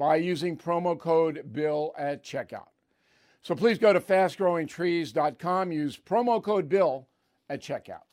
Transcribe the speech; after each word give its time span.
by 0.00 0.16
using 0.16 0.56
promo 0.56 0.98
code 0.98 1.52
BILL 1.52 1.94
at 1.98 2.24
checkout. 2.24 2.68
So 3.42 3.54
please 3.54 3.76
go 3.76 3.92
to 3.92 4.00
fastgrowingtrees.com, 4.00 5.72
use 5.72 5.98
promo 5.98 6.42
code 6.42 6.70
BILL 6.70 7.06
at 7.50 7.60
checkout. 7.60 8.04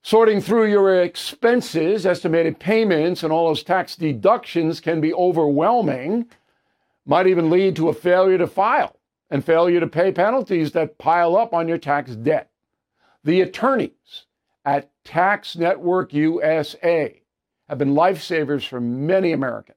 Sorting 0.00 0.40
through 0.40 0.70
your 0.70 1.02
expenses, 1.02 2.06
estimated 2.06 2.58
payments, 2.58 3.22
and 3.22 3.30
all 3.30 3.48
those 3.48 3.62
tax 3.62 3.94
deductions 3.94 4.80
can 4.80 5.02
be 5.02 5.12
overwhelming, 5.12 6.30
might 7.04 7.26
even 7.26 7.50
lead 7.50 7.76
to 7.76 7.90
a 7.90 7.94
failure 7.94 8.38
to 8.38 8.46
file 8.46 8.96
and 9.28 9.44
failure 9.44 9.80
to 9.80 9.86
pay 9.86 10.12
penalties 10.12 10.72
that 10.72 10.96
pile 10.96 11.36
up 11.36 11.52
on 11.52 11.68
your 11.68 11.76
tax 11.76 12.16
debt. 12.16 12.50
The 13.22 13.42
attorneys 13.42 14.24
at 14.64 14.90
Tax 15.04 15.56
Network 15.56 16.14
USA 16.14 17.20
have 17.68 17.76
been 17.76 17.92
lifesavers 17.92 18.66
for 18.66 18.80
many 18.80 19.32
Americans. 19.32 19.76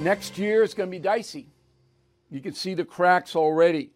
Next 0.00 0.38
year 0.38 0.62
is 0.62 0.74
going 0.74 0.88
to 0.88 0.90
be 0.90 0.98
dicey. 0.98 1.48
You 2.30 2.40
can 2.40 2.52
see 2.52 2.74
the 2.74 2.84
cracks 2.84 3.34
already. 3.34 3.90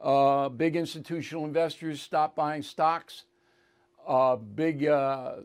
Uh, 0.00 0.48
big 0.48 0.76
institutional 0.76 1.44
investors 1.44 2.00
stop 2.00 2.34
buying 2.34 2.62
stocks. 2.62 3.24
Uh, 4.06 4.36
big 4.36 4.86
uh, 4.86 5.36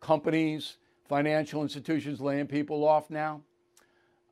companies, 0.00 0.76
financial 1.08 1.62
institutions 1.62 2.20
laying 2.20 2.46
people 2.46 2.86
off 2.86 3.10
now. 3.10 3.40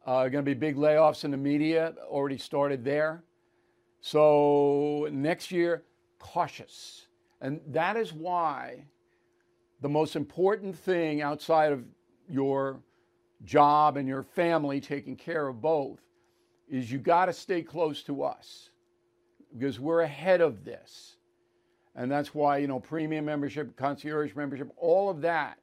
Uh, 0.07 0.29
going 0.29 0.45
to 0.45 0.51
be 0.51 0.55
big 0.55 0.77
layoffs 0.77 1.25
in 1.25 1.31
the 1.31 1.37
media, 1.37 1.95
already 2.09 2.37
started 2.37 2.85
there. 2.85 3.23
So 4.01 5.09
next 5.13 5.53
year, 5.53 5.85
cautious. 6.19 7.07
And 7.41 7.61
that 7.69 7.97
is 7.97 8.13
why 8.13 8.85
the 9.81 9.89
most 9.89 10.17
important 10.17 10.77
thing 10.77 11.23
outside 11.23 11.73
of 11.73 11.85
your 12.29 12.81
job 13.45 13.97
and 13.97 14.09
your 14.09 14.23
family, 14.23 14.81
taking 14.81 15.17
care 15.17 15.49
of 15.49 15.61
both, 15.61 16.01
is 16.69 16.91
you 16.91 16.99
got 16.99 17.27
to 17.27 17.33
stay 17.33 17.63
close 17.63 18.03
to 18.05 18.23
us 18.23 18.71
because 19.53 19.79
we're 19.79 20.01
ahead 20.01 20.41
of 20.41 20.65
this. 20.65 21.17
And 21.95 22.11
that's 22.11 22.35
why, 22.35 22.59
you 22.59 22.67
know, 22.67 22.81
premium 22.81 23.27
membership, 23.27 23.77
concierge 23.77 24.35
membership, 24.35 24.71
all 24.77 25.11
of 25.11 25.21
that, 25.23 25.59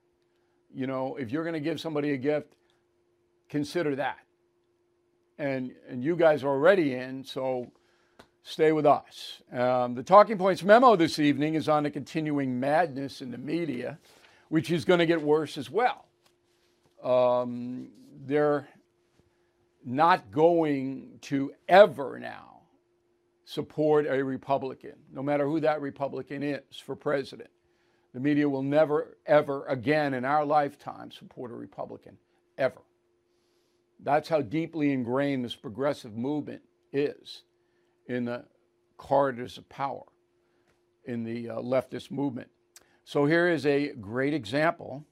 you 0.74 0.86
know, 0.86 1.16
if 1.16 1.32
you're 1.32 1.44
going 1.44 1.54
to 1.54 1.60
give 1.60 1.80
somebody 1.80 2.12
a 2.12 2.18
gift, 2.18 2.54
consider 3.50 3.96
that. 3.96 4.20
And, 5.40 5.72
and 5.90 6.04
you 6.04 6.16
guys 6.16 6.44
are 6.44 6.50
already 6.50 6.94
in, 6.94 7.24
so 7.24 7.72
stay 8.44 8.72
with 8.72 8.86
us. 8.86 9.42
Um, 9.52 9.96
the 9.96 10.04
Talking 10.04 10.38
Points 10.38 10.64
memo 10.64 10.96
this 10.96 11.18
evening 11.18 11.56
is 11.56 11.68
on 11.68 11.84
the 11.84 11.90
continuing 11.90 12.60
madness 12.60 13.22
in 13.22 13.32
the 13.32 13.38
media, 13.38 13.98
which 14.50 14.70
is 14.70 14.86
going 14.86 15.00
to 15.00 15.06
get 15.08 15.22
worse 15.22 15.58
as 15.58 15.72
well. 15.72 16.06
Um, 17.04 17.90
they're 18.26 18.68
not 19.86 20.32
going 20.32 21.20
to 21.22 21.54
ever 21.68 22.20
now 22.20 22.62
support 23.46 24.06
a 24.08 24.24
Republican, 24.24 24.94
no 25.12 25.24
matter 25.24 25.46
who 25.46 25.60
that 25.62 25.82
Republican 25.82 26.44
is 26.44 26.78
for 26.86 26.96
president. 26.96 27.50
The 28.14 28.20
media 28.20 28.48
will 28.48 28.64
never, 28.64 29.18
ever 29.26 29.66
again 29.66 30.14
in 30.14 30.26
our 30.26 30.46
lifetime 30.46 31.12
support 31.12 31.52
a 31.52 31.56
Republican, 31.56 32.18
ever. 32.58 32.82
That's 34.02 34.30
how 34.30 34.42
deeply 34.42 34.92
ingrained 34.92 35.44
this 35.44 35.56
progressive 35.56 36.16
movement 36.16 36.62
is 36.94 37.44
in 38.06 38.26
the 38.26 38.46
corridors 38.98 39.58
of 39.58 39.68
power 39.70 40.04
in 41.06 41.24
the 41.24 41.50
uh, 41.50 41.56
leftist 41.58 42.12
movement. 42.12 42.50
So 43.04 43.26
here 43.26 43.48
is 43.48 43.66
a 43.66 43.94
great 43.94 44.34
example 44.34 45.06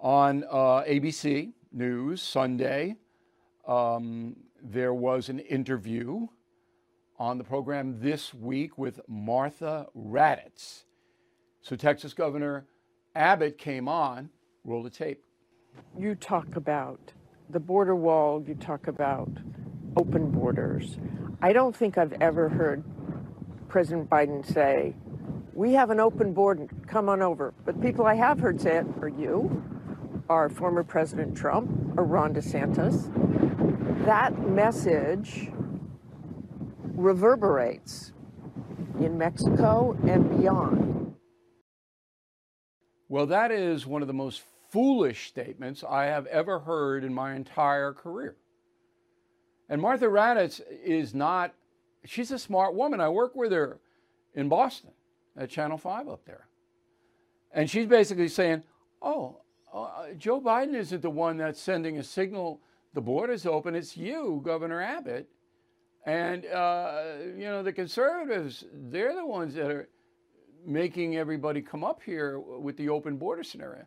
on 0.00 0.44
uh, 0.50 0.82
ABC 0.84 1.52
News 1.72 2.22
Sunday. 2.22 2.96
Um, 3.66 4.36
there 4.62 4.94
was 4.94 5.28
an 5.28 5.38
interview 5.40 6.26
on 7.18 7.38
the 7.38 7.44
program 7.44 7.98
this 8.00 8.32
week 8.32 8.78
with 8.78 9.00
Martha 9.08 9.86
Raddatz. 9.96 10.84
So 11.60 11.76
Texas 11.76 12.14
Governor 12.14 12.66
Abbott 13.14 13.58
came 13.58 13.88
on, 13.88 14.30
roll 14.64 14.82
the 14.82 14.90
tape. 14.90 15.24
You 15.98 16.14
talk 16.14 16.56
about 16.56 17.12
the 17.50 17.60
border 17.60 17.96
wall, 17.96 18.44
you 18.46 18.54
talk 18.54 18.86
about 18.86 19.30
open 19.96 20.30
borders. 20.30 20.98
I 21.42 21.52
don't 21.52 21.74
think 21.74 21.98
I've 21.98 22.14
ever 22.20 22.48
heard 22.48 22.84
President 23.68 24.08
Biden 24.08 24.46
say, 24.46 24.94
we 25.54 25.72
have 25.72 25.90
an 25.90 25.98
open 25.98 26.32
border, 26.32 26.68
come 26.86 27.08
on 27.08 27.20
over. 27.20 27.52
But 27.64 27.80
people 27.82 28.06
I 28.06 28.14
have 28.14 28.38
heard 28.38 28.60
say 28.60 28.76
it 28.76 28.86
are 29.00 29.08
you, 29.08 29.62
are 30.28 30.48
former 30.48 30.84
President 30.84 31.36
Trump, 31.36 31.70
or 31.96 32.04
Ron 32.04 32.34
DeSantis. 32.34 33.12
That 34.04 34.38
message 34.48 35.50
reverberates 36.82 38.12
in 39.00 39.16
Mexico 39.16 39.96
and 40.06 40.38
beyond. 40.38 41.14
Well, 43.08 43.26
that 43.26 43.50
is 43.50 43.86
one 43.86 44.02
of 44.02 44.08
the 44.08 44.14
most 44.14 44.42
foolish 44.70 45.28
statements 45.28 45.82
I 45.88 46.06
have 46.06 46.26
ever 46.26 46.58
heard 46.58 47.04
in 47.04 47.14
my 47.14 47.34
entire 47.34 47.92
career. 47.92 48.36
And 49.68 49.80
Martha 49.80 50.06
Raddatz 50.06 50.60
is 50.84 51.14
not, 51.14 51.54
she's 52.04 52.30
a 52.30 52.38
smart 52.38 52.74
woman. 52.74 53.00
I 53.00 53.08
work 53.08 53.34
with 53.34 53.52
her 53.52 53.80
in 54.34 54.48
Boston 54.48 54.90
at 55.36 55.50
Channel 55.50 55.78
5 55.78 56.08
up 56.08 56.24
there. 56.26 56.48
And 57.52 57.70
she's 57.70 57.86
basically 57.86 58.28
saying, 58.28 58.62
oh, 59.00 59.40
uh, 59.72 60.14
Joe 60.16 60.40
Biden 60.40 60.74
isn't 60.74 61.02
the 61.02 61.10
one 61.10 61.36
that's 61.36 61.60
sending 61.60 61.98
a 61.98 62.02
signal 62.02 62.60
the 62.94 63.00
border's 63.00 63.46
open. 63.46 63.74
It's 63.74 63.96
you, 63.96 64.40
Governor 64.44 64.80
Abbott. 64.80 65.28
And, 66.06 66.46
uh, 66.46 67.02
you 67.36 67.44
know, 67.44 67.62
the 67.62 67.72
conservatives, 67.72 68.64
they're 68.72 69.14
the 69.14 69.26
ones 69.26 69.54
that 69.54 69.70
are 69.70 69.88
making 70.64 71.16
everybody 71.16 71.60
come 71.60 71.84
up 71.84 72.00
here 72.02 72.38
with 72.38 72.76
the 72.76 72.88
open 72.88 73.16
border 73.16 73.42
scenario. 73.42 73.84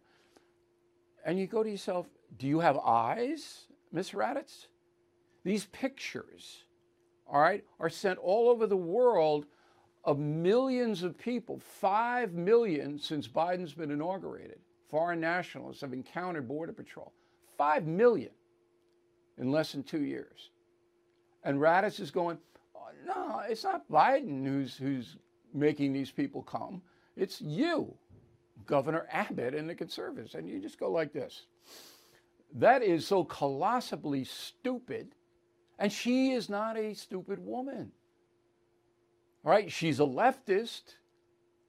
And 1.26 1.40
you 1.40 1.48
go 1.48 1.64
to 1.64 1.70
yourself, 1.70 2.08
do 2.38 2.48
you 2.48 2.60
have 2.60 2.78
eyes, 2.78 3.66
Miss 3.92 4.12
Raddatz? 4.12 4.68
These 5.44 5.66
pictures, 5.66 6.64
all 7.28 7.42
right, 7.42 7.64
are 7.80 7.90
sent 7.90 8.20
all 8.20 8.50
over 8.50 8.68
the 8.68 8.78
world 8.78 9.46
of 10.04 10.20
millions 10.20 11.04
of 11.04 11.18
people, 11.18 11.60
five 11.60 12.34
million 12.34 13.00
since 13.00 13.28
Biden's 13.28 13.74
been 13.74 13.92
inaugurated. 13.92 14.60
Foreign 14.92 15.22
nationalists 15.22 15.82
have 15.82 15.94
encountered 15.94 16.48
Border 16.48 16.74
Patrol. 16.74 17.14
Five 17.58 17.88
million 17.88 18.32
in 19.38 19.52
less 19.52 19.72
than 19.72 19.84
two 19.84 20.04
years. 20.04 20.50
And 21.44 21.60
Raddatz 21.60 22.00
is 22.00 22.12
going, 22.12 22.38
oh, 22.76 22.90
no, 23.08 23.42
it's 23.50 23.64
not 23.64 23.90
Biden 23.90 24.46
who's, 24.46 24.76
who's 24.76 25.16
making 25.54 25.94
these 25.94 26.12
people 26.12 26.44
come. 26.44 26.82
It's 27.16 27.42
you, 27.42 27.94
Governor 28.66 29.08
Abbott, 29.12 29.56
and 29.56 29.70
the 29.70 29.76
conservatives. 29.76 30.36
And 30.36 30.48
you 30.48 30.60
just 30.60 30.80
go 30.80 30.92
like 30.92 31.14
this. 31.14 31.46
That 32.54 32.84
is 32.84 33.08
so 33.08 33.24
colossally 33.24 34.26
stupid. 34.26 35.16
And 35.80 35.92
she 35.92 36.32
is 36.32 36.50
not 36.50 36.78
a 36.78 36.94
stupid 36.94 37.40
woman. 37.40 37.92
All 39.44 39.52
right, 39.52 39.72
she's 39.72 40.00
a 40.00 40.04
leftist, 40.04 40.96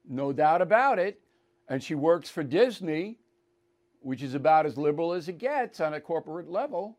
no 0.07 0.33
doubt 0.33 0.61
about 0.61 0.99
it. 0.99 1.19
And 1.67 1.81
she 1.81 1.95
works 1.95 2.29
for 2.29 2.43
Disney, 2.43 3.17
which 4.01 4.21
is 4.21 4.33
about 4.33 4.65
as 4.65 4.77
liberal 4.77 5.13
as 5.13 5.27
it 5.29 5.37
gets 5.37 5.79
on 5.79 5.93
a 5.93 6.01
corporate 6.01 6.49
level. 6.49 6.97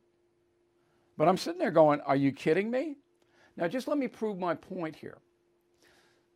But 1.16 1.28
I'm 1.28 1.36
sitting 1.36 1.58
there 1.58 1.70
going, 1.70 2.00
Are 2.00 2.16
you 2.16 2.32
kidding 2.32 2.70
me? 2.70 2.96
Now, 3.56 3.68
just 3.68 3.86
let 3.86 3.98
me 3.98 4.08
prove 4.08 4.38
my 4.38 4.54
point 4.54 4.96
here. 4.96 5.18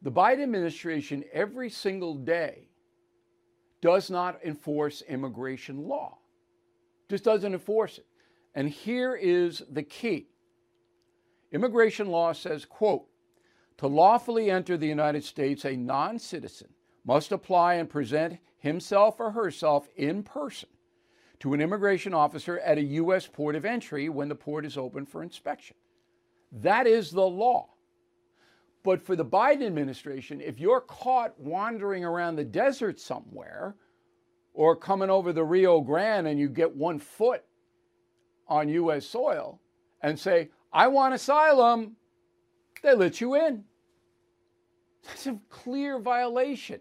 The 0.02 0.12
Biden 0.12 0.44
administration, 0.44 1.24
every 1.32 1.70
single 1.70 2.14
day, 2.14 2.68
does 3.80 4.10
not 4.10 4.38
enforce 4.44 5.02
immigration 5.02 5.88
law, 5.88 6.18
just 7.08 7.24
doesn't 7.24 7.52
enforce 7.52 7.98
it. 7.98 8.06
And 8.54 8.68
here 8.68 9.14
is 9.14 9.62
the 9.70 9.82
key 9.82 10.28
immigration 11.52 12.08
law 12.08 12.32
says, 12.32 12.64
quote, 12.64 13.06
to 13.78 13.86
lawfully 13.86 14.50
enter 14.50 14.76
the 14.76 14.86
United 14.86 15.24
States, 15.24 15.64
a 15.64 15.76
non 15.76 16.18
citizen 16.18 16.68
must 17.08 17.32
apply 17.32 17.72
and 17.74 17.88
present 17.88 18.38
himself 18.58 19.18
or 19.18 19.30
herself 19.30 19.88
in 19.96 20.22
person 20.22 20.68
to 21.40 21.54
an 21.54 21.60
immigration 21.62 22.12
officer 22.12 22.58
at 22.58 22.76
a 22.76 22.82
U.S. 22.82 23.26
port 23.26 23.56
of 23.56 23.64
entry 23.64 24.10
when 24.10 24.28
the 24.28 24.34
port 24.34 24.66
is 24.66 24.76
open 24.76 25.06
for 25.06 25.22
inspection. 25.22 25.74
That 26.52 26.86
is 26.86 27.10
the 27.10 27.26
law. 27.26 27.70
But 28.82 29.00
for 29.00 29.16
the 29.16 29.24
Biden 29.24 29.64
administration, 29.64 30.42
if 30.42 30.60
you're 30.60 30.82
caught 30.82 31.32
wandering 31.40 32.04
around 32.04 32.36
the 32.36 32.44
desert 32.44 33.00
somewhere 33.00 33.74
or 34.52 34.76
coming 34.76 35.08
over 35.08 35.32
the 35.32 35.44
Rio 35.44 35.80
Grande 35.80 36.28
and 36.28 36.38
you 36.38 36.50
get 36.50 36.76
one 36.76 36.98
foot 36.98 37.42
on 38.48 38.68
U.S. 38.68 39.06
soil 39.06 39.62
and 40.02 40.18
say, 40.18 40.50
I 40.74 40.88
want 40.88 41.14
asylum, 41.14 41.96
they 42.82 42.94
let 42.94 43.18
you 43.18 43.34
in. 43.34 43.64
That's 45.06 45.26
a 45.26 45.38
clear 45.48 45.98
violation 45.98 46.80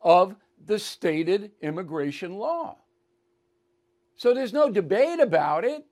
of 0.00 0.36
the 0.64 0.78
stated 0.78 1.52
immigration 1.60 2.36
law. 2.36 2.76
So 4.16 4.34
there's 4.34 4.52
no 4.52 4.70
debate 4.70 5.20
about 5.20 5.64
it. 5.64 5.86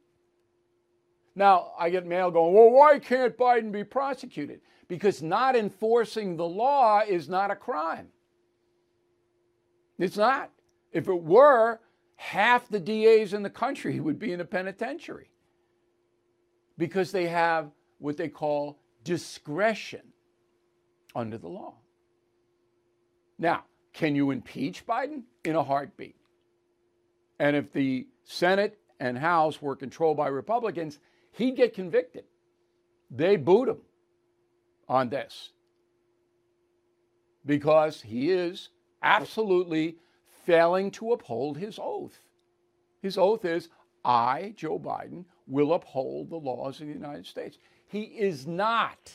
Now, 1.34 1.72
I 1.78 1.90
get 1.90 2.06
mail 2.06 2.30
going, 2.30 2.54
well, 2.54 2.70
why 2.70 2.98
can't 2.98 3.36
Biden 3.36 3.70
be 3.70 3.84
prosecuted? 3.84 4.60
Because 4.88 5.22
not 5.22 5.54
enforcing 5.54 6.36
the 6.36 6.46
law 6.46 7.02
is 7.06 7.28
not 7.28 7.50
a 7.50 7.56
crime. 7.56 8.08
It's 9.98 10.16
not. 10.16 10.50
If 10.92 11.08
it 11.08 11.22
were, 11.22 11.80
half 12.16 12.68
the 12.68 12.80
DAs 12.80 13.32
in 13.32 13.42
the 13.42 13.50
country 13.50 14.00
would 14.00 14.18
be 14.18 14.32
in 14.32 14.40
a 14.40 14.44
penitentiary 14.44 15.30
because 16.78 17.12
they 17.12 17.26
have 17.26 17.70
what 17.98 18.16
they 18.16 18.28
call 18.28 18.78
discretion 19.04 20.02
under 21.14 21.38
the 21.38 21.48
law. 21.48 21.74
Now, 23.38 23.64
can 23.96 24.14
you 24.14 24.30
impeach 24.30 24.86
Biden? 24.86 25.22
In 25.44 25.56
a 25.56 25.64
heartbeat. 25.64 26.16
And 27.38 27.56
if 27.56 27.72
the 27.72 28.06
Senate 28.24 28.78
and 29.00 29.16
House 29.16 29.60
were 29.60 29.74
controlled 29.74 30.18
by 30.18 30.28
Republicans, 30.28 30.98
he'd 31.32 31.56
get 31.56 31.74
convicted. 31.74 32.24
They 33.10 33.36
boot 33.36 33.68
him 33.68 33.78
on 34.88 35.08
this 35.08 35.50
because 37.44 38.02
he 38.02 38.30
is 38.30 38.68
absolutely 39.02 39.96
failing 40.44 40.90
to 40.92 41.12
uphold 41.12 41.56
his 41.56 41.78
oath. 41.80 42.18
His 43.00 43.16
oath 43.16 43.44
is, 43.44 43.68
I, 44.04 44.52
Joe 44.56 44.78
Biden, 44.78 45.24
will 45.46 45.72
uphold 45.72 46.28
the 46.28 46.36
laws 46.36 46.80
of 46.80 46.88
the 46.88 46.92
United 46.92 47.26
States. 47.26 47.56
He 47.86 48.02
is 48.02 48.46
not. 48.46 49.12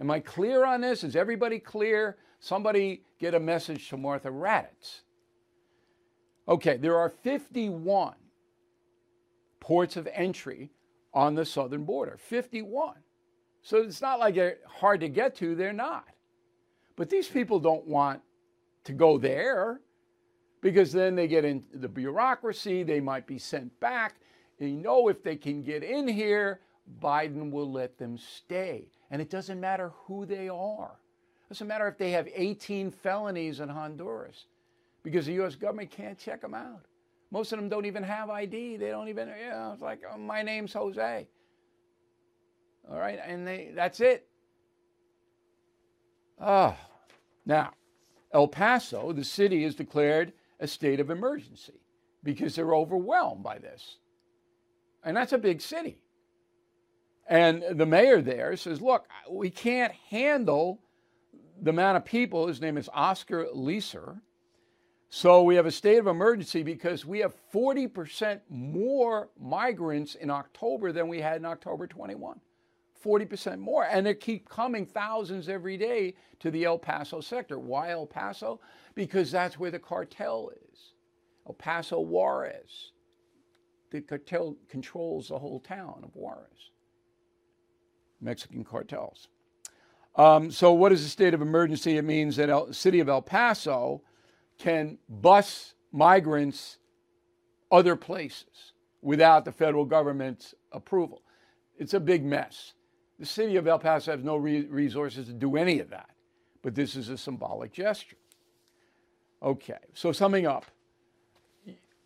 Am 0.00 0.10
I 0.10 0.20
clear 0.20 0.64
on 0.64 0.80
this? 0.80 1.04
Is 1.04 1.16
everybody 1.16 1.58
clear? 1.58 2.16
Somebody 2.40 3.02
get 3.18 3.34
a 3.34 3.40
message 3.40 3.88
to 3.88 3.96
Martha 3.96 4.28
Raddatz. 4.28 5.00
Okay, 6.48 6.76
there 6.76 6.96
are 6.96 7.08
51 7.08 8.14
ports 9.60 9.96
of 9.96 10.08
entry 10.12 10.70
on 11.12 11.34
the 11.34 11.44
southern 11.44 11.84
border. 11.84 12.16
51. 12.18 12.94
So 13.62 13.78
it's 13.78 14.00
not 14.00 14.20
like 14.20 14.36
they're 14.36 14.58
hard 14.66 15.00
to 15.00 15.08
get 15.08 15.34
to, 15.36 15.56
they're 15.56 15.72
not. 15.72 16.04
But 16.94 17.10
these 17.10 17.26
people 17.26 17.58
don't 17.58 17.86
want 17.86 18.22
to 18.84 18.92
go 18.92 19.18
there 19.18 19.80
because 20.60 20.92
then 20.92 21.16
they 21.16 21.26
get 21.26 21.44
into 21.44 21.78
the 21.78 21.88
bureaucracy, 21.88 22.82
they 22.82 23.00
might 23.00 23.26
be 23.26 23.38
sent 23.38 23.78
back. 23.80 24.16
They 24.58 24.70
know 24.70 25.08
if 25.08 25.22
they 25.22 25.36
can 25.36 25.62
get 25.62 25.82
in 25.82 26.06
here, 26.08 26.60
Biden 27.02 27.50
will 27.50 27.70
let 27.70 27.98
them 27.98 28.16
stay. 28.16 28.88
And 29.10 29.20
it 29.20 29.30
doesn't 29.30 29.60
matter 29.60 29.92
who 30.04 30.26
they 30.26 30.48
are. 30.48 31.00
Doesn't 31.48 31.66
matter 31.66 31.86
if 31.86 31.96
they 31.96 32.10
have 32.10 32.28
18 32.34 32.90
felonies 32.90 33.60
in 33.60 33.68
Honduras 33.68 34.46
because 35.02 35.26
the 35.26 35.34
U.S. 35.34 35.54
government 35.54 35.90
can't 35.90 36.18
check 36.18 36.40
them 36.40 36.54
out. 36.54 36.86
Most 37.30 37.52
of 37.52 37.58
them 37.58 37.68
don't 37.68 37.86
even 37.86 38.02
have 38.02 38.30
ID. 38.30 38.76
They 38.76 38.88
don't 38.88 39.08
even, 39.08 39.28
you 39.28 39.50
know, 39.50 39.70
it's 39.72 39.82
like, 39.82 40.00
oh, 40.12 40.18
my 40.18 40.42
name's 40.42 40.72
Jose. 40.72 41.26
All 42.90 42.98
right, 42.98 43.18
and 43.24 43.46
they, 43.46 43.70
that's 43.74 44.00
it. 44.00 44.28
Oh. 46.40 46.76
now, 47.44 47.72
El 48.32 48.48
Paso, 48.48 49.12
the 49.12 49.24
city, 49.24 49.62
has 49.62 49.74
declared 49.74 50.32
a 50.60 50.66
state 50.66 51.00
of 51.00 51.10
emergency 51.10 51.80
because 52.22 52.54
they're 52.54 52.74
overwhelmed 52.74 53.42
by 53.42 53.58
this. 53.58 53.96
And 55.04 55.16
that's 55.16 55.32
a 55.32 55.38
big 55.38 55.60
city. 55.60 55.98
And 57.28 57.64
the 57.72 57.86
mayor 57.86 58.20
there 58.20 58.56
says, 58.56 58.80
look, 58.80 59.06
we 59.30 59.50
can't 59.50 59.92
handle 60.10 60.80
the 61.60 61.72
man 61.72 61.96
of 61.96 62.04
people. 62.04 62.46
His 62.46 62.60
name 62.60 62.76
is 62.76 62.88
Oscar 62.92 63.46
Leeser. 63.54 64.20
So 65.08 65.42
we 65.42 65.54
have 65.54 65.66
a 65.66 65.70
state 65.70 65.98
of 65.98 66.06
emergency 66.06 66.62
because 66.62 67.04
we 67.04 67.20
have 67.20 67.34
40% 67.52 68.40
more 68.50 69.30
migrants 69.40 70.14
in 70.16 70.30
October 70.30 70.92
than 70.92 71.08
we 71.08 71.20
had 71.20 71.36
in 71.36 71.44
October 71.44 71.86
21. 71.86 72.40
40% 73.04 73.58
more. 73.58 73.84
And 73.84 74.04
they 74.04 74.14
keep 74.14 74.48
coming 74.48 74.84
thousands 74.84 75.48
every 75.48 75.76
day 75.76 76.14
to 76.40 76.50
the 76.50 76.64
El 76.64 76.78
Paso 76.78 77.20
sector. 77.20 77.58
Why 77.58 77.90
El 77.90 78.06
Paso? 78.06 78.60
Because 78.94 79.30
that's 79.30 79.58
where 79.58 79.70
the 79.70 79.78
cartel 79.78 80.50
is. 80.72 80.94
El 81.46 81.54
Paso 81.54 82.00
Juarez. 82.00 82.92
The 83.90 84.00
cartel 84.00 84.56
controls 84.68 85.28
the 85.28 85.38
whole 85.38 85.60
town 85.60 86.00
of 86.02 86.10
Juarez. 86.14 86.72
Mexican 88.20 88.64
cartels. 88.64 89.28
Um, 90.16 90.50
so, 90.50 90.72
what 90.72 90.92
is 90.92 91.04
a 91.04 91.08
state 91.08 91.34
of 91.34 91.42
emergency? 91.42 91.98
It 91.98 92.04
means 92.04 92.36
that 92.36 92.46
the 92.46 92.72
city 92.72 93.00
of 93.00 93.08
El 93.08 93.22
Paso 93.22 94.02
can 94.58 94.98
bus 95.08 95.74
migrants 95.92 96.78
other 97.70 97.96
places 97.96 98.72
without 99.02 99.44
the 99.44 99.52
federal 99.52 99.84
government's 99.84 100.54
approval. 100.72 101.22
It's 101.78 101.94
a 101.94 102.00
big 102.00 102.24
mess. 102.24 102.72
The 103.18 103.26
city 103.26 103.56
of 103.56 103.66
El 103.66 103.78
Paso 103.78 104.12
has 104.12 104.24
no 104.24 104.36
re- 104.36 104.66
resources 104.66 105.26
to 105.26 105.32
do 105.32 105.56
any 105.56 105.80
of 105.80 105.90
that, 105.90 106.10
but 106.62 106.74
this 106.74 106.96
is 106.96 107.10
a 107.10 107.18
symbolic 107.18 107.72
gesture. 107.72 108.16
Okay, 109.42 109.78
so 109.94 110.12
summing 110.12 110.46
up, 110.46 110.64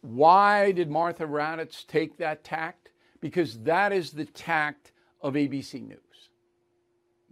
why 0.00 0.73
did 0.73 0.90
Martha 0.90 1.25
Raddatz 1.25 1.87
take 1.87 2.17
that 2.19 2.43
tact? 2.43 2.90
Because 3.21 3.59
that 3.61 3.93
is 3.93 4.11
the 4.11 4.25
tact 4.25 4.93
of 5.21 5.35
ABC 5.35 5.87
News. 5.87 5.99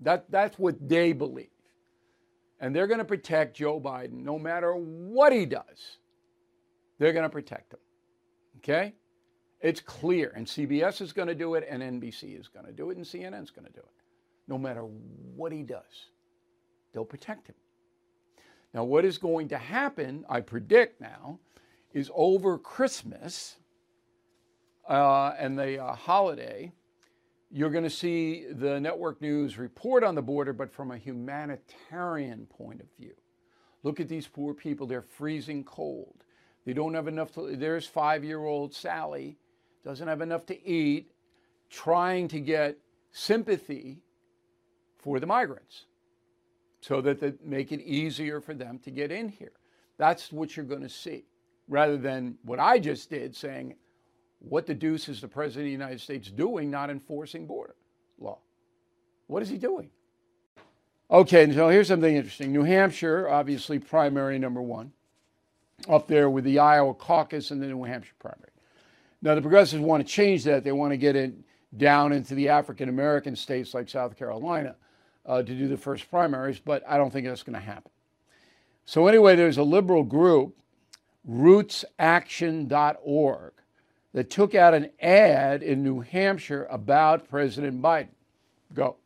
That, 0.02 0.30
that's 0.30 0.58
what 0.58 0.88
they 0.88 1.12
believe. 1.12 1.48
And 2.60 2.74
they're 2.74 2.86
going 2.86 2.98
to 2.98 3.04
protect 3.04 3.56
Joe 3.56 3.80
Biden 3.80 4.24
no 4.24 4.38
matter 4.38 4.72
what 4.72 5.32
he 5.32 5.46
does. 5.46 5.98
They're 6.98 7.12
going 7.12 7.24
to 7.24 7.30
protect 7.30 7.74
him. 7.74 7.80
Okay? 8.58 8.94
It's 9.60 9.80
clear. 9.80 10.32
And 10.34 10.46
CBS 10.46 11.00
is 11.00 11.12
going 11.12 11.28
to 11.28 11.34
do 11.34 11.54
it, 11.54 11.66
and 11.68 11.82
NBC 11.82 12.38
is 12.38 12.48
going 12.48 12.66
to 12.66 12.72
do 12.72 12.90
it, 12.90 12.96
and 12.96 13.06
CNN 13.06 13.42
is 13.42 13.50
going 13.50 13.66
to 13.66 13.72
do 13.72 13.80
it. 13.80 14.02
No 14.46 14.58
matter 14.58 14.82
what 14.82 15.52
he 15.52 15.62
does, 15.62 16.06
they'll 16.92 17.04
protect 17.04 17.48
him. 17.48 17.54
Now, 18.74 18.84
what 18.84 19.04
is 19.04 19.18
going 19.18 19.48
to 19.48 19.58
happen, 19.58 20.24
I 20.28 20.40
predict 20.40 21.00
now, 21.00 21.38
is 21.92 22.10
over 22.14 22.58
Christmas 22.58 23.56
uh, 24.88 25.32
and 25.38 25.58
the 25.58 25.82
uh, 25.82 25.94
holiday, 25.94 26.72
you're 27.50 27.70
going 27.70 27.84
to 27.84 27.90
see 27.90 28.46
the 28.50 28.78
network 28.78 29.20
news 29.22 29.58
report 29.58 30.04
on 30.04 30.14
the 30.14 30.22
border, 30.22 30.52
but 30.52 30.72
from 30.72 30.90
a 30.90 30.98
humanitarian 30.98 32.46
point 32.46 32.80
of 32.80 32.86
view. 32.98 33.14
Look 33.82 34.00
at 34.00 34.08
these 34.08 34.26
poor 34.26 34.54
people. 34.54 34.86
They're 34.86 35.02
freezing 35.02 35.64
cold. 35.64 36.24
They 36.66 36.72
don't 36.74 36.94
have 36.94 37.08
enough 37.08 37.32
to, 37.34 37.56
there's 37.56 37.86
five 37.86 38.24
year 38.24 38.44
old 38.44 38.74
Sally, 38.74 39.38
doesn't 39.84 40.06
have 40.06 40.20
enough 40.20 40.44
to 40.46 40.66
eat, 40.68 41.12
trying 41.70 42.28
to 42.28 42.40
get 42.40 42.76
sympathy 43.12 44.02
for 44.98 45.18
the 45.18 45.26
migrants 45.26 45.84
so 46.80 47.00
that 47.00 47.20
they 47.20 47.32
make 47.42 47.72
it 47.72 47.80
easier 47.80 48.40
for 48.40 48.54
them 48.54 48.78
to 48.80 48.90
get 48.90 49.10
in 49.10 49.28
here. 49.28 49.52
That's 49.96 50.30
what 50.30 50.56
you're 50.56 50.66
going 50.66 50.82
to 50.82 50.88
see, 50.88 51.24
rather 51.68 51.96
than 51.96 52.36
what 52.44 52.60
I 52.60 52.78
just 52.78 53.10
did 53.10 53.34
saying, 53.34 53.74
what 54.40 54.66
the 54.66 54.74
deuce 54.74 55.08
is 55.08 55.20
the 55.20 55.28
President 55.28 55.62
of 55.62 55.66
the 55.66 55.72
United 55.72 56.00
States 56.00 56.30
doing 56.30 56.70
not 56.70 56.90
enforcing 56.90 57.46
border 57.46 57.74
law? 58.18 58.38
What 59.26 59.42
is 59.42 59.48
he 59.48 59.58
doing? 59.58 59.90
Okay, 61.10 61.50
so 61.52 61.68
here's 61.68 61.88
something 61.88 62.14
interesting. 62.14 62.52
New 62.52 62.64
Hampshire, 62.64 63.28
obviously 63.28 63.78
primary 63.78 64.38
number 64.38 64.60
one, 64.60 64.92
up 65.88 66.06
there 66.06 66.28
with 66.28 66.44
the 66.44 66.58
Iowa 66.58 66.92
caucus 66.94 67.50
and 67.50 67.62
the 67.62 67.66
New 67.66 67.84
Hampshire 67.84 68.14
primary. 68.18 68.50
Now, 69.22 69.34
the 69.34 69.40
progressives 69.40 69.82
want 69.82 70.06
to 70.06 70.12
change 70.12 70.44
that. 70.44 70.64
They 70.64 70.72
want 70.72 70.92
to 70.92 70.98
get 70.98 71.16
it 71.16 71.34
down 71.76 72.12
into 72.12 72.34
the 72.34 72.48
African 72.48 72.88
American 72.88 73.36
states 73.36 73.74
like 73.74 73.88
South 73.88 74.16
Carolina 74.16 74.74
uh, 75.26 75.42
to 75.42 75.54
do 75.54 75.68
the 75.68 75.76
first 75.76 76.10
primaries, 76.10 76.58
but 76.58 76.82
I 76.88 76.96
don't 76.96 77.12
think 77.12 77.26
that's 77.26 77.42
going 77.42 77.54
to 77.54 77.60
happen. 77.60 77.90
So, 78.84 79.06
anyway, 79.06 79.36
there's 79.36 79.58
a 79.58 79.62
liberal 79.62 80.02
group, 80.02 80.56
rootsaction.org, 81.28 83.52
that 84.14 84.30
took 84.30 84.54
out 84.54 84.74
an 84.74 84.90
ad 85.00 85.62
in 85.62 85.82
New 85.82 86.00
Hampshire 86.00 86.66
about 86.70 87.28
President 87.28 87.80
Biden. 87.82 88.08
Go. 88.74 88.96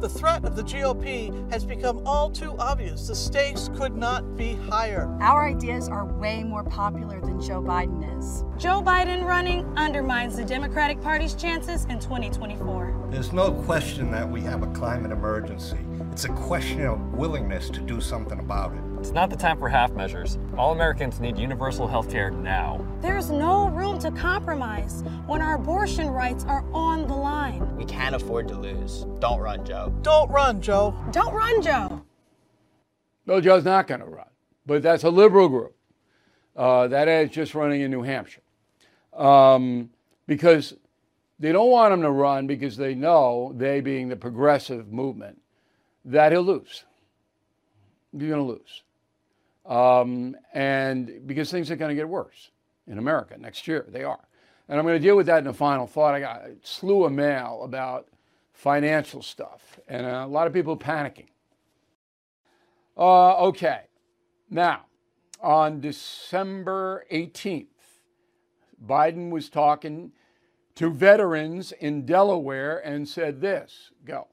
The 0.00 0.08
threat 0.08 0.44
of 0.44 0.56
the 0.56 0.62
GOP 0.62 1.52
has 1.52 1.64
become 1.64 2.04
all 2.04 2.28
too 2.28 2.56
obvious. 2.58 3.06
The 3.06 3.14
stakes 3.14 3.70
could 3.76 3.94
not 3.96 4.36
be 4.36 4.54
higher. 4.68 5.06
Our 5.20 5.48
ideas 5.48 5.88
are 5.88 6.04
way 6.04 6.42
more 6.42 6.64
popular 6.64 7.20
than 7.20 7.40
Joe 7.40 7.62
Biden 7.62 8.18
is. 8.18 8.42
Joe 8.60 8.82
Biden 8.82 9.24
running 9.24 9.64
undermines 9.76 10.36
the 10.36 10.44
Democratic 10.44 11.00
Party's 11.00 11.34
chances 11.34 11.84
in 11.84 12.00
2024. 12.00 13.08
There's 13.10 13.32
no 13.32 13.52
question 13.52 14.10
that 14.10 14.28
we 14.28 14.40
have 14.40 14.64
a 14.64 14.66
climate 14.72 15.12
emergency. 15.12 15.78
It's 16.10 16.24
a 16.24 16.30
question 16.30 16.84
of 16.86 17.00
willingness 17.14 17.70
to 17.70 17.80
do 17.80 18.00
something 18.00 18.40
about 18.40 18.74
it. 18.74 18.93
It's 19.04 19.12
not 19.12 19.28
the 19.28 19.36
time 19.36 19.58
for 19.58 19.68
half 19.68 19.92
measures. 19.92 20.38
All 20.56 20.72
Americans 20.72 21.20
need 21.20 21.36
universal 21.36 21.86
health 21.86 22.10
care 22.10 22.30
now. 22.30 22.82
There's 23.02 23.28
no 23.28 23.68
room 23.68 23.98
to 23.98 24.10
compromise 24.10 25.04
when 25.26 25.42
our 25.42 25.56
abortion 25.56 26.08
rights 26.08 26.46
are 26.46 26.64
on 26.72 27.06
the 27.06 27.12
line. 27.12 27.76
We 27.76 27.84
can't 27.84 28.14
afford 28.14 28.48
to 28.48 28.58
lose. 28.58 29.04
Don't 29.18 29.40
run, 29.40 29.62
Joe. 29.66 29.94
Don't 30.00 30.30
run, 30.30 30.62
Joe. 30.62 30.94
Don't 31.10 31.34
run, 31.34 31.60
Joe. 31.60 32.02
No, 33.26 33.42
Joe's 33.42 33.66
not 33.66 33.88
going 33.88 34.00
to 34.00 34.06
run, 34.06 34.30
but 34.64 34.82
that's 34.82 35.04
a 35.04 35.10
liberal 35.10 35.50
group. 35.50 35.76
Uh, 36.56 36.88
that 36.88 37.06
is 37.06 37.28
just 37.28 37.54
running 37.54 37.82
in 37.82 37.90
New 37.90 38.02
Hampshire. 38.04 38.40
Um, 39.12 39.90
because 40.26 40.72
they 41.38 41.52
don't 41.52 41.70
want 41.70 41.92
him 41.92 42.00
to 42.00 42.10
run 42.10 42.46
because 42.46 42.78
they 42.78 42.94
know, 42.94 43.52
they 43.54 43.82
being 43.82 44.08
the 44.08 44.16
progressive 44.16 44.90
movement, 44.90 45.42
that 46.06 46.32
he'll 46.32 46.40
lose. 46.40 46.84
You're 48.14 48.30
going 48.30 48.40
to 48.40 48.50
lose. 48.50 48.80
Um, 49.66 50.36
and 50.52 51.26
because 51.26 51.50
things 51.50 51.70
are 51.70 51.76
going 51.76 51.90
to 51.90 51.94
get 51.94 52.08
worse 52.08 52.50
in 52.86 52.98
America 52.98 53.36
next 53.38 53.66
year, 53.66 53.86
they 53.88 54.04
are. 54.04 54.20
And 54.68 54.78
I'm 54.78 54.84
going 54.84 55.00
to 55.00 55.06
deal 55.06 55.16
with 55.16 55.26
that 55.26 55.38
in 55.38 55.46
a 55.46 55.54
final 55.54 55.86
thought. 55.86 56.14
I 56.14 56.20
got 56.20 56.42
a 56.42 56.54
slew 56.62 57.04
of 57.04 57.12
mail 57.12 57.62
about 57.64 58.08
financial 58.52 59.22
stuff, 59.22 59.78
and 59.88 60.06
a 60.06 60.26
lot 60.26 60.46
of 60.46 60.52
people 60.52 60.76
panicking. 60.76 61.28
Uh, 62.96 63.36
okay, 63.46 63.82
now 64.48 64.82
on 65.40 65.80
December 65.80 67.04
18th, 67.12 67.66
Biden 68.86 69.30
was 69.30 69.48
talking 69.48 70.12
to 70.76 70.90
veterans 70.90 71.72
in 71.72 72.06
Delaware 72.06 72.78
and 72.78 73.08
said 73.08 73.40
this. 73.40 73.90
Go. 74.04 74.28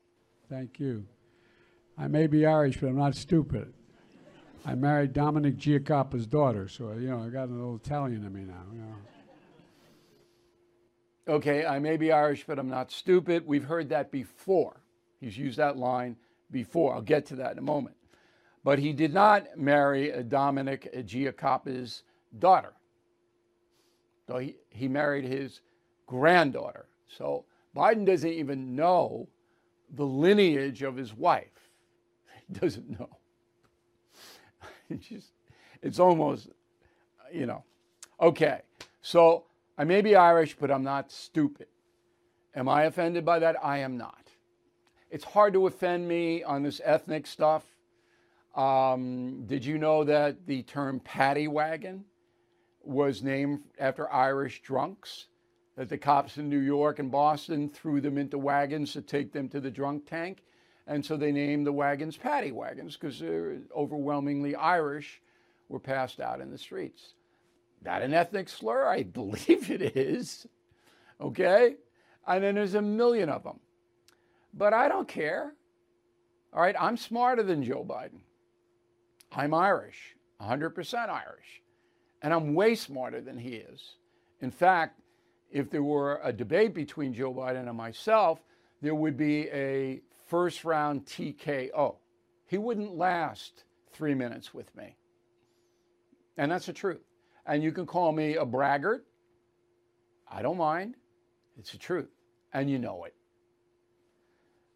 Thank 0.49 0.79
you. 0.79 1.05
I 1.97 2.07
may 2.07 2.27
be 2.27 2.45
Irish, 2.45 2.79
but 2.79 2.87
I'm 2.87 2.97
not 2.97 3.15
stupid. 3.15 3.73
I 4.65 4.75
married 4.75 5.13
Dominic 5.13 5.57
Giacoppa's 5.57 6.27
daughter, 6.27 6.67
so 6.67 6.93
you 6.93 7.09
know 7.09 7.23
I 7.23 7.29
got 7.29 7.49
a 7.49 7.51
little 7.51 7.75
Italian 7.75 8.23
in 8.23 8.33
me 8.33 8.41
now. 8.41 8.63
You 8.71 8.79
know. 8.81 8.95
Okay, 11.27 11.65
I 11.65 11.79
may 11.79 11.97
be 11.97 12.11
Irish, 12.11 12.45
but 12.45 12.59
I'm 12.59 12.69
not 12.69 12.91
stupid. 12.91 13.45
We've 13.45 13.63
heard 13.63 13.89
that 13.89 14.11
before. 14.11 14.81
He's 15.19 15.37
used 15.37 15.57
that 15.57 15.77
line 15.77 16.17
before. 16.51 16.93
I'll 16.93 17.01
get 17.01 17.25
to 17.27 17.35
that 17.37 17.53
in 17.53 17.57
a 17.57 17.61
moment. 17.61 17.95
But 18.63 18.79
he 18.79 18.93
did 18.93 19.13
not 19.13 19.57
marry 19.57 20.13
uh, 20.13 20.23
Dominic 20.23 20.91
Giacoppa's 20.93 22.03
daughter. 22.37 22.73
So 24.27 24.37
he, 24.37 24.55
he 24.69 24.87
married 24.87 25.25
his 25.25 25.61
granddaughter. 26.05 26.87
So 27.07 27.45
Biden 27.75 28.05
doesn't 28.05 28.29
even 28.29 28.75
know 28.75 29.27
the 29.93 30.05
lineage 30.05 30.83
of 30.83 30.95
his 30.95 31.13
wife. 31.13 31.47
He 32.47 32.59
doesn't 32.59 32.99
know. 32.99 33.20
It's 34.91 35.07
just, 35.09 35.31
it's 35.81 35.99
almost, 35.99 36.49
you 37.33 37.45
know. 37.45 37.63
Okay, 38.19 38.61
so 39.01 39.45
I 39.77 39.83
may 39.83 40.01
be 40.01 40.15
Irish, 40.15 40.55
but 40.59 40.69
I'm 40.69 40.83
not 40.83 41.11
stupid. 41.11 41.67
Am 42.55 42.67
I 42.67 42.83
offended 42.83 43.25
by 43.25 43.39
that? 43.39 43.55
I 43.63 43.79
am 43.79 43.97
not. 43.97 44.27
It's 45.09 45.23
hard 45.23 45.53
to 45.53 45.67
offend 45.67 46.07
me 46.07 46.43
on 46.43 46.63
this 46.63 46.79
ethnic 46.83 47.25
stuff. 47.25 47.63
Um, 48.55 49.45
did 49.45 49.65
you 49.65 49.77
know 49.77 50.03
that 50.03 50.45
the 50.45 50.63
term 50.63 50.99
paddy 50.99 51.47
wagon 51.47 52.05
was 52.83 53.23
named 53.23 53.61
after 53.79 54.11
Irish 54.11 54.61
drunks? 54.61 55.27
That 55.77 55.89
the 55.89 55.97
cops 55.97 56.37
in 56.37 56.49
New 56.49 56.59
York 56.59 56.99
and 56.99 57.09
Boston 57.09 57.69
threw 57.69 58.01
them 58.01 58.17
into 58.17 58.37
wagons 58.37 58.93
to 58.93 59.01
take 59.01 59.31
them 59.31 59.47
to 59.49 59.61
the 59.61 59.71
drunk 59.71 60.05
tank? 60.05 60.43
And 60.87 61.05
so 61.05 61.15
they 61.15 61.31
named 61.31 61.65
the 61.65 61.71
wagons 61.71 62.17
paddy 62.17 62.51
wagons 62.51 62.97
because 62.97 63.19
they're 63.19 63.59
overwhelmingly 63.75 64.55
Irish 64.55 65.21
were 65.69 65.79
passed 65.79 66.19
out 66.19 66.41
in 66.41 66.51
the 66.51 66.57
streets. 66.57 67.13
That 67.83 68.01
an 68.01 68.13
ethnic 68.13 68.49
slur? 68.49 68.87
I 68.87 69.03
believe 69.03 69.71
it 69.71 69.95
is. 69.95 70.47
Okay? 71.19 71.75
And 72.27 72.43
then 72.43 72.55
there's 72.55 72.75
a 72.75 72.81
million 72.81 73.29
of 73.29 73.43
them. 73.43 73.59
But 74.53 74.73
I 74.73 74.87
don't 74.87 75.07
care. 75.07 75.53
All 76.53 76.61
right, 76.61 76.75
I'm 76.77 76.97
smarter 76.97 77.43
than 77.43 77.63
Joe 77.63 77.85
Biden. 77.87 78.19
I'm 79.31 79.53
Irish, 79.53 80.15
100% 80.41 81.09
Irish. 81.09 81.61
And 82.21 82.33
I'm 82.33 82.53
way 82.53 82.75
smarter 82.75 83.21
than 83.21 83.37
he 83.37 83.55
is. 83.55 83.95
In 84.41 84.51
fact, 84.51 84.99
if 85.49 85.69
there 85.69 85.83
were 85.83 86.19
a 86.23 86.33
debate 86.33 86.73
between 86.73 87.13
Joe 87.13 87.33
Biden 87.33 87.67
and 87.67 87.77
myself, 87.77 88.39
there 88.81 88.95
would 88.95 89.17
be 89.17 89.47
a 89.49 90.01
first 90.31 90.63
round 90.63 91.05
TKO. 91.05 91.97
He 92.47 92.57
wouldn't 92.57 92.95
last 92.95 93.65
three 93.91 94.15
minutes 94.15 94.53
with 94.53 94.73
me. 94.77 94.95
And 96.37 96.49
that's 96.49 96.67
the 96.67 96.73
truth. 96.73 97.01
And 97.45 97.61
you 97.61 97.73
can 97.73 97.85
call 97.85 98.13
me 98.13 98.37
a 98.37 98.45
braggart. 98.45 99.05
I 100.31 100.41
don't 100.41 100.57
mind. 100.57 100.95
It's 101.59 101.73
the 101.73 101.77
truth. 101.77 102.07
And 102.53 102.69
you 102.69 102.79
know 102.79 103.03
it. 103.03 103.13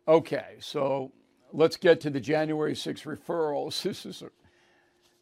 Okay, 0.09 0.57
so 0.59 1.13
let's 1.53 1.77
get 1.77 2.01
to 2.01 2.09
the 2.09 2.19
January 2.19 2.75
6 2.75 3.03
referrals. 3.03 3.81
This 3.83 4.05
is 4.05 4.24
a, 4.24 4.31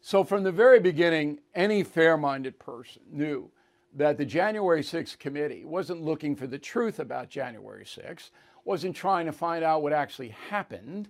so 0.00 0.24
from 0.24 0.42
the 0.42 0.50
very 0.50 0.80
beginning, 0.80 1.38
any 1.54 1.84
fair-minded 1.84 2.58
person 2.58 3.02
knew 3.08 3.52
that 3.94 4.18
the 4.18 4.26
January 4.26 4.82
6 4.82 5.14
committee 5.14 5.64
wasn't 5.64 6.02
looking 6.02 6.34
for 6.34 6.48
the 6.48 6.58
truth 6.58 6.98
about 6.98 7.30
January 7.30 7.86
6 7.86 8.32
wasn't 8.64 8.96
trying 8.96 9.26
to 9.26 9.32
find 9.32 9.62
out 9.62 9.82
what 9.82 9.92
actually 9.92 10.30
happened. 10.48 11.08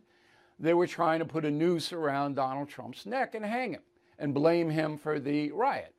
They 0.58 0.74
were 0.74 0.86
trying 0.86 1.20
to 1.20 1.24
put 1.24 1.44
a 1.44 1.50
noose 1.50 1.92
around 1.92 2.34
Donald 2.34 2.68
Trump's 2.68 3.06
neck 3.06 3.34
and 3.34 3.44
hang 3.44 3.72
him 3.72 3.82
and 4.18 4.34
blame 4.34 4.70
him 4.70 4.98
for 4.98 5.18
the 5.18 5.50
riot. 5.52 5.94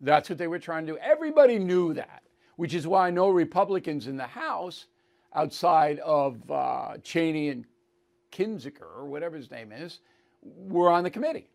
That's 0.00 0.28
what 0.28 0.38
they 0.38 0.48
were 0.48 0.58
trying 0.58 0.86
to 0.86 0.92
do. 0.92 0.98
Everybody 0.98 1.58
knew 1.58 1.94
that, 1.94 2.22
which 2.56 2.74
is 2.74 2.86
why 2.86 3.10
no 3.10 3.28
Republicans 3.28 4.08
in 4.08 4.16
the 4.16 4.26
House, 4.26 4.86
outside 5.34 6.00
of 6.00 6.50
uh, 6.50 6.96
Cheney 7.02 7.48
and 7.50 7.64
Kinzinger 8.32 8.96
or 8.96 9.06
whatever 9.06 9.36
his 9.36 9.50
name 9.50 9.72
is, 9.72 10.00
were 10.42 10.90
on 10.90 11.04
the 11.04 11.10
committee. 11.10 11.48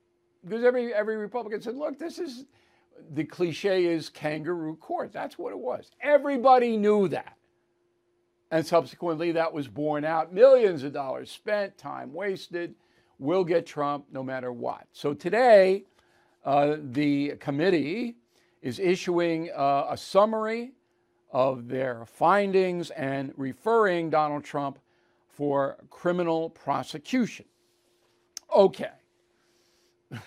Because 0.44 0.64
every, 0.64 0.94
every 0.94 1.18
Republican 1.18 1.62
said, 1.62 1.76
look, 1.76 2.00
this 2.00 2.20
is, 2.20 2.46
the 3.14 3.26
cliche 3.26 3.86
is 3.86 4.10
kangaroo 4.10 4.78
court. 4.78 5.12
That's 5.12 5.38
what 5.38 5.52
it 5.52 5.60
was. 5.60 5.92
Everybody 6.02 6.78
knew 6.78 7.10
that. 7.10 7.37
And 8.50 8.66
subsequently, 8.66 9.34
that 9.34 9.52
was 9.52 9.68
borne 9.68 10.06
out. 10.06 10.34
Millions 10.34 10.84
of 10.84 10.94
dollars 10.94 11.30
spent, 11.30 11.78
time 11.78 12.14
wasted. 12.14 12.76
We'll 13.20 13.44
get 13.44 13.66
Trump 13.66 14.06
no 14.12 14.24
matter 14.24 14.54
what. 14.54 14.88
So 14.94 15.14
today, 15.14 15.84
uh, 16.46 16.78
the 16.80 17.36
committee 17.40 18.16
is 18.62 18.80
issuing 18.80 19.50
uh, 19.56 19.88
a 19.90 19.98
summary 19.98 20.72
of 21.32 21.68
their 21.68 22.06
findings 22.06 22.90
and 22.92 23.34
referring 23.36 24.10
Donald 24.10 24.44
Trump 24.44 24.80
for 25.28 25.78
criminal 25.90 26.50
prosecution. 26.50 27.46
Okay. 28.56 28.92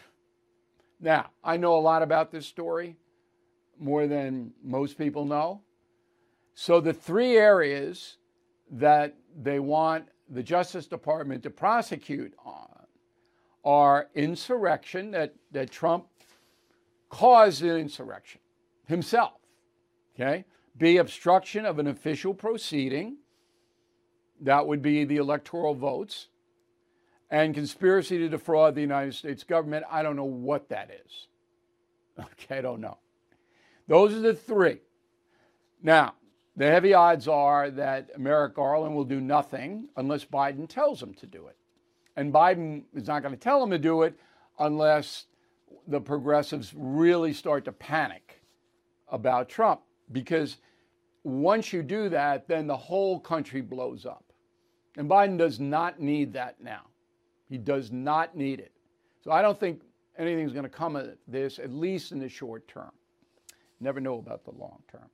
Now, 1.03 1.31
I 1.43 1.57
know 1.57 1.79
a 1.79 1.81
lot 1.81 2.03
about 2.03 2.31
this 2.31 2.47
story, 2.47 2.95
more 3.79 4.07
than 4.07 4.53
most 4.63 4.99
people 4.99 5.25
know. 5.25 5.63
So, 6.63 6.79
the 6.79 6.93
three 6.93 7.39
areas 7.39 8.19
that 8.71 9.17
they 9.35 9.61
want 9.61 10.05
the 10.29 10.43
Justice 10.43 10.87
Department 10.87 11.43
to 11.45 11.49
prosecute 11.51 12.35
on 12.45 12.85
are 13.65 14.11
insurrection, 14.15 15.11
that, 15.13 15.35
that 15.53 15.71
Trump 15.71 16.05
caused 17.09 17.63
an 17.63 17.79
insurrection 17.79 18.43
himself, 18.87 19.41
okay? 20.15 20.45
B, 20.77 20.99
obstruction 20.99 21.65
of 21.65 21.79
an 21.79 21.87
official 21.87 22.35
proceeding, 22.35 23.17
that 24.43 24.67
would 24.67 24.83
be 24.83 25.05
the 25.05 25.17
electoral 25.17 25.75
votes, 25.75 26.29
and 27.31 27.55
conspiracy 27.55 28.19
to 28.19 28.29
defraud 28.29 28.75
the 28.75 28.83
United 28.83 29.15
States 29.15 29.45
government. 29.45 29.87
I 29.91 30.03
don't 30.03 30.15
know 30.15 30.25
what 30.25 30.69
that 30.69 30.91
is. 31.07 31.27
Okay, 32.33 32.59
I 32.59 32.61
don't 32.61 32.83
know. 32.83 32.99
Those 33.89 34.13
are 34.13 34.21
the 34.21 34.35
three. 34.35 34.81
Now, 35.83 36.17
the 36.57 36.67
heavy 36.67 36.95
odds 36.95 37.29
are 37.29 37.71
that 37.71 38.19
Merrick 38.19 38.55
Garland 38.55 38.95
will 38.95 39.05
do 39.05 39.21
nothing 39.21 39.89
unless 39.97 40.25
Biden 40.25 40.69
tells 40.69 41.03
him 41.03 41.15
to 41.15 41.27
do 41.27 41.47
it. 41.47 41.57
And 42.17 42.33
Biden 42.33 42.83
is 42.95 43.07
not 43.07 43.23
going 43.23 43.35
to 43.35 43.41
tell 43.41 43.63
him 43.63 43.71
to 43.71 43.79
do 43.79 44.03
it 44.03 44.15
unless 44.59 45.27
the 45.87 46.01
progressives 46.01 46.73
really 46.77 47.33
start 47.33 47.65
to 47.65 47.73
panic 47.73 48.43
about 49.09 49.49
Trump. 49.49 49.81
Because 50.13 50.59
once 51.23 51.73
you 51.73 51.83
do 51.83 52.09
that, 52.09 52.49
then 52.49 52.67
the 52.67 52.77
whole 52.77 53.21
country 53.21 53.61
blows 53.61 54.05
up. 54.05 54.25
And 54.97 55.09
Biden 55.09 55.39
does 55.39 55.61
not 55.61 56.01
need 56.01 56.33
that 56.33 56.61
now. 56.61 56.83
He 57.49 57.59
does 57.59 57.91
not 57.91 58.37
need 58.37 58.61
it. 58.61 58.73
So 59.23 59.31
I 59.31 59.41
don't 59.41 59.59
think 59.59 59.83
anything's 60.19 60.53
going 60.53 60.65
to 60.65 60.69
come 60.69 60.97
of 60.97 61.11
this, 61.27 61.59
at 61.59 61.73
least 61.73 62.13
in 62.13 62.19
the 62.19 62.29
short 62.29 62.67
term. 62.69 62.93
Never 63.81 64.01
know 64.01 64.19
about 64.19 64.45
the 64.45 64.53
long 64.53 64.83
term. 64.91 65.09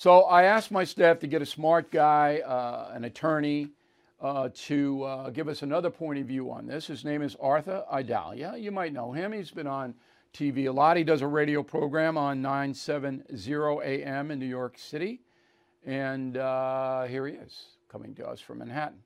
So 0.00 0.22
I 0.22 0.44
asked 0.44 0.70
my 0.70 0.84
staff 0.84 1.18
to 1.18 1.26
get 1.26 1.42
a 1.42 1.46
smart 1.46 1.90
guy, 1.90 2.38
uh, 2.38 2.90
an 2.94 3.04
attorney, 3.04 3.68
uh, 4.18 4.48
to 4.54 5.02
uh, 5.02 5.28
give 5.28 5.46
us 5.46 5.60
another 5.60 5.90
point 5.90 6.18
of 6.18 6.24
view 6.24 6.50
on 6.50 6.66
this. 6.66 6.86
His 6.86 7.04
name 7.04 7.20
is 7.20 7.36
Arthur 7.38 7.84
Aidala. 7.92 8.58
You 8.58 8.72
might 8.72 8.94
know 8.94 9.12
him. 9.12 9.32
He's 9.32 9.50
been 9.50 9.66
on 9.66 9.92
TV 10.32 10.68
a 10.68 10.72
lot. 10.72 10.96
He 10.96 11.04
does 11.04 11.20
a 11.20 11.26
radio 11.26 11.62
program 11.62 12.16
on 12.16 12.40
970 12.40 13.24
AM 13.84 14.30
in 14.30 14.38
New 14.38 14.46
York 14.46 14.78
City. 14.78 15.20
And 15.84 16.38
uh, 16.38 17.02
here 17.02 17.26
he 17.26 17.34
is, 17.34 17.66
coming 17.92 18.14
to 18.14 18.26
us 18.26 18.40
from 18.40 18.60
Manhattan. 18.60 19.02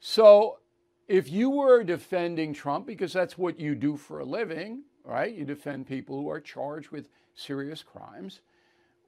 So 0.00 0.58
if 1.06 1.30
you 1.30 1.50
were 1.50 1.84
defending 1.84 2.52
Trump, 2.52 2.84
because 2.84 3.12
that's 3.12 3.38
what 3.38 3.60
you 3.60 3.76
do 3.76 3.96
for 3.96 4.18
a 4.18 4.24
living, 4.24 4.82
right? 5.04 5.32
You 5.32 5.44
defend 5.44 5.86
people 5.86 6.20
who 6.20 6.28
are 6.30 6.40
charged 6.40 6.90
with 6.90 7.06
serious 7.36 7.84
crimes. 7.84 8.40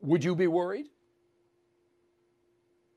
Would 0.02 0.24
you 0.24 0.34
be 0.34 0.48
worried? 0.48 0.86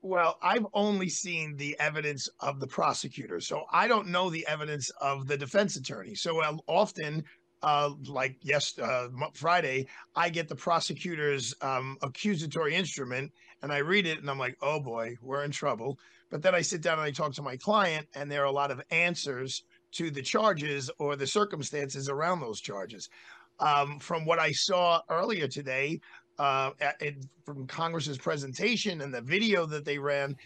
Well, 0.02 0.38
I've 0.42 0.66
only 0.74 1.08
seen 1.08 1.56
the 1.56 1.76
evidence 1.80 2.28
of 2.40 2.60
the 2.60 2.66
prosecutor, 2.66 3.40
so 3.40 3.64
I 3.72 3.88
don't 3.88 4.08
know 4.08 4.28
the 4.28 4.46
evidence 4.46 4.90
of 5.00 5.26
the 5.26 5.36
defense 5.36 5.76
attorney. 5.76 6.14
So 6.14 6.42
uh, 6.42 6.56
often, 6.66 7.24
uh, 7.62 7.90
like 8.06 8.36
yes, 8.42 8.78
uh, 8.78 9.08
Friday, 9.34 9.86
I 10.14 10.28
get 10.28 10.48
the 10.48 10.54
prosecutor's 10.54 11.54
um, 11.60 11.96
accusatory 12.02 12.74
instrument, 12.74 13.32
and 13.62 13.72
I 13.72 13.78
read 13.78 14.06
it, 14.06 14.18
and 14.18 14.28
I'm 14.28 14.38
like, 14.38 14.56
oh 14.60 14.80
boy, 14.80 15.16
we're 15.22 15.44
in 15.44 15.50
trouble. 15.50 15.98
But 16.30 16.42
then 16.42 16.54
I 16.54 16.60
sit 16.60 16.82
down 16.82 16.98
and 16.98 17.06
I 17.06 17.12
talk 17.12 17.32
to 17.34 17.42
my 17.42 17.56
client, 17.56 18.06
and 18.14 18.30
there 18.30 18.42
are 18.42 18.46
a 18.46 18.52
lot 18.52 18.70
of 18.70 18.82
answers 18.90 19.62
to 19.92 20.10
the 20.10 20.22
charges 20.22 20.90
or 20.98 21.16
the 21.16 21.26
circumstances 21.26 22.08
around 22.08 22.40
those 22.40 22.60
charges. 22.60 23.08
Um, 23.58 23.98
from 24.00 24.26
what 24.26 24.38
I 24.38 24.52
saw 24.52 25.00
earlier 25.08 25.48
today, 25.48 26.00
uh, 26.38 26.70
from 27.44 27.66
Congress's 27.66 28.18
presentation 28.18 29.00
and 29.00 29.12
the 29.12 29.20
video 29.20 29.66
that 29.66 29.84
they 29.84 29.98
ran, 29.98 30.36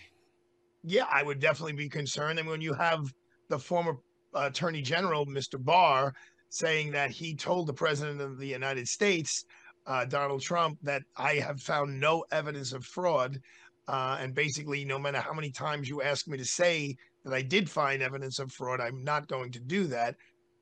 yeah, 0.84 1.06
I 1.10 1.22
would 1.22 1.40
definitely 1.40 1.74
be 1.74 1.88
concerned. 1.88 2.38
And 2.38 2.48
when 2.48 2.60
you 2.60 2.72
have 2.74 3.12
the 3.48 3.58
former 3.58 3.96
Attorney 4.34 4.82
General, 4.82 5.26
Mr. 5.26 5.62
Barr, 5.62 6.14
saying 6.48 6.92
that 6.92 7.10
he 7.10 7.34
told 7.34 7.66
the 7.66 7.72
President 7.72 8.20
of 8.20 8.38
the 8.38 8.46
United 8.46 8.88
States, 8.88 9.44
uh, 9.86 10.04
Donald 10.04 10.42
Trump, 10.42 10.78
that 10.82 11.02
I 11.16 11.34
have 11.34 11.60
found 11.60 11.98
no 11.98 12.24
evidence 12.32 12.72
of 12.72 12.84
fraud, 12.84 13.40
uh, 13.88 14.18
and 14.20 14.34
basically, 14.34 14.84
no 14.84 14.98
matter 14.98 15.18
how 15.18 15.32
many 15.32 15.50
times 15.50 15.88
you 15.88 16.02
ask 16.02 16.28
me 16.28 16.38
to 16.38 16.44
say 16.44 16.96
that 17.24 17.34
I 17.34 17.42
did 17.42 17.68
find 17.68 18.02
evidence 18.02 18.38
of 18.38 18.52
fraud, 18.52 18.80
I'm 18.80 19.02
not 19.02 19.26
going 19.26 19.50
to 19.52 19.60
do 19.60 19.86
that. 19.88 20.16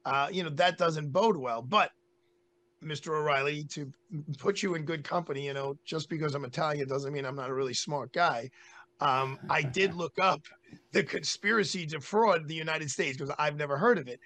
Uh, 0.05 0.29
you 0.33 0.43
know, 0.43 0.51
that 0.51 0.79
doesn't 0.79 1.13
bode 1.13 1.37
well. 1.37 1.61
But, 1.61 1.91
Mr. 2.83 3.09
O'Reilly, 3.09 3.65
to 3.65 3.93
put 4.39 4.63
you 4.63 4.75
in 4.75 4.85
good 4.85 5.05
company, 5.05 5.47
you 5.47 5.55
know, 5.55 5.77
just 5.85 6.09
because 6.09 6.35
I'm 6.35 6.45
Italian 6.45 6.89
doesn't 6.89 7.13
mean 7.13 7.25
I'm 7.25 7.37
not 7.37 7.51
a 7.51 7.55
really 7.55 7.75
smart 7.75 8.13
guy. 8.13 8.51
Um, 9.01 9.39
I 9.51 9.63
did 9.63 9.95
look 10.03 10.19
up 10.21 10.43
the 10.93 11.03
conspiracy 11.03 11.87
to 11.87 12.01
fraud 12.01 12.47
the 12.47 12.55
United 12.55 12.91
States 12.91 13.17
because 13.17 13.35
I've 13.39 13.57
never 13.57 13.77
heard 13.79 13.99
of 13.99 14.09
it 14.09 14.21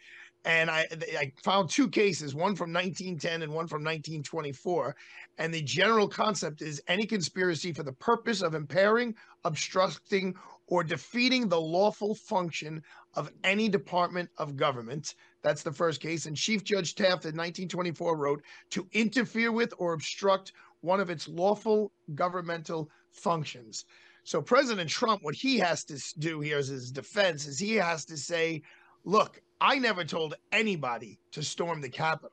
and 0.45 0.71
I, 0.71 0.87
I 1.17 1.33
found 1.43 1.71
two 1.71 1.89
cases, 1.89 2.35
one 2.35 2.57
from 2.57 2.73
1910 2.73 3.43
and 3.43 3.53
one 3.53 3.69
from 3.69 3.83
1924. 3.83 4.97
And 5.39 5.55
the 5.55 5.63
general 5.63 6.09
concept 6.09 6.63
is 6.63 6.83
any 6.89 7.07
conspiracy 7.07 7.73
for 7.73 7.85
the 7.85 7.93
purpose 7.93 8.43
of 8.43 8.55
impairing, 8.55 9.15
obstructing, 9.45 10.35
or 10.67 10.83
defeating 10.83 11.49
the 11.49 11.61
lawful 11.61 12.15
function 12.15 12.83
of 13.15 13.31
any 13.45 13.69
department 13.69 14.31
of 14.39 14.57
government. 14.57 15.15
That's 15.43 15.63
the 15.63 15.73
first 15.73 16.01
case. 16.01 16.27
And 16.27 16.37
Chief 16.37 16.63
Judge 16.65 16.95
Taft 16.95 17.25
in 17.25 17.37
1924 17.37 18.17
wrote 18.17 18.43
to 18.71 18.87
interfere 18.93 19.53
with 19.53 19.75
or 19.79 19.93
obstruct 19.93 20.53
one 20.81 21.01
of 21.01 21.11
its 21.11 21.29
lawful 21.29 21.93
governmental 22.15 22.91
functions. 23.11 23.85
So 24.25 24.41
President 24.41 24.89
Trump, 24.89 25.23
what 25.23 25.35
he 25.35 25.59
has 25.59 25.85
to 25.85 26.01
do 26.19 26.41
here 26.41 26.59
as 26.59 26.69
his 26.69 26.93
defense 26.93 27.47
is 27.47 27.59
he 27.59 27.75
has 27.75 28.05
to 28.05 28.17
say, 28.17 28.63
look, 29.05 29.41
I 29.61 29.79
never 29.79 30.05
told 30.05 30.35
anybody 30.53 31.19
to 31.33 31.43
storm 31.43 31.81
the 31.81 31.89
Capitol. 31.89 32.33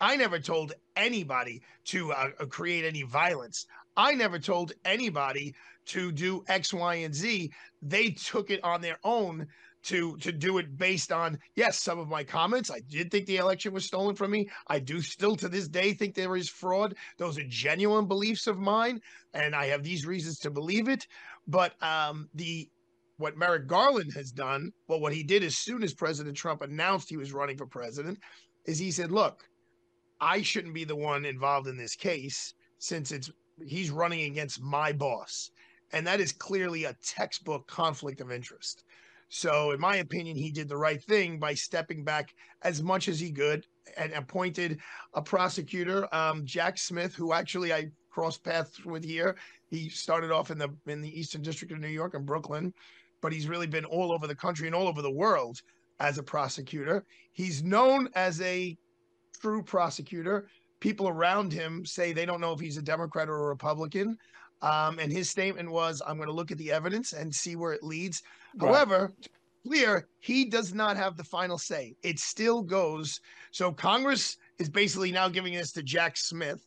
I 0.00 0.16
never 0.16 0.38
told 0.40 0.72
anybody 0.96 1.62
to 1.86 2.12
uh, 2.12 2.30
uh, 2.40 2.46
create 2.46 2.84
any 2.84 3.02
violence. 3.02 3.66
I 3.96 4.14
never 4.14 4.38
told 4.38 4.72
anybody 4.84 5.54
to 5.86 6.12
do 6.12 6.44
X, 6.48 6.74
Y, 6.74 6.94
and 6.96 7.14
Z. 7.14 7.52
They 7.82 8.10
took 8.10 8.50
it 8.50 8.62
on 8.64 8.80
their 8.80 8.98
own 9.04 9.46
to 9.84 10.16
to 10.18 10.32
do 10.32 10.58
it 10.58 10.76
based 10.76 11.12
on 11.12 11.38
yes, 11.56 11.78
some 11.78 11.98
of 11.98 12.08
my 12.08 12.22
comments. 12.22 12.70
I 12.70 12.80
did 12.80 13.10
think 13.10 13.26
the 13.26 13.38
election 13.38 13.72
was 13.72 13.84
stolen 13.84 14.14
from 14.14 14.30
me. 14.30 14.48
I 14.68 14.78
do 14.78 15.00
still 15.00 15.36
to 15.36 15.48
this 15.48 15.68
day 15.68 15.92
think 15.92 16.14
there 16.14 16.36
is 16.36 16.48
fraud. 16.48 16.94
Those 17.18 17.38
are 17.38 17.44
genuine 17.48 18.06
beliefs 18.06 18.46
of 18.46 18.58
mine, 18.58 19.00
and 19.34 19.54
I 19.54 19.66
have 19.66 19.82
these 19.82 20.06
reasons 20.06 20.38
to 20.40 20.50
believe 20.50 20.88
it. 20.88 21.06
But 21.46 21.82
um, 21.82 22.28
the 22.34 22.68
what 23.16 23.36
Merrick 23.36 23.66
Garland 23.66 24.12
has 24.14 24.32
done, 24.32 24.72
well, 24.88 25.00
what 25.00 25.12
he 25.12 25.22
did 25.22 25.42
as 25.42 25.56
soon 25.56 25.82
as 25.82 25.94
President 25.94 26.36
Trump 26.36 26.62
announced 26.62 27.08
he 27.08 27.16
was 27.16 27.32
running 27.32 27.56
for 27.56 27.66
president, 27.66 28.18
is 28.64 28.78
he 28.78 28.90
said, 28.90 29.10
"Look, 29.10 29.44
I 30.20 30.42
shouldn't 30.42 30.74
be 30.74 30.84
the 30.84 30.96
one 30.96 31.24
involved 31.24 31.66
in 31.66 31.76
this 31.76 31.96
case 31.96 32.54
since 32.78 33.10
it's 33.10 33.30
he's 33.66 33.90
running 33.90 34.22
against 34.22 34.60
my 34.60 34.92
boss." 34.92 35.50
And 35.92 36.06
that 36.06 36.20
is 36.20 36.32
clearly 36.32 36.84
a 36.84 36.96
textbook 37.04 37.66
conflict 37.66 38.20
of 38.20 38.32
interest. 38.32 38.84
So, 39.34 39.70
in 39.70 39.80
my 39.80 39.96
opinion, 39.96 40.36
he 40.36 40.50
did 40.50 40.68
the 40.68 40.76
right 40.76 41.02
thing 41.02 41.38
by 41.38 41.54
stepping 41.54 42.04
back 42.04 42.34
as 42.60 42.82
much 42.82 43.08
as 43.08 43.18
he 43.18 43.32
could 43.32 43.66
and 43.96 44.12
appointed 44.12 44.78
a 45.14 45.22
prosecutor, 45.22 46.06
um, 46.14 46.44
Jack 46.44 46.76
Smith, 46.76 47.14
who 47.14 47.32
actually 47.32 47.72
I 47.72 47.86
crossed 48.10 48.44
paths 48.44 48.84
with 48.84 49.02
here. 49.02 49.38
He 49.70 49.88
started 49.88 50.32
off 50.32 50.50
in 50.50 50.58
the 50.58 50.68
in 50.86 51.00
the 51.00 51.18
Eastern 51.18 51.40
District 51.40 51.72
of 51.72 51.80
New 51.80 51.88
York 51.88 52.12
and 52.12 52.26
Brooklyn, 52.26 52.74
but 53.22 53.32
he's 53.32 53.48
really 53.48 53.66
been 53.66 53.86
all 53.86 54.12
over 54.12 54.26
the 54.26 54.34
country 54.34 54.66
and 54.66 54.76
all 54.76 54.86
over 54.86 55.00
the 55.00 55.10
world 55.10 55.62
as 55.98 56.18
a 56.18 56.22
prosecutor. 56.22 57.06
He's 57.32 57.62
known 57.62 58.10
as 58.14 58.38
a 58.42 58.76
true 59.40 59.62
prosecutor. 59.62 60.46
People 60.80 61.08
around 61.08 61.54
him 61.54 61.86
say 61.86 62.12
they 62.12 62.26
don't 62.26 62.42
know 62.42 62.52
if 62.52 62.60
he's 62.60 62.76
a 62.76 62.82
Democrat 62.82 63.30
or 63.30 63.44
a 63.44 63.48
Republican. 63.48 64.18
Um, 64.60 64.98
and 65.00 65.10
his 65.10 65.28
statement 65.28 65.70
was, 65.70 66.02
I'm 66.06 66.16
going 66.16 66.28
to 66.28 66.34
look 66.34 66.52
at 66.52 66.58
the 66.58 66.70
evidence 66.70 67.14
and 67.14 67.34
see 67.34 67.56
where 67.56 67.72
it 67.72 67.82
leads. 67.82 68.22
Right. 68.56 68.68
However, 68.68 69.12
clear, 69.66 70.08
he 70.20 70.44
does 70.44 70.74
not 70.74 70.96
have 70.96 71.16
the 71.16 71.24
final 71.24 71.58
say. 71.58 71.94
It 72.02 72.18
still 72.18 72.62
goes. 72.62 73.20
So 73.50 73.72
Congress 73.72 74.36
is 74.58 74.68
basically 74.68 75.12
now 75.12 75.28
giving 75.28 75.54
this 75.54 75.72
to 75.72 75.82
Jack 75.82 76.16
Smith. 76.16 76.66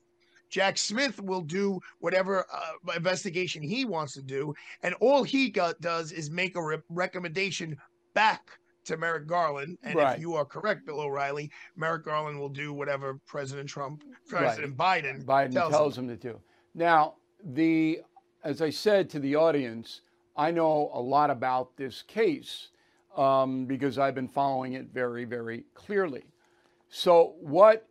Jack 0.50 0.78
Smith 0.78 1.19
will 1.21 1.41
do 1.41 1.80
whatever 2.00 2.45
uh, 2.54 2.93
investigation 2.95 3.62
he 3.62 3.84
wants 3.84 4.13
to 4.13 4.21
do, 4.21 4.54
and 4.84 4.93
all 5.02 5.24
he 5.24 5.50
got, 5.50 5.80
does 5.82 6.12
is 6.12 6.30
make 6.30 6.56
a 6.56 6.63
re- 6.63 6.78
recommendation 6.89 7.76
back 8.13 8.60
to 8.86 8.95
Merrick 8.95 9.28
Garland. 9.28 9.78
And 9.84 9.95
Right. 9.95 10.15
if 10.15 10.21
you 10.21 10.36
are 10.36 10.45
correct, 10.45 10.86
Bill 10.86 11.02
O'Reilly, 11.02 11.52
Merrick 11.76 12.06
Garland 12.06 12.39
will 12.39 12.50
do 12.50 12.71
whatever 12.71 13.19
President 13.26 13.67
Trump, 13.67 14.04
President 14.28 14.78
Biden, 14.78 15.26
Biden 15.26 15.52
tells, 15.52 15.71
tells, 15.74 15.98
him. 15.98 16.10
him 16.10 16.17
to 16.17 16.34
do. 16.34 16.39
Now, 16.76 17.15
the 17.43 18.02
as 18.43 18.62
I 18.62 18.69
said 18.69 19.10
to 19.10 19.19
the 19.19 19.36
audience, 19.36 20.02
I 20.36 20.52
know 20.52 20.89
a 20.93 21.00
lot 21.00 21.30
about 21.30 21.78
this 21.78 22.02
case 22.02 22.69
um, 23.15 23.65
because 23.65 23.98
I've 23.98 24.15
been 24.15 24.28
following 24.28 24.74
it 24.74 24.88
very, 24.93 25.26
very 25.26 25.65
clearly. 25.74 26.26
So, 26.89 27.36
what 27.39 27.88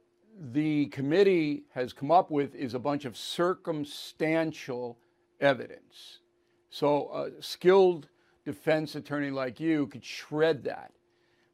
the 0.52 0.86
committee 0.86 1.64
has 1.70 1.92
come 1.92 2.10
up 2.10 2.30
with 2.30 2.54
is 2.54 2.74
a 2.74 2.78
bunch 2.78 3.04
of 3.04 3.16
circumstantial 3.16 4.98
evidence. 5.40 6.18
So, 6.70 7.10
a 7.12 7.42
skilled 7.42 8.08
defense 8.44 8.94
attorney 8.94 9.30
like 9.30 9.58
you 9.58 9.86
could 9.86 10.04
shred 10.04 10.64
that. 10.64 10.92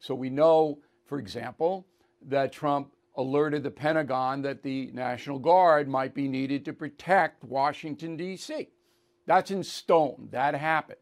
So, 0.01 0.15
we 0.15 0.31
know, 0.31 0.79
for 1.07 1.19
example, 1.19 1.87
that 2.29 2.53
Trump 2.53 2.93
alerted 3.17 3.63
the 3.63 3.71
Pentagon 3.71 4.43
that 4.43 4.63
the 4.63 4.91
National 4.93 5.39
Guard 5.39 5.89
might 5.89 6.15
be 6.15 6.27
needed 6.27 6.65
to 6.65 6.73
protect 6.73 7.45
Washington, 7.45 8.17
D.C. 8.17 8.69
That's 9.31 9.53
in 9.53 9.63
stone. 9.63 10.27
That 10.33 10.57
happened. 10.57 10.99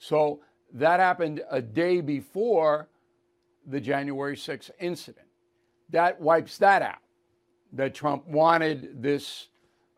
So 0.00 0.40
that 0.74 0.98
happened 0.98 1.42
a 1.48 1.62
day 1.62 2.00
before 2.00 2.88
the 3.64 3.78
January 3.78 4.34
6th 4.34 4.72
incident. 4.80 5.28
That 5.90 6.20
wipes 6.20 6.58
that 6.58 6.82
out, 6.82 6.98
that 7.74 7.94
Trump 7.94 8.26
wanted 8.26 9.00
this 9.00 9.46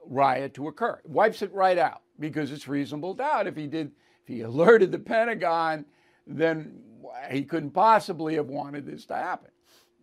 riot 0.04 0.52
to 0.52 0.68
occur. 0.68 1.00
Wipes 1.06 1.40
it 1.40 1.54
right 1.54 1.78
out 1.78 2.02
because 2.20 2.52
it's 2.52 2.68
reasonable 2.68 3.14
doubt. 3.14 3.46
If 3.46 3.56
he 3.56 3.66
did, 3.66 3.92
if 4.20 4.28
he 4.28 4.42
alerted 4.42 4.92
the 4.92 4.98
Pentagon, 4.98 5.86
then 6.26 6.82
he 7.30 7.44
couldn't 7.44 7.70
possibly 7.70 8.34
have 8.34 8.48
wanted 8.48 8.84
this 8.84 9.06
to 9.06 9.14
happen. 9.14 9.52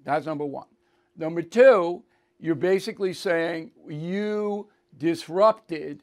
That's 0.04 0.26
number 0.26 0.48
one. 0.48 0.66
Number 1.16 1.44
two, 1.44 2.02
you're 2.40 2.56
basically 2.56 3.14
saying 3.14 3.70
you 3.88 4.68
disrupted 4.98 6.02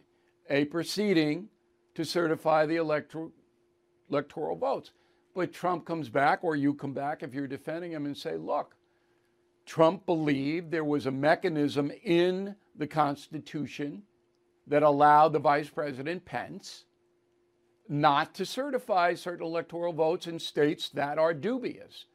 a 0.50 0.64
proceeding 0.66 1.48
to 1.94 2.04
certify 2.04 2.66
the 2.66 2.76
electoral 2.76 3.32
electoral 4.10 4.56
votes. 4.56 4.92
But 5.34 5.52
Trump 5.52 5.84
comes 5.84 6.08
back, 6.08 6.42
or 6.42 6.56
you 6.56 6.74
come 6.74 6.94
back 6.94 7.22
if 7.22 7.34
you're 7.34 7.46
defending 7.46 7.92
him 7.92 8.06
and 8.06 8.16
say, 8.16 8.36
look, 8.36 8.74
Trump 9.66 10.06
believed 10.06 10.70
there 10.70 10.84
was 10.84 11.06
a 11.06 11.10
mechanism 11.10 11.92
in 12.02 12.56
the 12.76 12.86
Constitution 12.86 14.02
that 14.66 14.82
allowed 14.82 15.32
the 15.32 15.38
Vice 15.38 15.68
President 15.68 16.24
Pence 16.24 16.84
not 17.88 18.34
to 18.34 18.44
certify 18.44 19.14
certain 19.14 19.44
electoral 19.44 19.92
votes 19.92 20.26
in 20.26 20.38
states 20.38 20.88
that 20.90 21.18
are 21.18 21.34
dubious. 21.34 22.06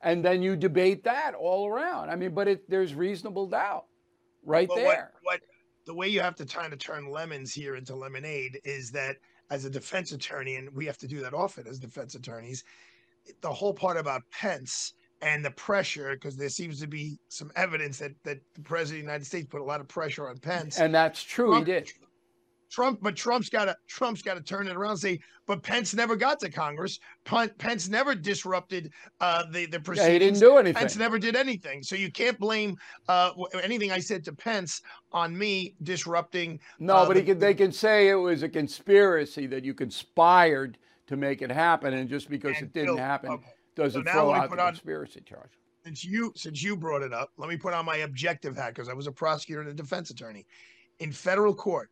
And 0.00 0.24
then 0.24 0.42
you 0.42 0.56
debate 0.56 1.04
that 1.04 1.34
all 1.34 1.66
around. 1.68 2.10
I 2.10 2.16
mean, 2.16 2.34
but 2.34 2.48
it, 2.48 2.68
there's 2.68 2.94
reasonable 2.94 3.46
doubt 3.46 3.84
right 4.44 4.68
there. 4.74 5.12
What, 5.22 5.40
what 5.40 5.40
the 5.86 5.94
way 5.94 6.08
you 6.08 6.20
have 6.20 6.36
to 6.36 6.46
kind 6.46 6.72
of 6.72 6.78
turn 6.78 7.10
lemons 7.10 7.52
here 7.52 7.76
into 7.76 7.94
lemonade 7.94 8.60
is 8.64 8.90
that 8.92 9.16
as 9.50 9.64
a 9.64 9.70
defense 9.70 10.12
attorney, 10.12 10.56
and 10.56 10.70
we 10.74 10.86
have 10.86 10.98
to 10.98 11.08
do 11.08 11.20
that 11.20 11.34
often 11.34 11.66
as 11.66 11.78
defense 11.78 12.14
attorneys, 12.14 12.64
the 13.40 13.52
whole 13.52 13.74
part 13.74 13.96
about 13.96 14.22
Pence 14.30 14.94
and 15.20 15.44
the 15.44 15.50
pressure, 15.52 16.14
because 16.14 16.36
there 16.36 16.48
seems 16.48 16.80
to 16.80 16.86
be 16.86 17.18
some 17.28 17.52
evidence 17.54 17.98
that 17.98 18.12
that 18.24 18.38
the 18.54 18.62
president 18.62 19.00
of 19.00 19.06
the 19.06 19.12
United 19.12 19.26
States 19.26 19.46
put 19.48 19.60
a 19.60 19.64
lot 19.64 19.80
of 19.80 19.88
pressure 19.88 20.28
on 20.28 20.38
Pence. 20.38 20.78
And 20.78 20.94
that's 20.94 21.22
true, 21.22 21.50
Trump- 21.50 21.66
he 21.66 21.72
did. 21.72 21.92
Trump, 22.72 23.00
but 23.02 23.14
Trump's 23.14 23.50
got 23.50 23.66
to 23.66 23.76
Trump's 23.86 24.22
got 24.22 24.34
to 24.34 24.42
turn 24.42 24.66
it 24.66 24.74
around 24.74 24.92
and 24.92 25.00
say, 25.00 25.20
but 25.46 25.62
Pence 25.62 25.92
never 25.94 26.16
got 26.16 26.40
to 26.40 26.50
Congress. 26.50 26.98
Pence 27.24 27.88
never 27.88 28.14
disrupted 28.14 28.90
uh, 29.20 29.44
the 29.50 29.66
the 29.66 29.76
Yeah, 29.76 29.82
proceedings. 29.82 30.12
he 30.12 30.18
didn't 30.18 30.40
do 30.40 30.56
anything. 30.56 30.80
Pence 30.80 30.96
never 30.96 31.18
did 31.18 31.36
anything. 31.36 31.82
So 31.82 31.94
you 31.96 32.10
can't 32.10 32.38
blame 32.38 32.76
uh, 33.08 33.32
anything 33.62 33.92
I 33.92 33.98
said 34.00 34.24
to 34.24 34.32
Pence 34.32 34.80
on 35.12 35.36
me 35.36 35.74
disrupting. 35.82 36.58
No, 36.78 36.96
uh, 36.96 37.06
but 37.06 37.14
the- 37.14 37.20
he 37.20 37.26
could, 37.26 37.40
they 37.40 37.52
can 37.54 37.72
say 37.72 38.08
it 38.08 38.14
was 38.14 38.42
a 38.42 38.48
conspiracy 38.48 39.46
that 39.48 39.64
you 39.64 39.74
conspired 39.74 40.78
to 41.08 41.16
make 41.16 41.42
it 41.42 41.50
happen, 41.52 41.92
and 41.92 42.08
just 42.08 42.30
because 42.30 42.56
And 42.56 42.66
it 42.68 42.72
didn't 42.72 42.96
happen 42.98 43.32
okay. 43.32 43.48
doesn't 43.76 44.04
now 44.06 44.12
throw 44.12 44.32
out 44.32 44.50
the 44.50 44.62
on- 44.62 44.72
conspiracy 44.72 45.20
charge. 45.20 45.50
since 45.84 46.04
you 46.04 46.32
since 46.36 46.62
you 46.62 46.74
brought 46.76 47.02
it 47.02 47.12
up, 47.12 47.30
let 47.36 47.50
me 47.50 47.56
put 47.58 47.74
on 47.74 47.84
my 47.84 47.98
objective 47.98 48.56
hat 48.56 48.68
because 48.74 48.88
I 48.88 48.94
was 48.94 49.06
a 49.06 49.12
prosecutor 49.12 49.60
and 49.60 49.68
a 49.70 49.74
defense 49.74 50.08
attorney. 50.08 50.46
In 51.00 51.12
federal 51.12 51.54
court, 51.54 51.90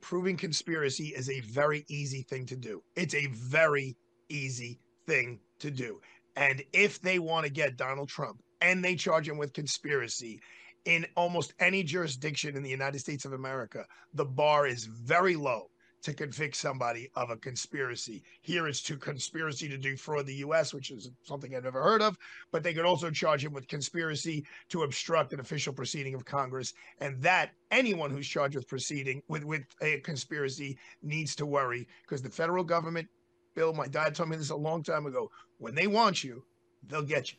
proving 0.00 0.36
conspiracy 0.36 1.08
is 1.16 1.28
a 1.30 1.40
very 1.40 1.84
easy 1.88 2.22
thing 2.22 2.46
to 2.46 2.56
do. 2.56 2.82
It's 2.96 3.14
a 3.14 3.26
very 3.28 3.96
easy 4.28 4.80
thing 5.06 5.40
to 5.60 5.70
do. 5.70 6.00
And 6.36 6.62
if 6.72 7.00
they 7.00 7.18
want 7.18 7.46
to 7.46 7.52
get 7.52 7.76
Donald 7.76 8.08
Trump 8.08 8.40
and 8.60 8.84
they 8.84 8.94
charge 8.94 9.28
him 9.28 9.38
with 9.38 9.52
conspiracy 9.52 10.40
in 10.84 11.06
almost 11.16 11.54
any 11.58 11.82
jurisdiction 11.82 12.56
in 12.56 12.62
the 12.62 12.70
United 12.70 13.00
States 13.00 13.24
of 13.24 13.32
America, 13.32 13.84
the 14.14 14.24
bar 14.24 14.66
is 14.66 14.84
very 14.84 15.36
low 15.36 15.69
to 16.02 16.14
convict 16.14 16.56
somebody 16.56 17.10
of 17.14 17.30
a 17.30 17.36
conspiracy. 17.36 18.22
Here 18.42 18.66
it's 18.66 18.82
to 18.82 18.96
conspiracy 18.96 19.68
to 19.68 19.76
defraud 19.76 20.26
the 20.26 20.34
U.S., 20.36 20.72
which 20.72 20.90
is 20.90 21.10
something 21.22 21.54
I've 21.54 21.64
never 21.64 21.82
heard 21.82 22.02
of, 22.02 22.16
but 22.50 22.62
they 22.62 22.72
could 22.72 22.84
also 22.84 23.10
charge 23.10 23.44
him 23.44 23.52
with 23.52 23.68
conspiracy 23.68 24.44
to 24.70 24.82
obstruct 24.82 25.32
an 25.32 25.40
official 25.40 25.72
proceeding 25.72 26.14
of 26.14 26.24
Congress. 26.24 26.72
And 27.00 27.20
that 27.22 27.50
anyone 27.70 28.10
who's 28.10 28.28
charged 28.28 28.56
with 28.56 28.68
proceeding 28.68 29.22
with, 29.28 29.44
with 29.44 29.62
a 29.82 30.00
conspiracy 30.00 30.78
needs 31.02 31.34
to 31.36 31.46
worry 31.46 31.86
because 32.02 32.22
the 32.22 32.30
federal 32.30 32.64
government, 32.64 33.08
Bill, 33.54 33.72
my 33.72 33.86
dad 33.86 34.14
told 34.14 34.30
me 34.30 34.36
this 34.36 34.50
a 34.50 34.56
long 34.56 34.82
time 34.82 35.06
ago, 35.06 35.30
when 35.58 35.74
they 35.74 35.86
want 35.86 36.24
you, 36.24 36.44
they'll 36.86 37.02
get 37.02 37.32
you. 37.32 37.38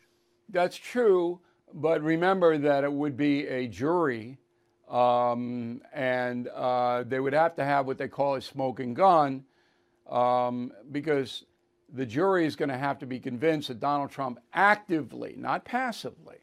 That's 0.49 0.77
true, 0.77 1.39
but 1.73 2.01
remember 2.01 2.57
that 2.57 2.83
it 2.83 2.91
would 2.91 3.15
be 3.15 3.47
a 3.47 3.67
jury, 3.67 4.37
um, 4.91 5.81
and 5.93 6.49
uh, 6.49 7.03
they 7.03 7.19
would 7.19 7.33
have 7.33 7.55
to 7.55 7.63
have 7.63 7.87
what 7.87 7.97
they 7.97 8.09
call 8.09 8.35
a 8.35 8.41
smoking 8.41 8.93
gun, 8.93 9.45
um, 10.09 10.71
because 10.91 11.45
the 11.93 12.05
jury 12.05 12.45
is 12.45 12.55
going 12.55 12.69
to 12.69 12.77
have 12.77 12.99
to 12.99 13.05
be 13.05 13.19
convinced 13.19 13.69
that 13.69 13.79
Donald 13.79 14.11
Trump 14.11 14.39
actively, 14.53 15.35
not 15.37 15.63
passively, 15.65 16.37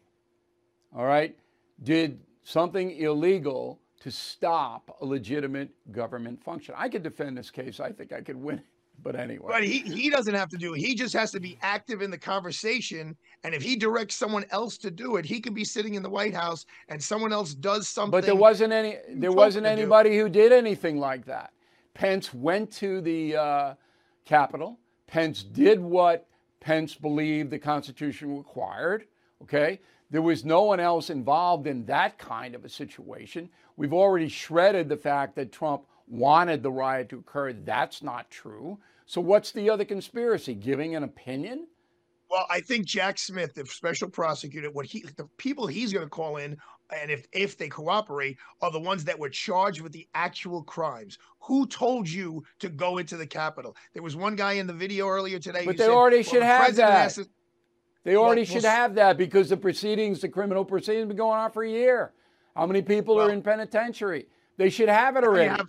all 0.96 1.04
right, 1.04 1.36
did 1.82 2.20
something 2.42 2.90
illegal 2.92 3.78
to 4.00 4.10
stop 4.10 4.96
a 5.00 5.04
legitimate 5.04 5.70
government 5.92 6.42
function. 6.42 6.74
I 6.78 6.88
could 6.88 7.02
defend 7.02 7.36
this 7.36 7.50
case. 7.50 7.80
I 7.80 7.92
think 7.92 8.12
I 8.12 8.22
could 8.22 8.36
win. 8.36 8.62
But 9.02 9.14
anyway. 9.16 9.46
But 9.48 9.64
he, 9.64 9.78
he 9.80 10.10
doesn't 10.10 10.34
have 10.34 10.48
to 10.50 10.56
do 10.56 10.74
it. 10.74 10.80
He 10.80 10.94
just 10.94 11.14
has 11.14 11.30
to 11.32 11.40
be 11.40 11.58
active 11.62 12.02
in 12.02 12.10
the 12.10 12.18
conversation. 12.18 13.16
And 13.44 13.54
if 13.54 13.62
he 13.62 13.76
directs 13.76 14.16
someone 14.16 14.44
else 14.50 14.76
to 14.78 14.90
do 14.90 15.16
it, 15.16 15.24
he 15.24 15.40
could 15.40 15.54
be 15.54 15.64
sitting 15.64 15.94
in 15.94 16.02
the 16.02 16.10
White 16.10 16.34
House 16.34 16.66
and 16.88 17.02
someone 17.02 17.32
else 17.32 17.54
does 17.54 17.88
something. 17.88 18.10
But 18.10 18.24
there 18.24 18.34
wasn't 18.34 18.72
any. 18.72 18.96
There 19.14 19.32
wasn't 19.32 19.66
could 19.66 19.76
do. 19.76 19.82
anybody 19.82 20.18
who 20.18 20.28
did 20.28 20.52
anything 20.52 20.98
like 20.98 21.24
that. 21.26 21.52
Pence 21.94 22.34
went 22.34 22.70
to 22.72 23.00
the 23.00 23.36
uh, 23.36 23.74
Capitol. 24.24 24.78
Pence 25.06 25.42
did 25.42 25.80
what 25.80 26.26
Pence 26.60 26.94
believed 26.94 27.50
the 27.50 27.58
Constitution 27.58 28.36
required. 28.36 29.06
Okay, 29.42 29.80
there 30.10 30.22
was 30.22 30.44
no 30.44 30.62
one 30.62 30.80
else 30.80 31.10
involved 31.10 31.66
in 31.66 31.84
that 31.86 32.18
kind 32.18 32.54
of 32.54 32.64
a 32.64 32.68
situation. 32.68 33.48
We've 33.76 33.94
already 33.94 34.28
shredded 34.28 34.88
the 34.88 34.96
fact 34.96 35.36
that 35.36 35.52
Trump 35.52 35.84
wanted 36.10 36.62
the 36.62 36.70
riot 36.70 37.08
to 37.10 37.18
occur. 37.18 37.52
That's 37.52 38.02
not 38.02 38.30
true. 38.30 38.78
So 39.06 39.20
what's 39.20 39.52
the 39.52 39.70
other 39.70 39.84
conspiracy? 39.84 40.54
Giving 40.54 40.94
an 40.94 41.04
opinion? 41.04 41.66
Well, 42.30 42.46
I 42.50 42.60
think 42.60 42.86
Jack 42.86 43.18
Smith, 43.18 43.54
the 43.54 43.64
special 43.64 44.08
prosecutor, 44.08 44.70
what 44.70 44.84
he 44.84 45.04
the 45.16 45.24
people 45.38 45.66
he's 45.66 45.92
going 45.94 46.04
to 46.04 46.10
call 46.10 46.36
in, 46.36 46.58
and 46.94 47.10
if 47.10 47.26
if 47.32 47.56
they 47.56 47.68
cooperate, 47.68 48.36
are 48.60 48.70
the 48.70 48.80
ones 48.80 49.04
that 49.04 49.18
were 49.18 49.30
charged 49.30 49.80
with 49.80 49.92
the 49.92 50.06
actual 50.14 50.62
crimes. 50.62 51.16
Who 51.40 51.66
told 51.66 52.06
you 52.08 52.44
to 52.58 52.68
go 52.68 52.98
into 52.98 53.16
the 53.16 53.26
Capitol? 53.26 53.74
There 53.94 54.02
was 54.02 54.14
one 54.14 54.36
guy 54.36 54.52
in 54.52 54.66
the 54.66 54.74
video 54.74 55.08
earlier 55.08 55.38
today. 55.38 55.64
But 55.64 55.72
who 55.72 55.78
they 55.78 55.84
said, 55.84 55.90
already 55.90 56.16
"Well, 56.16 56.22
should 56.24 56.42
the 56.42 56.46
have 56.46 56.76
that." 56.76 56.92
has 56.92 57.14
to-" 57.14 57.28
They 58.04 58.16
already 58.16 58.42
Well, 58.42 58.46
should 58.46 58.62
well, 58.64 58.76
have 58.76 58.94
that 58.96 59.16
because 59.16 59.48
the 59.48 59.56
proceedings, 59.56 60.20
the 60.20 60.28
criminal 60.28 60.66
proceedings, 60.66 61.02
have 61.02 61.08
been 61.08 61.16
going 61.16 61.38
on 61.38 61.50
for 61.50 61.62
a 61.62 61.70
year. 61.70 62.12
How 62.54 62.66
many 62.66 62.82
people 62.82 63.18
are 63.20 63.30
in 63.30 63.40
penitentiary? 63.42 64.26
They 64.58 64.68
should 64.68 64.88
have 64.90 65.16
it 65.16 65.24
already. 65.24 65.62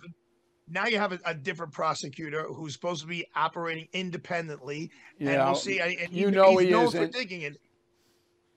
Now 0.70 0.86
you 0.86 0.98
have 0.98 1.12
a, 1.12 1.18
a 1.24 1.34
different 1.34 1.72
prosecutor 1.72 2.44
who's 2.44 2.72
supposed 2.72 3.02
to 3.02 3.08
be 3.08 3.26
operating 3.34 3.88
independently, 3.92 4.90
and 5.18 5.28
Yeah, 5.28 5.44
we'll 5.44 5.54
see. 5.56 5.80
And 5.80 5.96
you 6.12 6.28
he, 6.28 6.34
know 6.34 6.56
he's 6.56 6.68
he 6.68 6.70
known 6.72 6.86
isn't. 6.86 7.06
for 7.06 7.12
thinking 7.12 7.42
it. 7.42 7.56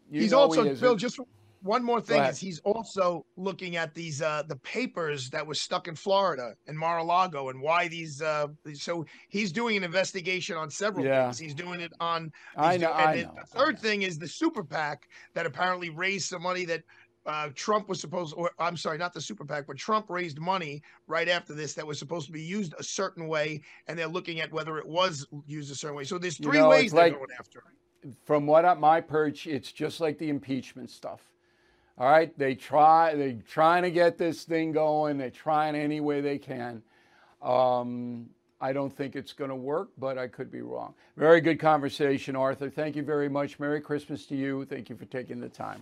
You 0.10 0.21
he's 0.21 0.34
also 0.34 0.63
he. 0.63 0.73
Bill. 0.80 0.95
Just 0.95 1.19
one 1.62 1.82
more 1.82 2.02
thing 2.02 2.21
is 2.23 2.38
he's 2.39 2.60
also 2.60 3.26
looking 3.38 3.78
at 3.78 3.93
these 3.93 4.21
uh 4.21 4.43
the 4.49 4.58
papers 4.58 5.30
that 5.30 5.47
were 5.47 5.54
stuck 5.54 5.88
in 5.88 5.95
Florida 5.95 6.54
and 6.67 6.78
Mar-a-Lago 6.78 7.47
and 7.49 7.62
why 7.62 7.88
these 7.88 8.21
uh 8.21 8.47
so 8.73 9.06
he's 9.30 9.49
doing 9.52 9.78
an 9.78 9.84
investigation 9.86 10.58
on 10.58 10.69
several 10.69 11.06
Yeah. 11.06 11.28
things. 11.28 11.39
He's 11.39 11.54
doing 11.56 11.80
it 11.80 11.93
on 12.02 12.32
I 12.58 12.76
know- 12.78 12.91
I 12.91 13.13
and 13.13 13.28
know, 13.28 13.36
the 13.39 13.47
third 13.58 13.80
thing 13.80 14.02
is 14.02 14.19
the 14.19 14.28
super 14.28 14.63
PAC 14.63 15.08
that 15.36 15.45
apparently 15.45 15.89
raised 15.89 16.28
some 16.28 16.43
money 16.43 16.65
that 16.65 16.84
uh, 17.25 17.49
Trump 17.55 17.88
was 17.88 17.99
supposed, 17.99 18.33
or 18.36 18.51
I'm 18.59 18.75
sorry, 18.75 18.97
not 18.97 19.13
the 19.13 19.21
super 19.21 19.45
PAC, 19.45 19.67
but 19.67 19.77
Trump 19.77 20.09
raised 20.09 20.39
money 20.39 20.81
right 21.07 21.29
after 21.29 21.53
this 21.53 21.73
that 21.75 21.86
was 21.86 21.97
supposed 21.97 22.25
to 22.27 22.33
be 22.33 22.41
used 22.41 22.73
a 22.77 22.83
certain 22.83 23.27
way, 23.27 23.62
and 23.88 23.97
they're 23.97 24.07
looking 24.07 24.41
at 24.41 24.51
whether 24.51 24.77
it 24.77 24.88
was 24.88 25.25
used 25.45 25.71
a 25.71 25.75
certain 25.75 25.95
way. 25.95 26.03
So 26.03 26.17
there's 26.17 26.38
three 26.38 26.57
you 26.57 26.63
know, 26.63 26.69
ways 26.69 26.91
they're 26.91 27.03
like, 27.03 27.13
going 27.13 27.29
after. 27.39 27.63
From 28.25 28.45
what 28.45 28.65
at 28.65 28.79
my 28.79 28.99
perch, 28.99 29.47
it's 29.47 29.71
just 29.71 30.01
like 30.01 30.17
the 30.17 30.29
impeachment 30.29 30.91
stuff. 30.91 31.21
All 31.97 32.09
right, 32.09 32.38
they 32.38 32.55
try, 32.55 33.13
they're 33.15 33.38
trying 33.47 33.83
to 33.83 33.91
get 33.91 34.17
this 34.17 34.43
thing 34.43 34.71
going. 34.71 35.17
They're 35.17 35.29
trying 35.29 35.75
any 35.75 36.01
way 36.01 36.21
they 36.21 36.39
can. 36.39 36.81
Um, 37.41 38.29
I 38.59 38.73
don't 38.73 38.91
think 38.95 39.15
it's 39.15 39.33
going 39.33 39.49
to 39.49 39.55
work, 39.55 39.89
but 39.97 40.17
I 40.17 40.27
could 40.27 40.51
be 40.51 40.62
wrong. 40.62 40.95
Very 41.17 41.39
good 41.39 41.59
conversation, 41.59 42.36
Arthur. 42.36 42.69
Thank 42.69 42.95
you 42.95 43.03
very 43.03 43.29
much. 43.29 43.59
Merry 43.59 43.79
Christmas 43.79 44.25
to 44.27 44.36
you. 44.36 44.65
Thank 44.65 44.89
you 44.89 44.95
for 44.95 45.05
taking 45.05 45.39
the 45.39 45.49
time. 45.49 45.81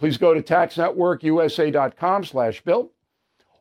Please 0.00 0.16
go 0.16 0.32
to 0.32 0.42
taxnetworkusa.com 0.42 2.24
slash 2.24 2.62
bill, 2.62 2.90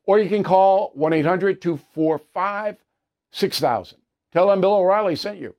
or 0.05 0.19
you 0.19 0.29
can 0.29 0.41
call 0.41 0.93
1-800-245-6000. 0.97 3.95
Tell 4.31 4.47
them 4.47 4.61
Bill 4.61 4.75
O'Reilly 4.75 5.17
sent 5.17 5.39
you. 5.39 5.55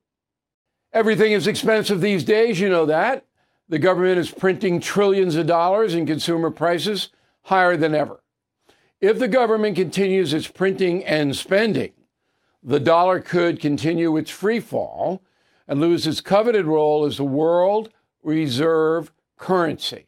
Everything 0.91 1.33
is 1.33 1.45
expensive 1.45 2.01
these 2.01 2.23
days, 2.23 2.59
you 2.59 2.67
know 2.67 2.87
that. 2.87 3.27
The 3.69 3.77
government 3.77 4.17
is 4.17 4.31
printing 4.31 4.79
trillions 4.79 5.35
of 5.35 5.45
dollars 5.45 5.93
and 5.93 6.07
consumer 6.07 6.49
prices 6.49 7.09
higher 7.43 7.77
than 7.77 7.93
ever. 7.93 8.23
If 8.99 9.19
the 9.19 9.27
government 9.27 9.75
continues 9.75 10.33
its 10.33 10.47
printing 10.47 11.05
and 11.05 11.35
spending, 11.35 11.91
the 12.63 12.79
dollar 12.79 13.19
could 13.19 13.59
continue 13.59 14.17
its 14.17 14.31
free 14.31 14.59
fall 14.59 15.21
and 15.67 15.79
lose 15.79 16.07
its 16.07 16.21
coveted 16.21 16.65
role 16.65 17.05
as 17.05 17.17
the 17.17 17.23
world 17.23 17.91
reserve 18.23 19.11
currency. 19.37 20.07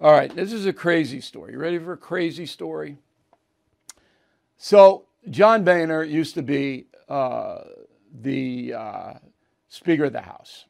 All 0.00 0.12
right, 0.12 0.32
this 0.32 0.52
is 0.52 0.64
a 0.64 0.72
crazy 0.72 1.20
story. 1.20 1.54
You 1.54 1.58
ready 1.58 1.80
for 1.80 1.94
a 1.94 1.96
crazy 1.96 2.46
story? 2.46 2.98
So, 4.56 5.06
John 5.28 5.64
Boehner 5.64 6.04
used 6.04 6.34
to 6.34 6.42
be 6.42 6.86
uh, 7.08 7.62
the 8.20 8.74
uh, 8.74 9.14
Speaker 9.68 10.04
of 10.04 10.12
the 10.12 10.20
House. 10.20 10.66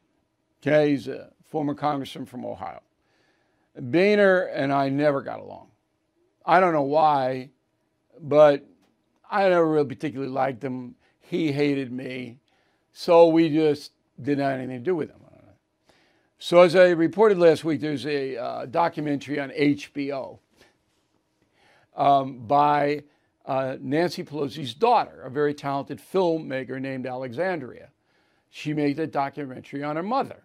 Okay, 0.63 0.93
he's 0.93 1.09
a 1.09 1.31
former 1.45 1.75
congressman 1.75 2.25
from 2.25 2.47
Ohio. 2.47 2.81
Boehner 3.79 4.45
and 4.45 4.73
I 4.73 4.89
never 4.89 5.21
got 5.21 5.41
along. 5.41 5.67
I 6.47 6.59
don't 6.59 6.73
know 6.73 6.81
why, 6.81 7.51
but 8.19 8.65
I 9.31 9.47
never 9.51 9.71
really 9.71 9.89
particularly 9.89 10.33
liked 10.33 10.65
him. 10.65 10.95
He 11.21 11.53
hated 11.53 11.93
me. 11.93 12.39
So 12.95 13.29
we 13.29 13.51
just 13.51 13.93
didn't 14.23 14.43
have 14.43 14.55
anything 14.55 14.79
to 14.79 14.85
do 14.85 14.97
with 14.97 15.11
him. 15.11 15.21
So, 16.41 16.61
as 16.61 16.77
I 16.77 16.91
reported 16.91 17.37
last 17.37 17.65
week, 17.65 17.81
there's 17.81 18.07
a 18.07 18.37
uh, 18.37 18.67
documentary 18.67 19.41
on 19.41 19.51
HBO 19.51 20.39
um, 21.97 22.47
by 22.47 23.03
uh, 23.45 23.77
Nancy 23.81 24.23
Pelosi's 24.23 24.73
daughter, 24.73 25.23
a 25.23 25.31
very 25.31 25.53
talented 25.53 26.01
filmmaker 26.01 26.81
named 26.81 27.07
Alexandria. 27.07 27.89
She 28.51 28.73
made 28.73 29.01
a 29.01 29.07
documentary 29.09 29.83
on 29.83 29.97
her 29.97 30.03
mother. 30.03 30.45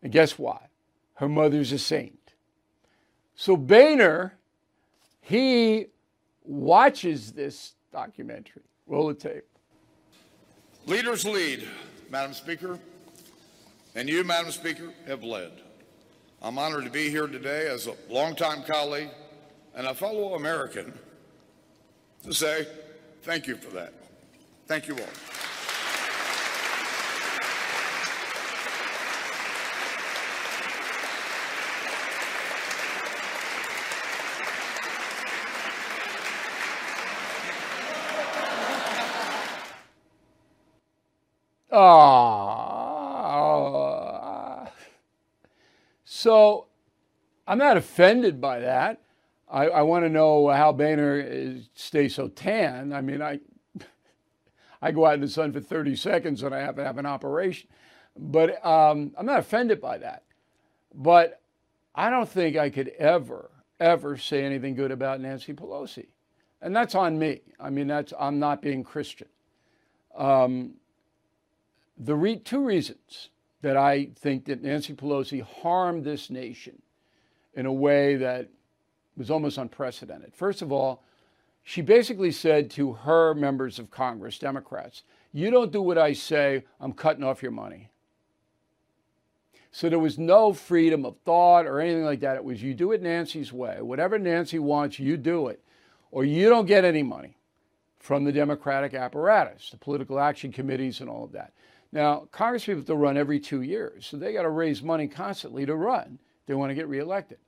And 0.00 0.12
guess 0.12 0.38
what? 0.38 0.68
Her 1.14 1.28
mother's 1.28 1.72
a 1.72 1.78
saint. 1.78 2.34
So, 3.34 3.56
Boehner, 3.56 4.38
he 5.20 5.86
watches 6.44 7.32
this 7.32 7.74
documentary. 7.90 8.62
Roll 8.86 9.08
the 9.08 9.14
tape. 9.14 9.44
Leaders 10.86 11.24
lead, 11.24 11.66
Madam 12.10 12.32
Speaker. 12.32 12.78
And 13.96 14.08
you, 14.08 14.24
Madam 14.24 14.50
Speaker, 14.50 14.92
have 15.06 15.22
led. 15.22 15.52
I'm 16.42 16.58
honored 16.58 16.84
to 16.84 16.90
be 16.90 17.10
here 17.10 17.28
today 17.28 17.68
as 17.68 17.86
a 17.86 17.94
longtime 18.10 18.64
colleague 18.64 19.10
and 19.74 19.86
a 19.86 19.94
fellow 19.94 20.34
American 20.34 20.92
to 22.24 22.34
say 22.34 22.66
thank 23.22 23.46
you 23.46 23.56
for 23.56 23.70
that. 23.70 23.92
Thank 24.66 24.88
you 24.88 24.96
all. 24.96 25.02
Ah. 41.76 42.53
So 46.24 46.68
I'm 47.46 47.58
not 47.58 47.76
offended 47.76 48.40
by 48.40 48.60
that. 48.60 49.02
I, 49.46 49.66
I 49.66 49.82
want 49.82 50.06
to 50.06 50.08
know 50.08 50.48
how 50.48 50.72
Boehner 50.72 51.20
is, 51.20 51.68
stays 51.74 52.14
so 52.14 52.28
tan. 52.28 52.94
I 52.94 53.02
mean, 53.02 53.20
I 53.20 53.40
I 54.80 54.90
go 54.90 55.04
out 55.04 55.16
in 55.16 55.20
the 55.20 55.28
sun 55.28 55.52
for 55.52 55.60
30 55.60 55.94
seconds 55.96 56.42
and 56.42 56.54
I 56.54 56.60
have 56.60 56.76
to 56.76 56.82
have 56.82 56.96
an 56.96 57.04
operation. 57.04 57.68
But 58.16 58.64
um, 58.64 59.12
I'm 59.18 59.26
not 59.26 59.38
offended 59.38 59.82
by 59.82 59.98
that. 59.98 60.22
But 60.94 61.42
I 61.94 62.08
don't 62.08 62.26
think 62.26 62.56
I 62.56 62.70
could 62.70 62.88
ever, 62.98 63.50
ever 63.78 64.16
say 64.16 64.46
anything 64.46 64.74
good 64.74 64.92
about 64.92 65.20
Nancy 65.20 65.52
Pelosi. 65.52 66.06
And 66.62 66.74
that's 66.74 66.94
on 66.94 67.18
me. 67.18 67.42
I 67.60 67.68
mean, 67.68 67.86
that's 67.86 68.14
I'm 68.18 68.38
not 68.38 68.62
being 68.62 68.82
Christian. 68.82 69.28
Um, 70.16 70.76
the 71.98 72.16
re- 72.16 72.38
two 72.38 72.64
reasons 72.64 73.28
that 73.64 73.78
I 73.78 74.10
think 74.16 74.44
that 74.44 74.62
Nancy 74.62 74.92
Pelosi 74.92 75.40
harmed 75.42 76.04
this 76.04 76.28
nation 76.28 76.82
in 77.54 77.64
a 77.64 77.72
way 77.72 78.16
that 78.16 78.50
was 79.16 79.30
almost 79.30 79.56
unprecedented. 79.56 80.34
First 80.34 80.60
of 80.60 80.70
all, 80.70 81.02
she 81.62 81.80
basically 81.80 82.30
said 82.30 82.70
to 82.72 82.92
her 82.92 83.32
members 83.32 83.78
of 83.78 83.90
Congress, 83.90 84.38
Democrats, 84.38 85.02
you 85.32 85.50
don't 85.50 85.72
do 85.72 85.80
what 85.80 85.96
I 85.96 86.12
say, 86.12 86.64
I'm 86.78 86.92
cutting 86.92 87.24
off 87.24 87.42
your 87.42 87.52
money. 87.52 87.88
So 89.72 89.88
there 89.88 89.98
was 89.98 90.18
no 90.18 90.52
freedom 90.52 91.06
of 91.06 91.16
thought 91.24 91.64
or 91.64 91.80
anything 91.80 92.04
like 92.04 92.20
that. 92.20 92.36
It 92.36 92.44
was 92.44 92.62
you 92.62 92.74
do 92.74 92.92
it 92.92 93.00
Nancy's 93.00 93.50
way. 93.50 93.78
Whatever 93.80 94.18
Nancy 94.18 94.58
wants, 94.58 94.98
you 94.98 95.16
do 95.16 95.48
it, 95.48 95.64
or 96.10 96.26
you 96.26 96.50
don't 96.50 96.66
get 96.66 96.84
any 96.84 97.02
money 97.02 97.38
from 97.98 98.24
the 98.24 98.32
Democratic 98.32 98.92
apparatus, 98.92 99.70
the 99.70 99.78
political 99.78 100.20
action 100.20 100.52
committees, 100.52 101.00
and 101.00 101.08
all 101.08 101.24
of 101.24 101.32
that. 101.32 101.54
Now, 101.94 102.26
Congress 102.32 102.64
people 102.64 102.80
have 102.80 102.86
to 102.86 102.96
run 102.96 103.16
every 103.16 103.38
two 103.38 103.62
years, 103.62 104.04
so 104.04 104.16
they 104.16 104.32
got 104.32 104.42
to 104.42 104.50
raise 104.50 104.82
money 104.82 105.06
constantly 105.06 105.64
to 105.64 105.76
run. 105.76 106.18
They 106.46 106.54
want 106.54 106.70
to 106.70 106.74
get 106.74 106.88
reelected. 106.88 107.38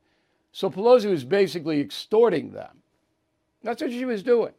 So 0.52 0.70
Pelosi 0.70 1.10
was 1.10 1.24
basically 1.24 1.80
extorting 1.80 2.52
them. 2.52 2.78
That's 3.64 3.82
what 3.82 3.90
she 3.90 4.04
was 4.04 4.22
doing. 4.22 4.52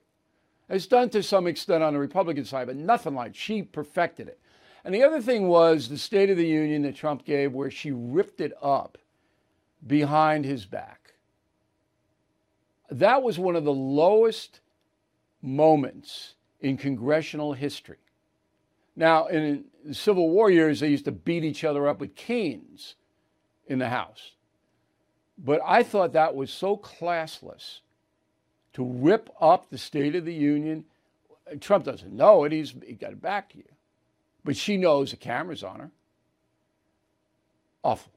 It's 0.70 0.88
done 0.88 1.10
to 1.12 1.24
some 1.24 1.48
extent 1.48 1.84
on 1.84 1.94
the 1.94 2.00
Republican 2.00 2.44
side, 2.44 2.68
but 2.68 2.76
nothing 2.76 3.16
like 3.16 3.34
she 3.34 3.64
perfected 3.64 4.28
it. 4.28 4.42
And 4.84 4.94
the 4.94 5.04
other 5.04 5.22
thing 5.22 5.48
was 5.48 5.88
the 5.88 5.98
State 5.98 6.30
of 6.30 6.38
the 6.38 6.46
Union 6.46 6.82
that 6.82 6.96
Trump 6.96 7.24
gave, 7.24 7.54
where 7.54 7.72
she 7.72 7.92
ripped 7.92 8.42
it 8.42 8.52
up 8.62 8.98
behind 9.86 10.44
his 10.44 10.66
back. 10.66 11.14
That 12.92 13.24
was 13.24 13.40
one 13.40 13.56
of 13.56 13.64
the 13.64 13.74
lowest 13.74 14.60
moments 15.42 16.36
in 16.60 16.76
congressional 16.76 17.54
history. 17.54 17.98
Now, 18.98 19.28
in 19.28 19.66
the 19.86 19.94
Civil 19.94 20.28
War 20.30 20.50
years, 20.50 20.80
they 20.80 20.90
used 20.90 21.06
to 21.06 21.12
beat 21.12 21.44
each 21.44 21.64
other 21.64 21.88
up 21.88 22.02
with 22.02 22.16
canes 22.16 22.96
in 23.68 23.78
the 23.78 23.90
House. 23.90 24.32
But 25.38 25.62
I 25.64 25.84
thought 25.84 26.14
that 26.14 26.36
was 26.36 26.52
so 26.52 26.76
classless 26.76 27.82
to 28.74 28.84
rip 28.84 29.30
up 29.40 29.70
the 29.70 29.78
State 29.78 30.16
of 30.16 30.26
the 30.26 30.34
Union. 30.34 30.84
Trump 31.62 31.86
doesn't 31.86 32.12
know 32.12 32.44
it, 32.44 32.52
he's 32.52 32.74
he 32.86 32.94
got 32.94 33.12
it 33.12 33.22
back 33.22 33.50
to 33.50 33.58
you. 33.58 33.70
But 34.44 34.58
she 34.58 34.78
knows 34.78 35.12
the 35.12 35.18
camera's 35.18 35.64
on 35.64 35.80
her. 35.80 35.92
Awful. 37.84 38.12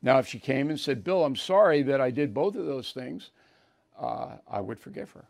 Now, 0.00 0.20
if 0.20 0.28
she 0.28 0.38
came 0.38 0.70
and 0.70 0.78
said, 0.78 1.02
Bill, 1.02 1.24
I'm 1.24 1.34
sorry 1.34 1.82
that 1.82 2.00
I 2.00 2.12
did 2.12 2.32
both 2.32 2.54
of 2.54 2.66
those 2.66 2.92
things, 2.92 3.32
uh, 3.98 4.36
I 4.48 4.60
would 4.60 4.78
forgive 4.78 5.10
her. 5.10 5.24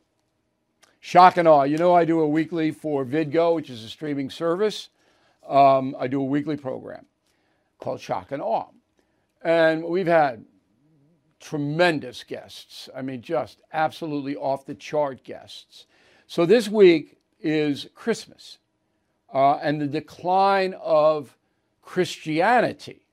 Shock 1.09 1.39
and 1.39 1.49
awe. 1.49 1.63
You 1.63 1.79
know, 1.79 1.95
I 1.95 2.05
do 2.05 2.21
a 2.21 2.29
weekly 2.29 2.71
for 2.71 3.03
VidGo, 3.03 3.55
which 3.55 3.71
is 3.71 3.83
a 3.83 3.89
streaming 3.89 4.29
service. 4.29 4.91
Um, 5.49 5.97
I 5.99 6.07
do 6.07 6.21
a 6.21 6.25
weekly 6.25 6.59
program 6.59 7.07
called 7.79 8.03
Shock 8.03 8.31
and 8.31 8.43
Awe. 8.43 8.67
And 9.41 9.85
we've 9.85 10.07
had 10.07 10.45
tremendous 11.41 12.23
guests. 12.25 12.91
I 12.95 13.01
mean, 13.01 13.23
just 13.23 13.63
absolutely 13.73 14.37
off 14.37 14.67
the 14.67 14.75
chart 14.75 15.25
guests. 15.25 15.87
So 16.27 16.45
this 16.45 16.69
week 16.69 17.17
is 17.41 17.89
Christmas 17.95 18.59
uh, 19.33 19.55
and 19.63 19.81
the 19.81 19.87
decline 19.87 20.75
of 20.75 21.39
Christianity 21.81 23.07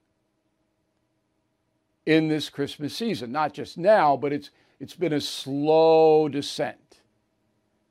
in 2.06 2.28
this 2.28 2.50
Christmas 2.50 2.94
season. 2.94 3.32
Not 3.32 3.54
just 3.54 3.78
now, 3.78 4.18
but 4.18 4.34
it's, 4.34 4.50
it's 4.82 4.96
been 4.96 5.14
a 5.14 5.22
slow 5.22 6.28
descent 6.28 6.85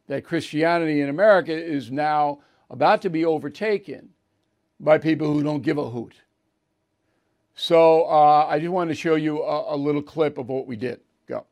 that 0.06 0.24
Christianity 0.24 1.00
in 1.00 1.08
America 1.08 1.52
is 1.52 1.90
now 1.90 2.40
about 2.70 3.02
to 3.02 3.10
be 3.10 3.24
overtaken 3.24 4.10
by 4.80 4.98
people 4.98 5.32
who 5.32 5.42
don't 5.42 5.62
give 5.62 5.78
a 5.78 5.88
hoot. 5.88 6.14
So 7.54 8.04
uh, 8.04 8.46
I 8.48 8.58
just 8.58 8.70
wanted 8.70 8.94
to 8.94 9.00
show 9.00 9.14
you 9.14 9.42
a, 9.42 9.74
a 9.74 9.76
little 9.76 10.02
clip 10.02 10.38
of 10.38 10.48
what 10.48 10.66
we 10.66 10.76
did. 10.76 11.00
Go. 11.26 11.46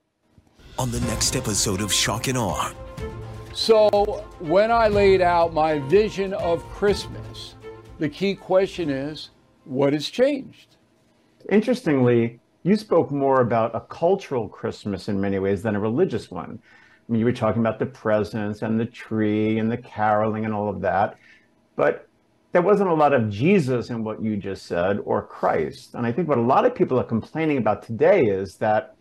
On 0.79 0.91
the 0.91 1.01
next 1.03 1.37
episode 1.37 1.81
of 1.81 1.93
Shock 1.93 2.29
and 2.29 2.37
Awe. 2.37 2.75
So 3.55 3.89
when 4.41 4.71
I 4.71 4.89
laid 4.89 5.21
out 5.21 5.53
my 5.53 5.79
vision 5.79 6.33
of 6.35 6.65
Christmas, 6.71 7.55
the 7.99 8.09
key 8.09 8.35
question 8.35 8.91
is 8.91 9.31
what 9.65 9.93
has 9.93 10.09
changed? 10.09 10.77
Interestingly, 11.51 12.41
you 12.63 12.77
spoke 12.77 13.11
more 13.11 13.41
about 13.41 13.75
a 13.75 13.81
cultural 13.81 14.49
Christmas 14.49 15.09
in 15.09 15.21
many 15.21 15.39
ways 15.39 15.63
than 15.63 15.77
a 15.77 15.81
religious 15.81 16.31
one. 16.31 16.61
I 17.09 17.13
mean, 17.13 17.21
you 17.21 17.25
were 17.25 17.33
talking 17.33 17.61
about 17.61 17.79
the 17.79 17.87
presents 17.87 18.63
and 18.63 18.79
the 18.79 18.87
tree 18.87 19.59
and 19.59 19.71
the 19.71 19.77
caroling 19.77 20.45
and 20.45 20.55
all 20.55 20.69
of 20.69 20.81
that. 20.83 21.17
But 21.77 22.09
there 22.53 22.63
wasn't 22.63 22.91
a 22.91 22.95
lot 22.95 23.13
of 23.13 23.31
Jesus 23.31 23.91
in 23.91 24.05
what 24.05 24.23
you 24.23 24.37
just 24.37 24.67
said 24.67 24.99
or 25.05 25.23
Christ. 25.23 25.95
And 25.95 26.07
I 26.07 26.13
think 26.13 26.29
what 26.29 26.39
a 26.39 26.43
lot 26.43 26.65
of 26.65 26.75
people 26.75 27.01
are 27.01 27.05
complaining 27.05 27.59
about 27.59 27.83
today 27.83 28.23
is 28.23 28.57
that 28.59 28.95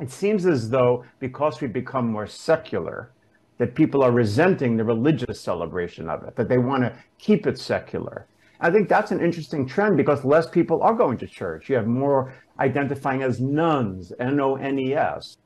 it 0.00 0.10
seems 0.10 0.46
as 0.46 0.70
though 0.70 1.04
because 1.20 1.60
we've 1.60 1.72
become 1.72 2.10
more 2.10 2.26
secular, 2.26 3.12
that 3.58 3.74
people 3.74 4.02
are 4.02 4.12
resenting 4.12 4.76
the 4.76 4.84
religious 4.84 5.40
celebration 5.40 6.08
of 6.08 6.24
it, 6.24 6.36
that 6.36 6.48
they 6.48 6.58
want 6.58 6.82
to 6.82 6.94
keep 7.18 7.46
it 7.46 7.58
secular. 7.58 8.26
I 8.60 8.70
think 8.70 8.88
that's 8.88 9.10
an 9.10 9.20
interesting 9.20 9.66
trend 9.66 9.96
because 9.98 10.24
less 10.24 10.48
people 10.48 10.82
are 10.82 10.94
going 10.94 11.18
to 11.18 11.26
church. 11.26 11.68
You 11.68 11.76
have 11.76 11.86
more 11.86 12.34
identifying 12.58 13.22
as 13.22 13.40
nones, 13.40 14.12
N 14.18 14.40
O 14.40 14.56
N 14.56 14.78
E 14.78 14.94
S. 14.94 15.36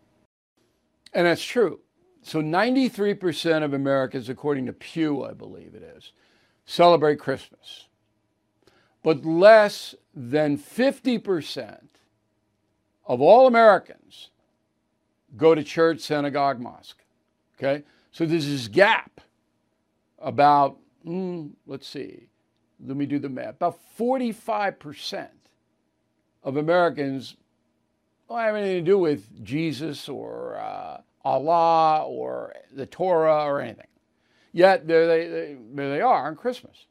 And 1.12 1.26
that's 1.26 1.44
true. 1.44 1.80
So 2.22 2.42
93% 2.42 3.64
of 3.64 3.72
Americans, 3.72 4.28
according 4.28 4.66
to 4.66 4.72
Pew, 4.72 5.24
I 5.24 5.32
believe 5.32 5.74
it 5.74 5.82
is, 5.96 6.12
celebrate 6.66 7.18
Christmas. 7.18 7.86
But 9.02 9.24
less 9.24 9.94
than 10.14 10.58
50% 10.58 11.78
of 13.06 13.20
all 13.20 13.46
Americans 13.46 14.30
go 15.36 15.54
to 15.54 15.64
church, 15.64 16.00
synagogue, 16.00 16.60
mosque. 16.60 17.02
Okay? 17.56 17.84
So 18.12 18.26
there's 18.26 18.46
this 18.46 18.68
gap 18.68 19.20
about, 20.18 20.76
mm, 21.06 21.50
let's 21.66 21.86
see, 21.86 22.26
let 22.84 22.96
me 22.96 23.06
do 23.06 23.18
the 23.18 23.28
math, 23.28 23.56
about 23.56 23.78
45% 23.98 25.28
of 26.42 26.56
Americans 26.56 27.36
don't 28.28 28.38
have 28.38 28.54
anything 28.54 28.84
to 28.84 28.90
do 28.90 28.98
with 28.98 29.44
Jesus 29.44 30.08
or 30.08 30.56
uh, 30.56 31.00
Allah 31.24 32.04
or 32.04 32.54
the 32.72 32.86
Torah 32.86 33.44
or 33.44 33.60
anything. 33.60 33.86
Yet 34.52 34.86
there 34.86 35.06
they, 35.06 35.28
they 35.28 35.56
there 35.74 35.90
they 35.90 36.00
are 36.00 36.26
on 36.26 36.36
Christmas. 36.36 36.86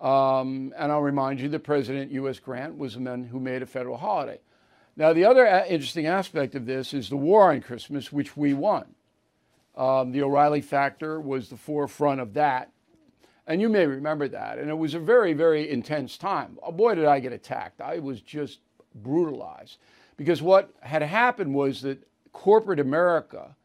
Um, 0.00 0.74
and 0.76 0.92
I'll 0.92 1.00
remind 1.00 1.40
you, 1.40 1.48
the 1.48 1.58
President 1.58 2.12
U.S. 2.12 2.38
Grant 2.38 2.76
was 2.76 2.94
the 2.94 3.00
man 3.00 3.24
who 3.24 3.40
made 3.40 3.62
a 3.62 3.66
federal 3.66 3.96
holiday. 3.96 4.40
Now, 4.94 5.12
the 5.12 5.24
other 5.24 5.44
a- 5.44 5.66
interesting 5.66 6.06
aspect 6.06 6.54
of 6.54 6.66
this 6.66 6.92
is 6.92 7.08
the 7.08 7.16
war 7.16 7.50
on 7.50 7.62
Christmas, 7.62 8.12
which 8.12 8.36
we 8.36 8.52
won. 8.52 8.94
Um, 9.74 10.12
the 10.12 10.22
O'Reilly 10.22 10.60
factor 10.60 11.20
was 11.20 11.48
the 11.48 11.56
forefront 11.56 12.20
of 12.20 12.34
that. 12.34 12.70
And 13.46 13.60
you 13.60 13.68
may 13.68 13.86
remember 13.86 14.28
that. 14.28 14.58
And 14.58 14.68
it 14.68 14.76
was 14.76 14.94
a 14.94 14.98
very, 14.98 15.32
very 15.32 15.70
intense 15.70 16.18
time. 16.18 16.58
Oh, 16.62 16.72
boy, 16.72 16.94
did 16.94 17.04
I 17.04 17.20
get 17.20 17.32
attacked. 17.32 17.80
I 17.80 17.98
was 17.98 18.20
just 18.20 18.60
brutalized. 18.94 19.78
Because 20.16 20.42
what 20.42 20.70
had 20.80 21.02
happened 21.02 21.54
was 21.54 21.82
that 21.82 22.02
corporate 22.36 22.78
America 22.78 23.56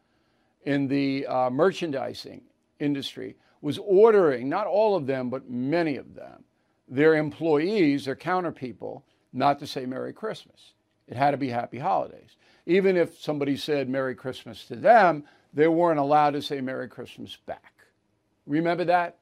in 0.64 0.88
the 0.88 1.26
uh, 1.26 1.50
merchandising 1.50 2.40
industry 2.80 3.36
was 3.60 3.76
ordering, 3.76 4.48
not 4.48 4.66
all 4.66 4.96
of 4.96 5.06
them, 5.06 5.28
but 5.28 5.50
many 5.50 5.96
of 5.96 6.14
them, 6.14 6.42
their 6.88 7.14
employees, 7.14 8.06
their 8.06 8.16
counter 8.16 8.50
people, 8.50 9.04
not 9.30 9.58
to 9.58 9.66
say 9.66 9.84
Merry 9.84 10.14
Christmas. 10.14 10.72
It 11.06 11.18
had 11.18 11.32
to 11.32 11.36
be 11.36 11.50
Happy 11.50 11.78
Holidays. 11.78 12.36
Even 12.64 12.96
if 12.96 13.20
somebody 13.20 13.58
said 13.58 13.90
Merry 13.90 14.14
Christmas 14.14 14.64
to 14.64 14.76
them, 14.76 15.24
they 15.52 15.68
weren't 15.68 16.00
allowed 16.00 16.30
to 16.30 16.40
say 16.40 16.62
Merry 16.62 16.88
Christmas 16.88 17.36
back. 17.44 17.74
Remember 18.46 18.86
that? 18.86 19.18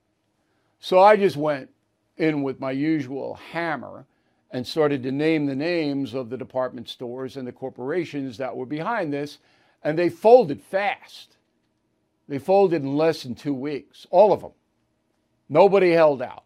So 0.78 1.00
I 1.00 1.16
just 1.16 1.36
went 1.36 1.70
in 2.16 2.42
with 2.42 2.60
my 2.60 2.70
usual 2.70 3.34
hammer 3.34 4.06
and 4.50 4.66
started 4.66 5.02
to 5.02 5.12
name 5.12 5.46
the 5.46 5.54
names 5.54 6.14
of 6.14 6.28
the 6.28 6.36
department 6.36 6.88
stores 6.88 7.36
and 7.36 7.46
the 7.46 7.52
corporations 7.52 8.36
that 8.38 8.56
were 8.56 8.66
behind 8.66 9.12
this, 9.12 9.38
and 9.82 9.98
they 9.98 10.08
folded 10.08 10.60
fast. 10.60 11.36
They 12.28 12.38
folded 12.38 12.82
in 12.82 12.96
less 12.96 13.22
than 13.22 13.34
two 13.34 13.54
weeks, 13.54 14.06
all 14.10 14.32
of 14.32 14.40
them. 14.40 14.52
Nobody 15.48 15.90
held 15.90 16.22
out. 16.22 16.44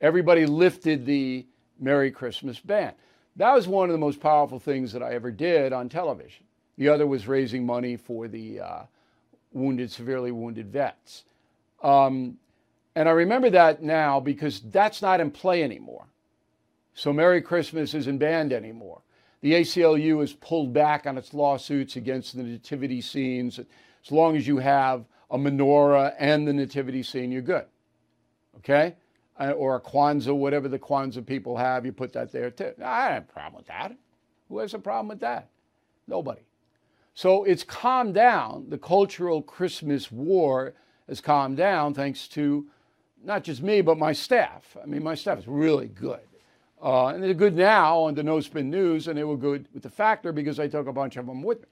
Everybody 0.00 0.46
lifted 0.46 1.06
the 1.06 1.46
Merry 1.78 2.10
Christmas 2.10 2.58
ban. 2.58 2.92
That 3.36 3.54
was 3.54 3.68
one 3.68 3.88
of 3.88 3.92
the 3.92 3.98
most 3.98 4.20
powerful 4.20 4.58
things 4.58 4.92
that 4.92 5.02
I 5.02 5.14
ever 5.14 5.30
did 5.30 5.72
on 5.72 5.88
television. 5.88 6.44
The 6.78 6.88
other 6.88 7.06
was 7.06 7.26
raising 7.26 7.64
money 7.64 7.96
for 7.96 8.28
the 8.28 8.60
uh, 8.60 8.82
wounded, 9.52 9.90
severely 9.90 10.32
wounded 10.32 10.70
vets. 10.72 11.24
Um, 11.82 12.38
and 12.94 13.08
I 13.08 13.12
remember 13.12 13.50
that 13.50 13.82
now 13.82 14.20
because 14.20 14.60
that's 14.60 15.02
not 15.02 15.20
in 15.20 15.30
play 15.30 15.62
anymore. 15.62 16.06
So 16.96 17.12
Merry 17.12 17.42
Christmas 17.42 17.92
isn't 17.92 18.16
banned 18.16 18.54
anymore. 18.54 19.02
The 19.42 19.52
ACLU 19.52 20.20
has 20.20 20.32
pulled 20.32 20.72
back 20.72 21.06
on 21.06 21.18
its 21.18 21.34
lawsuits 21.34 21.96
against 21.96 22.34
the 22.34 22.42
nativity 22.42 23.02
scenes. 23.02 23.58
As 23.58 24.10
long 24.10 24.34
as 24.34 24.48
you 24.48 24.56
have 24.56 25.04
a 25.30 25.36
menorah 25.36 26.14
and 26.18 26.48
the 26.48 26.54
nativity 26.54 27.02
scene, 27.02 27.30
you're 27.30 27.42
good. 27.42 27.66
Okay? 28.56 28.96
Uh, 29.38 29.50
or 29.50 29.76
a 29.76 29.80
Kwanzaa, 29.80 30.34
whatever 30.34 30.68
the 30.68 30.78
Kwanzaa 30.78 31.26
people 31.26 31.58
have, 31.58 31.84
you 31.84 31.92
put 31.92 32.14
that 32.14 32.32
there 32.32 32.50
too. 32.50 32.72
I 32.82 33.08
don't 33.08 33.14
have 33.14 33.22
a 33.24 33.32
problem 33.32 33.56
with 33.56 33.66
that. 33.66 33.94
Who 34.48 34.58
has 34.60 34.72
a 34.72 34.78
problem 34.78 35.08
with 35.08 35.20
that? 35.20 35.50
Nobody. 36.08 36.46
So 37.12 37.44
it's 37.44 37.62
calmed 37.62 38.14
down. 38.14 38.70
The 38.70 38.78
cultural 38.78 39.42
Christmas 39.42 40.10
war 40.10 40.72
has 41.08 41.20
calmed 41.20 41.58
down 41.58 41.92
thanks 41.92 42.26
to 42.28 42.66
not 43.22 43.44
just 43.44 43.62
me, 43.62 43.82
but 43.82 43.98
my 43.98 44.14
staff. 44.14 44.78
I 44.82 44.86
mean, 44.86 45.04
my 45.04 45.14
staff 45.14 45.38
is 45.38 45.46
really 45.46 45.88
good. 45.88 46.20
Uh, 46.86 47.08
and 47.08 47.20
they're 47.24 47.34
good 47.34 47.56
now 47.56 47.98
on 47.98 48.14
the 48.14 48.22
No 48.22 48.38
Spin 48.38 48.70
News, 48.70 49.08
and 49.08 49.18
they 49.18 49.24
were 49.24 49.36
good 49.36 49.66
with 49.74 49.82
the 49.82 49.90
Factor 49.90 50.30
because 50.30 50.60
I 50.60 50.68
took 50.68 50.86
a 50.86 50.92
bunch 50.92 51.16
of 51.16 51.26
them 51.26 51.42
with 51.42 51.62
me 51.62 51.66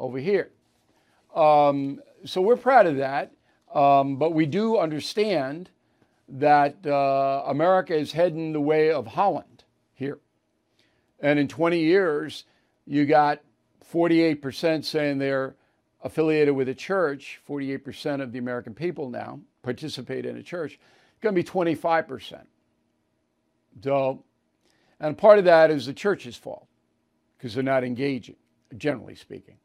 over 0.00 0.16
here. 0.16 0.50
Um, 1.34 2.00
so 2.24 2.40
we're 2.40 2.56
proud 2.56 2.86
of 2.86 2.96
that. 2.96 3.32
Um, 3.74 4.16
but 4.16 4.32
we 4.32 4.46
do 4.46 4.78
understand 4.78 5.68
that 6.30 6.86
uh, 6.86 7.42
America 7.46 7.94
is 7.94 8.12
heading 8.12 8.54
the 8.54 8.60
way 8.60 8.90
of 8.90 9.06
Holland 9.06 9.64
here. 9.92 10.20
And 11.20 11.38
in 11.38 11.48
20 11.48 11.78
years, 11.78 12.44
you 12.86 13.04
got 13.04 13.42
48% 13.92 14.86
saying 14.86 15.18
they're 15.18 15.54
affiliated 16.02 16.54
with 16.54 16.70
a 16.70 16.74
church, 16.74 17.40
48% 17.46 18.22
of 18.22 18.32
the 18.32 18.38
American 18.38 18.72
people 18.72 19.10
now 19.10 19.38
participate 19.62 20.24
in 20.24 20.38
a 20.38 20.42
church. 20.42 20.78
It's 21.12 21.20
going 21.20 21.34
to 21.34 21.42
be 21.42 21.46
25%. 21.46 22.40
So, 23.84 24.24
and 25.00 25.16
part 25.16 25.38
of 25.38 25.44
that 25.44 25.70
is 25.70 25.86
the 25.86 25.92
church's 25.92 26.36
fault 26.36 26.66
because 27.36 27.54
they're 27.54 27.62
not 27.62 27.84
engaging, 27.84 28.36
generally 28.76 29.14
speaking. 29.14 29.56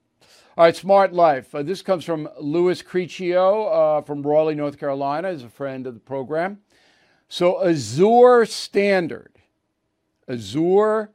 All 0.57 0.65
right, 0.65 0.75
Smart 0.75 1.13
Life. 1.13 1.55
Uh, 1.55 1.63
this 1.63 1.81
comes 1.81 2.03
from 2.03 2.27
Louis 2.39 2.81
Crecio 2.83 3.99
uh, 3.99 4.01
from 4.01 4.21
Raleigh, 4.21 4.55
North 4.55 4.77
Carolina, 4.77 5.29
as 5.29 5.43
a 5.43 5.49
friend 5.49 5.87
of 5.87 5.93
the 5.93 5.99
program. 5.99 6.59
So, 7.29 7.65
Azure 7.65 8.45
Standard, 8.45 9.39
Azure, 10.27 11.11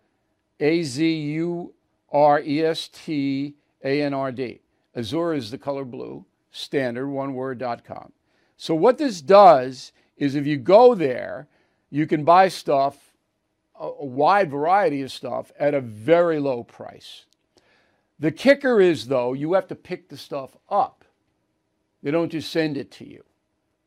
A 0.58 0.82
Z 0.82 1.06
U 1.06 1.74
R 2.10 2.40
E 2.40 2.62
S 2.64 2.88
T 2.88 3.54
A 3.84 4.02
N 4.02 4.14
R 4.14 4.32
D. 4.32 4.60
Azure 4.94 5.34
is 5.34 5.50
the 5.50 5.58
color 5.58 5.84
blue, 5.84 6.24
standard, 6.50 7.08
one 7.08 7.34
word.com. 7.34 8.12
So, 8.56 8.74
what 8.74 8.96
this 8.96 9.20
does 9.20 9.92
is 10.16 10.34
if 10.34 10.46
you 10.46 10.56
go 10.56 10.94
there, 10.94 11.48
you 11.90 12.06
can 12.06 12.24
buy 12.24 12.48
stuff, 12.48 13.05
a, 13.78 14.04
wide 14.04 14.50
variety 14.50 15.02
of 15.02 15.12
stuff, 15.12 15.52
at 15.58 15.74
a 15.74 15.80
very 15.80 16.38
low 16.38 16.64
price. 16.64 17.26
The 18.18 18.32
kicker 18.32 18.80
is, 18.80 19.08
though, 19.08 19.34
you 19.34 19.52
have 19.52 19.68
to 19.68 19.74
pick 19.74 20.08
the 20.08 20.16
stuff 20.16 20.56
up. 20.68 21.04
They 22.02 22.10
don't 22.10 22.30
just 22.30 22.50
send 22.50 22.76
it 22.76 22.90
to 22.92 23.08
you. 23.08 23.24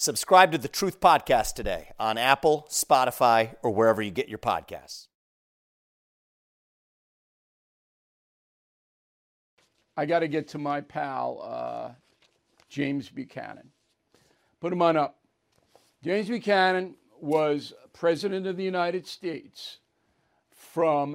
Subscribe 0.00 0.50
to 0.52 0.56
the 0.56 0.66
Truth 0.66 0.98
Podcast 0.98 1.52
today 1.52 1.90
on 2.00 2.16
Apple, 2.16 2.66
Spotify, 2.70 3.56
or 3.62 3.70
wherever 3.70 4.00
you 4.00 4.10
get 4.10 4.30
your 4.30 4.38
podcasts. 4.38 5.08
I 9.98 10.06
got 10.06 10.20
to 10.20 10.28
get 10.28 10.48
to 10.48 10.58
my 10.58 10.80
pal, 10.80 11.42
uh, 11.42 11.90
James 12.70 13.10
Buchanan. 13.10 13.72
Put 14.58 14.72
him 14.72 14.80
on 14.80 14.96
up. 14.96 15.18
James 16.02 16.28
Buchanan 16.28 16.94
was 17.20 17.74
President 17.92 18.46
of 18.46 18.56
the 18.56 18.64
United 18.64 19.06
States 19.06 19.80
from 20.50 21.12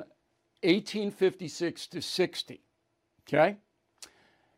1856 0.61 1.87
to 1.87 2.03
60. 2.03 2.61
Okay? 3.27 3.57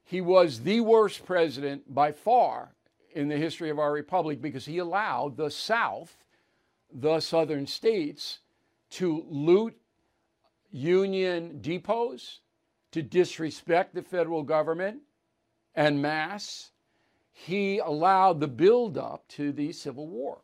He 0.03 0.19
was 0.19 0.63
the 0.63 0.82
worst 0.82 1.25
president 1.25 1.95
by 1.95 2.11
far 2.11 2.73
in 3.18 3.28
the 3.28 3.36
history 3.36 3.72
of 3.72 3.80
our 3.80 3.91
republic 3.91 4.39
because 4.41 4.65
he 4.65 4.78
allowed 4.78 5.36
the 5.38 5.49
South, 5.49 6.15
the 6.93 7.20
southern 7.20 7.65
states, 7.65 8.39
to 8.91 9.26
loot 9.28 9.76
union 10.72 11.59
depots, 11.59 12.41
to 12.91 13.01
disrespect 13.01 13.95
the 13.95 14.03
federal 14.03 14.43
government 14.43 14.99
en 15.76 15.99
masse. 15.99 16.72
He 17.32 17.80
allowed 17.80 18.39
the 18.39 18.47
buildup 18.47 19.28
to 19.30 19.51
the 19.51 19.72
Civil 19.72 20.07
War. 20.07 20.38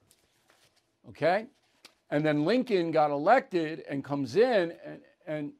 Okay? 1.09 1.45
And 2.09 2.25
then 2.25 2.43
Lincoln 2.43 2.89
got 2.89 3.11
elected 3.11 3.83
and 3.87 4.03
comes 4.03 4.35
in, 4.35 4.73
and, 4.83 4.99
and 5.27 5.53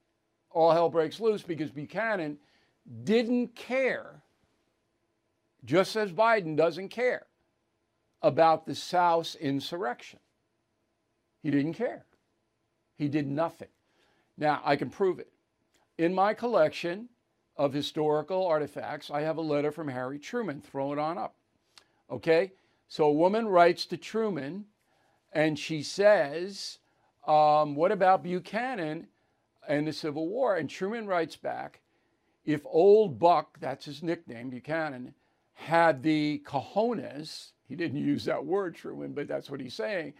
all 0.49 0.72
hell 0.72 0.89
breaks 0.89 1.20
loose 1.20 1.43
because 1.43 1.70
Buchanan 1.70 2.39
didn't 3.03 3.55
care, 3.55 4.24
just 5.64 5.95
as 5.95 6.11
Biden 6.11 6.55
doesn't 6.55 6.89
care, 6.89 7.28
about 8.24 8.66
the 8.66 8.74
South's 8.74 9.36
insurrection. 9.36 10.20
He 11.41 11.51
didn't 11.51 11.74
care. 11.74 12.05
He 12.95 13.09
did 13.09 13.28
nothing. 13.28 13.68
Now, 14.38 14.61
I 14.64 14.78
can 14.78 14.89
prove 14.89 15.20
it. 15.20 15.32
In 15.97 16.16
my 16.16 16.34
collection 16.34 17.09
of 17.57 17.74
historical 17.74 18.47
artifacts, 18.47 19.11
I 19.11 19.22
have 19.22 19.38
a 19.38 19.41
letter 19.41 19.72
from 19.72 19.89
Harry 19.89 20.18
Truman. 20.18 20.61
Throw 20.61 20.93
it 20.93 20.99
on 20.99 21.18
up. 21.18 21.36
Okay? 22.09 22.53
So 22.88 23.05
a 23.05 23.14
woman 23.14 23.47
writes 23.47 23.86
to 23.88 23.97
Truman 23.97 24.66
and 25.34 25.59
she 25.59 25.84
says, 25.84 26.80
um, 27.28 27.76
What 27.76 27.91
about 27.91 28.24
Buchanan 28.24 29.07
and 29.68 29.88
the 29.88 29.93
Civil 29.93 30.30
War? 30.30 30.55
And 30.55 30.70
Truman 30.70 31.07
writes 31.07 31.36
back, 31.36 31.82
If 32.45 32.61
old 32.66 33.20
Buck, 33.20 33.59
that's 33.59 33.86
his 33.86 34.01
nickname, 34.01 34.49
Buchanan, 34.49 35.14
had 35.64 36.03
the 36.03 36.41
cojones, 36.45 37.51
he 37.68 37.76
didn't 37.76 37.97
use 37.97 38.26
that 38.26 38.45
word, 38.45 38.76
Truman, 38.76 39.14
but 39.14 39.28
that's 39.28 39.49
what 39.49 39.61
he's 39.61 39.74
saying, 39.74 40.14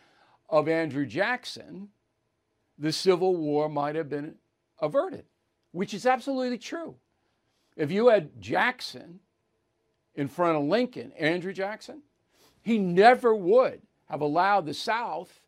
of 0.50 0.68
Andrew 0.68 1.06
Jackson, 1.06 1.90
the 2.78 2.92
Civil 2.92 3.36
War 3.36 3.70
might 3.70 3.96
have 3.96 4.10
been 4.10 4.36
averted, 4.80 5.26
which 5.72 5.94
is 5.94 6.06
absolutely 6.06 6.58
true. 6.58 6.96
If 7.76 7.92
you 7.92 8.08
had 8.08 8.42
Jackson 8.42 9.20
in 10.16 10.28
front 10.28 10.58
of 10.58 10.64
Lincoln, 10.64 11.12
Andrew 11.14 11.54
Jackson, 11.54 12.02
he 12.62 12.78
never 12.78 13.36
would 13.36 13.82
have 14.10 14.22
allowed 14.22 14.66
the 14.66 14.74
South 14.74 15.42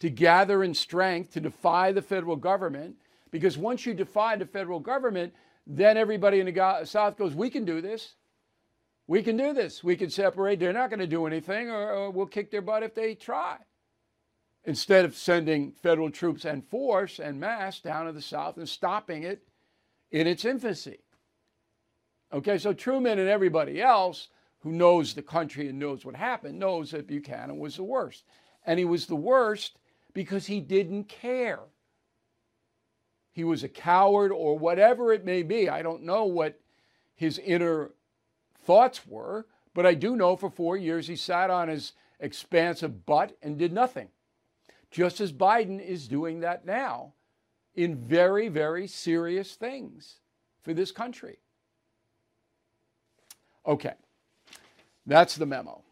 to 0.00 0.10
gather 0.10 0.64
in 0.64 0.74
strength 0.74 1.32
to 1.32 1.40
defy 1.40 1.92
the 1.92 2.02
federal 2.02 2.36
government. 2.36 2.96
Because 3.30 3.56
once 3.58 3.86
you 3.86 3.94
defy 3.94 4.36
the 4.36 4.46
federal 4.46 4.80
government, 4.80 5.34
then 5.66 5.96
everybody 5.96 6.40
in 6.40 6.46
the 6.46 6.84
South 6.84 7.16
goes, 7.16 7.34
We 7.34 7.50
can 7.50 7.64
do 7.64 7.80
this. 7.80 8.14
We 9.12 9.22
can 9.22 9.36
do 9.36 9.52
this. 9.52 9.84
We 9.84 9.96
can 9.96 10.08
separate. 10.08 10.58
They're 10.58 10.72
not 10.72 10.88
going 10.88 11.00
to 11.00 11.06
do 11.06 11.26
anything, 11.26 11.68
or, 11.68 11.92
or 11.92 12.10
we'll 12.10 12.24
kick 12.24 12.50
their 12.50 12.62
butt 12.62 12.82
if 12.82 12.94
they 12.94 13.14
try. 13.14 13.58
Instead 14.64 15.04
of 15.04 15.14
sending 15.14 15.72
federal 15.72 16.10
troops 16.10 16.46
and 16.46 16.66
force 16.66 17.18
and 17.18 17.38
mass 17.38 17.78
down 17.78 18.06
to 18.06 18.12
the 18.12 18.22
South 18.22 18.56
and 18.56 18.66
stopping 18.66 19.22
it 19.22 19.46
in 20.10 20.26
its 20.26 20.46
infancy. 20.46 21.00
Okay, 22.32 22.56
so 22.56 22.72
Truman 22.72 23.18
and 23.18 23.28
everybody 23.28 23.82
else 23.82 24.28
who 24.60 24.72
knows 24.72 25.12
the 25.12 25.20
country 25.20 25.68
and 25.68 25.78
knows 25.78 26.06
what 26.06 26.16
happened 26.16 26.58
knows 26.58 26.92
that 26.92 27.06
Buchanan 27.06 27.58
was 27.58 27.76
the 27.76 27.82
worst. 27.82 28.24
And 28.64 28.78
he 28.78 28.86
was 28.86 29.04
the 29.04 29.14
worst 29.14 29.76
because 30.14 30.46
he 30.46 30.58
didn't 30.58 31.10
care. 31.10 31.60
he 33.32 33.44
was 33.44 33.62
a 33.62 33.68
coward 33.68 34.32
or 34.32 34.58
whatever 34.58 35.12
it 35.12 35.26
may 35.26 35.42
be. 35.42 35.68
I 35.68 35.82
don't 35.82 36.02
know 36.02 36.24
what 36.24 36.58
his 37.14 37.38
inner 37.38 37.90
thoughts 38.64 39.06
were, 39.06 39.46
but 39.74 39.86
I 39.86 39.94
do 39.94 40.16
know 40.16 40.36
for 40.36 40.50
four 40.50 40.76
years 40.76 41.08
he 41.08 41.16
sat 41.16 41.50
on 41.50 41.68
his 41.68 41.92
expansive 42.20 43.04
butt 43.06 43.36
and 43.42 43.58
did 43.58 43.72
nothing. 43.72 44.08
Just 44.90 45.20
as 45.20 45.32
Biden 45.32 45.84
is 45.84 46.06
doing 46.06 46.40
that 46.40 46.66
now 46.66 47.14
in 47.74 47.96
very, 47.96 48.48
very 48.48 48.86
serious 48.86 49.54
things 49.54 50.16
for 50.62 50.74
this 50.74 50.90
country. 50.92 51.38
Okay, 53.66 53.94
that's 55.06 55.36
the 55.36 55.46
memo. 55.46 55.82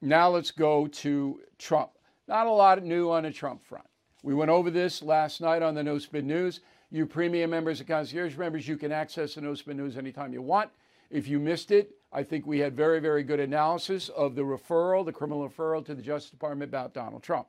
Now 0.00 0.28
let's 0.30 0.50
go 0.50 0.86
to 0.86 1.40
Trump. 1.58 1.90
Not 2.26 2.46
a 2.46 2.50
lot 2.50 2.82
new 2.82 3.10
on 3.10 3.22
the 3.22 3.30
Trump 3.30 3.64
front. 3.64 3.86
We 4.22 4.34
went 4.34 4.50
over 4.50 4.70
this 4.70 5.02
last 5.02 5.40
night 5.40 5.62
on 5.62 5.74
the 5.74 5.82
No 5.82 5.98
Spin 5.98 6.26
News. 6.26 6.60
You 6.90 7.06
premium 7.06 7.50
members 7.50 7.80
and 7.80 7.88
concierge 7.88 8.36
members, 8.36 8.66
you 8.66 8.76
can 8.76 8.92
access 8.92 9.34
the 9.34 9.40
No 9.40 9.54
Spin 9.54 9.76
News 9.76 9.96
anytime 9.96 10.32
you 10.32 10.42
want. 10.42 10.70
If 11.10 11.28
you 11.28 11.38
missed 11.38 11.70
it, 11.70 11.92
I 12.12 12.22
think 12.22 12.46
we 12.46 12.58
had 12.58 12.76
very, 12.76 13.00
very 13.00 13.22
good 13.22 13.40
analysis 13.40 14.08
of 14.10 14.34
the 14.34 14.42
referral, 14.42 15.04
the 15.04 15.12
criminal 15.12 15.48
referral 15.48 15.84
to 15.86 15.94
the 15.94 16.02
Justice 16.02 16.30
Department 16.30 16.70
about 16.70 16.94
Donald 16.94 17.22
Trump. 17.22 17.48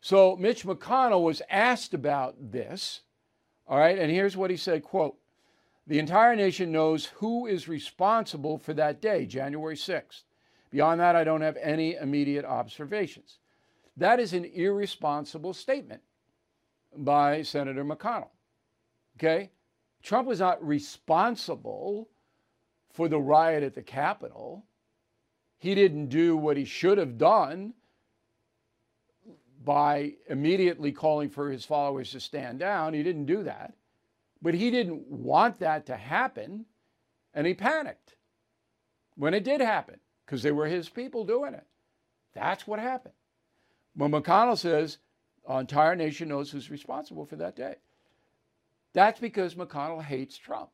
So 0.00 0.36
Mitch 0.36 0.64
McConnell 0.64 1.22
was 1.22 1.42
asked 1.50 1.94
about 1.94 2.34
this, 2.38 3.00
all 3.66 3.78
right, 3.78 3.98
and 3.98 4.10
here's 4.10 4.36
what 4.36 4.50
he 4.50 4.56
said, 4.56 4.82
quote, 4.82 5.16
the 5.86 5.98
entire 5.98 6.34
nation 6.34 6.72
knows 6.72 7.06
who 7.06 7.46
is 7.46 7.68
responsible 7.68 8.56
for 8.58 8.72
that 8.74 9.02
day, 9.02 9.26
January 9.26 9.76
6th. 9.76 10.22
Beyond 10.70 11.00
that, 11.00 11.14
I 11.14 11.24
don't 11.24 11.42
have 11.42 11.58
any 11.58 11.94
immediate 11.94 12.44
observations. 12.44 13.38
That 13.96 14.18
is 14.18 14.32
an 14.32 14.44
irresponsible 14.44 15.52
statement 15.52 16.02
by 16.96 17.42
Senator 17.42 17.84
McConnell. 17.84 18.30
Okay? 19.18 19.50
Trump 20.02 20.26
was 20.26 20.40
not 20.40 20.66
responsible 20.66 22.08
for 22.94 23.08
the 23.08 23.20
riot 23.20 23.62
at 23.62 23.74
the 23.74 23.82
Capitol. 23.82 24.64
He 25.58 25.74
didn't 25.74 26.06
do 26.06 26.36
what 26.36 26.56
he 26.56 26.64
should 26.64 26.96
have 26.96 27.18
done 27.18 27.74
by 29.62 30.12
immediately 30.28 30.92
calling 30.92 31.28
for 31.28 31.50
his 31.50 31.64
followers 31.64 32.12
to 32.12 32.20
stand 32.20 32.60
down. 32.60 32.94
He 32.94 33.02
didn't 33.02 33.26
do 33.26 33.42
that. 33.42 33.74
But 34.40 34.54
he 34.54 34.70
didn't 34.70 35.08
want 35.08 35.58
that 35.60 35.86
to 35.86 35.96
happen, 35.96 36.66
and 37.32 37.46
he 37.46 37.54
panicked 37.54 38.14
when 39.16 39.34
it 39.34 39.42
did 39.42 39.60
happen 39.60 39.98
because 40.24 40.42
they 40.42 40.52
were 40.52 40.66
his 40.66 40.88
people 40.88 41.24
doing 41.24 41.54
it. 41.54 41.66
That's 42.34 42.66
what 42.66 42.78
happened. 42.78 43.14
When 43.96 44.10
McConnell 44.10 44.58
says 44.58 44.98
our 45.46 45.60
entire 45.60 45.96
nation 45.96 46.28
knows 46.28 46.50
who's 46.50 46.70
responsible 46.70 47.24
for 47.24 47.36
that 47.36 47.56
day, 47.56 47.76
that's 48.92 49.18
because 49.18 49.54
McConnell 49.54 50.02
hates 50.02 50.36
Trump. 50.36 50.70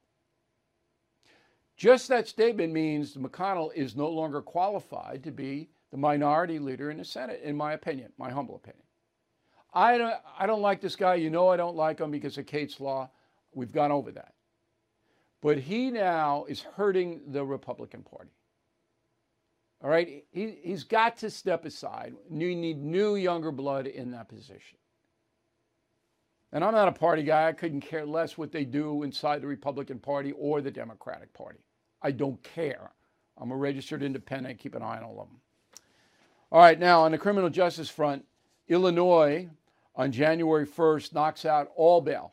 Just 1.80 2.08
that 2.08 2.28
statement 2.28 2.74
means 2.74 3.14
McConnell 3.14 3.72
is 3.74 3.96
no 3.96 4.10
longer 4.10 4.42
qualified 4.42 5.24
to 5.24 5.30
be 5.30 5.70
the 5.90 5.96
minority 5.96 6.58
leader 6.58 6.90
in 6.90 6.98
the 6.98 7.04
Senate, 7.06 7.40
in 7.42 7.56
my 7.56 7.72
opinion, 7.72 8.12
my 8.18 8.28
humble 8.28 8.56
opinion. 8.56 8.82
I 9.72 9.96
don't, 9.96 10.14
I 10.38 10.44
don't 10.44 10.60
like 10.60 10.82
this 10.82 10.94
guy. 10.94 11.14
You 11.14 11.30
know 11.30 11.48
I 11.48 11.56
don't 11.56 11.76
like 11.76 11.98
him 11.98 12.10
because 12.10 12.36
of 12.36 12.44
Kate's 12.44 12.80
Law. 12.80 13.08
We've 13.54 13.72
gone 13.72 13.92
over 13.92 14.12
that. 14.12 14.34
But 15.40 15.56
he 15.56 15.90
now 15.90 16.44
is 16.50 16.60
hurting 16.60 17.22
the 17.28 17.46
Republican 17.46 18.02
Party. 18.02 18.34
All 19.82 19.88
right? 19.88 20.22
He, 20.32 20.58
he's 20.62 20.84
got 20.84 21.16
to 21.16 21.30
step 21.30 21.64
aside. 21.64 22.12
You 22.30 22.54
need 22.56 22.76
new, 22.76 23.16
younger 23.16 23.52
blood 23.52 23.86
in 23.86 24.10
that 24.10 24.28
position. 24.28 24.76
And 26.52 26.62
I'm 26.62 26.74
not 26.74 26.88
a 26.88 26.92
party 26.92 27.22
guy. 27.22 27.48
I 27.48 27.52
couldn't 27.52 27.80
care 27.80 28.04
less 28.04 28.36
what 28.36 28.52
they 28.52 28.66
do 28.66 29.02
inside 29.02 29.40
the 29.40 29.46
Republican 29.46 29.98
Party 29.98 30.32
or 30.32 30.60
the 30.60 30.70
Democratic 30.70 31.32
Party. 31.32 31.60
I 32.02 32.10
don't 32.10 32.42
care. 32.42 32.90
I'm 33.38 33.50
a 33.50 33.56
registered 33.56 34.02
independent. 34.02 34.58
Keep 34.58 34.74
an 34.74 34.82
eye 34.82 34.98
on 34.98 35.04
all 35.04 35.20
of 35.20 35.28
them. 35.28 35.40
All 36.52 36.60
right, 36.60 36.78
now 36.78 37.02
on 37.02 37.12
the 37.12 37.18
criminal 37.18 37.48
justice 37.48 37.88
front, 37.88 38.24
Illinois 38.68 39.48
on 39.94 40.12
January 40.12 40.66
1st 40.66 41.14
knocks 41.14 41.44
out 41.44 41.70
all 41.76 42.00
bail. 42.00 42.32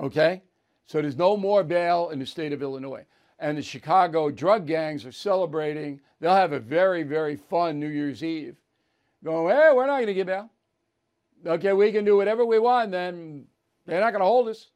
Okay? 0.00 0.42
So 0.86 1.00
there's 1.00 1.16
no 1.16 1.36
more 1.36 1.62
bail 1.62 2.10
in 2.10 2.18
the 2.18 2.26
state 2.26 2.52
of 2.52 2.62
Illinois. 2.62 3.04
And 3.38 3.56
the 3.56 3.62
Chicago 3.62 4.30
drug 4.30 4.66
gangs 4.66 5.04
are 5.04 5.12
celebrating. 5.12 6.00
They'll 6.20 6.34
have 6.34 6.52
a 6.52 6.60
very, 6.60 7.02
very 7.02 7.36
fun 7.36 7.78
New 7.78 7.88
Year's 7.88 8.22
Eve. 8.22 8.56
Going, 9.22 9.54
hey, 9.54 9.70
we're 9.74 9.86
not 9.86 9.96
going 9.96 10.06
to 10.06 10.14
give 10.14 10.26
bail. 10.26 10.50
Okay, 11.46 11.72
we 11.72 11.92
can 11.92 12.04
do 12.04 12.16
whatever 12.16 12.44
we 12.44 12.58
want, 12.58 12.90
then 12.90 13.44
they're 13.86 14.00
not 14.00 14.12
going 14.12 14.20
to 14.20 14.26
hold 14.26 14.48
us. 14.48 14.70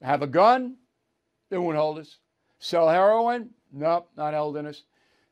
Have 0.00 0.22
a 0.22 0.26
gun, 0.26 0.76
they 1.50 1.58
won't 1.58 1.76
hold 1.76 1.98
us. 1.98 2.18
Sell 2.60 2.88
heroin, 2.88 3.50
nope, 3.72 4.10
not 4.16 4.34
holding 4.34 4.66
us. 4.66 4.84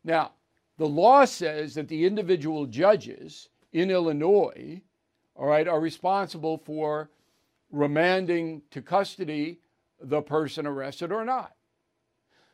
Now, 0.02 0.32
the 0.78 0.88
law 0.88 1.26
says 1.26 1.74
that 1.74 1.88
the 1.88 2.06
individual 2.06 2.66
judges 2.66 3.50
in 3.72 3.90
Illinois, 3.90 4.80
all 5.36 5.46
right, 5.46 5.68
are 5.68 5.78
responsible 5.78 6.56
for 6.56 7.10
remanding 7.70 8.62
to 8.70 8.80
custody 8.80 9.60
the 10.00 10.22
person 10.22 10.66
arrested 10.66 11.12
or 11.12 11.24
not. 11.24 11.54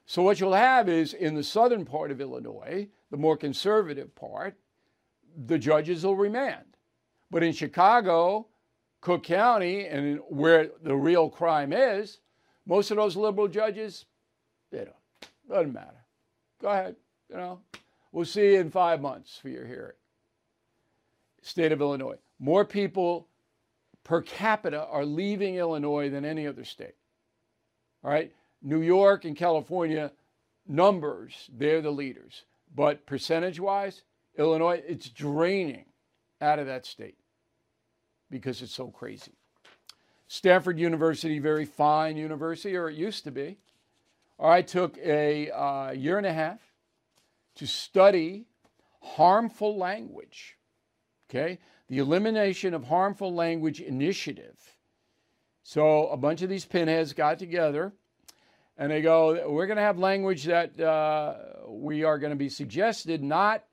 So, 0.06 0.22
what 0.22 0.40
you'll 0.40 0.54
have 0.54 0.88
is 0.88 1.14
in 1.14 1.34
the 1.34 1.44
southern 1.44 1.84
part 1.84 2.10
of 2.10 2.20
Illinois, 2.20 2.88
the 3.10 3.16
more 3.16 3.36
conservative 3.36 4.14
part, 4.16 4.58
the 5.46 5.58
judges 5.58 6.04
will 6.04 6.16
remand. 6.16 6.64
But 7.30 7.44
in 7.44 7.52
Chicago, 7.52 8.48
Cook 9.00 9.22
County, 9.22 9.86
and 9.86 10.18
where 10.28 10.70
the 10.82 10.96
real 10.96 11.30
crime 11.30 11.72
is, 11.72 12.18
most 12.66 12.90
of 12.90 12.96
those 12.96 13.16
liberal 13.16 13.48
judges, 13.48 14.06
they 14.74 14.84
don't. 14.84 14.96
Doesn't 15.48 15.72
matter. 15.72 16.04
Go 16.60 16.68
ahead. 16.68 16.96
You 17.30 17.36
know, 17.36 17.60
we'll 18.12 18.24
see 18.24 18.54
you 18.54 18.60
in 18.60 18.70
five 18.70 19.00
months 19.00 19.38
for 19.38 19.48
your 19.48 19.66
hearing. 19.66 19.96
State 21.42 21.72
of 21.72 21.80
Illinois. 21.80 22.16
More 22.38 22.64
people 22.64 23.28
per 24.02 24.20
capita 24.20 24.84
are 24.86 25.04
leaving 25.04 25.56
Illinois 25.56 26.10
than 26.10 26.24
any 26.24 26.46
other 26.46 26.64
state. 26.64 26.94
All 28.02 28.10
right. 28.10 28.32
New 28.62 28.80
York 28.80 29.24
and 29.24 29.36
California, 29.36 30.10
numbers, 30.66 31.50
they're 31.52 31.82
the 31.82 31.90
leaders. 31.90 32.44
But 32.74 33.06
percentage 33.06 33.60
wise, 33.60 34.02
Illinois, 34.38 34.82
it's 34.86 35.08
draining 35.08 35.84
out 36.40 36.58
of 36.58 36.66
that 36.66 36.86
state 36.86 37.18
because 38.30 38.62
it's 38.62 38.72
so 38.72 38.88
crazy. 38.88 39.32
Stanford 40.28 40.78
University, 40.78 41.38
very 41.38 41.66
fine 41.66 42.16
university, 42.16 42.74
or 42.74 42.88
it 42.88 42.96
used 42.96 43.24
to 43.24 43.30
be. 43.30 43.58
I 44.38 44.62
took 44.62 44.98
a 44.98 45.50
uh, 45.50 45.90
year 45.92 46.18
and 46.18 46.26
a 46.26 46.32
half 46.32 46.60
to 47.56 47.66
study 47.66 48.46
harmful 49.00 49.76
language. 49.76 50.56
Okay, 51.30 51.58
the 51.88 51.98
Elimination 51.98 52.74
of 52.74 52.84
Harmful 52.84 53.34
Language 53.34 53.80
Initiative. 53.80 54.76
So 55.62 56.08
a 56.08 56.16
bunch 56.16 56.42
of 56.42 56.48
these 56.48 56.64
pinheads 56.64 57.12
got 57.12 57.38
together 57.38 57.92
and 58.76 58.90
they 58.90 59.02
go, 59.02 59.48
We're 59.48 59.66
going 59.66 59.76
to 59.76 59.82
have 59.82 59.98
language 59.98 60.44
that 60.44 60.78
uh, 60.78 61.34
we 61.68 62.04
are 62.04 62.18
going 62.18 62.32
to 62.32 62.36
be 62.36 62.48
suggested, 62.48 63.22
not 63.22 63.64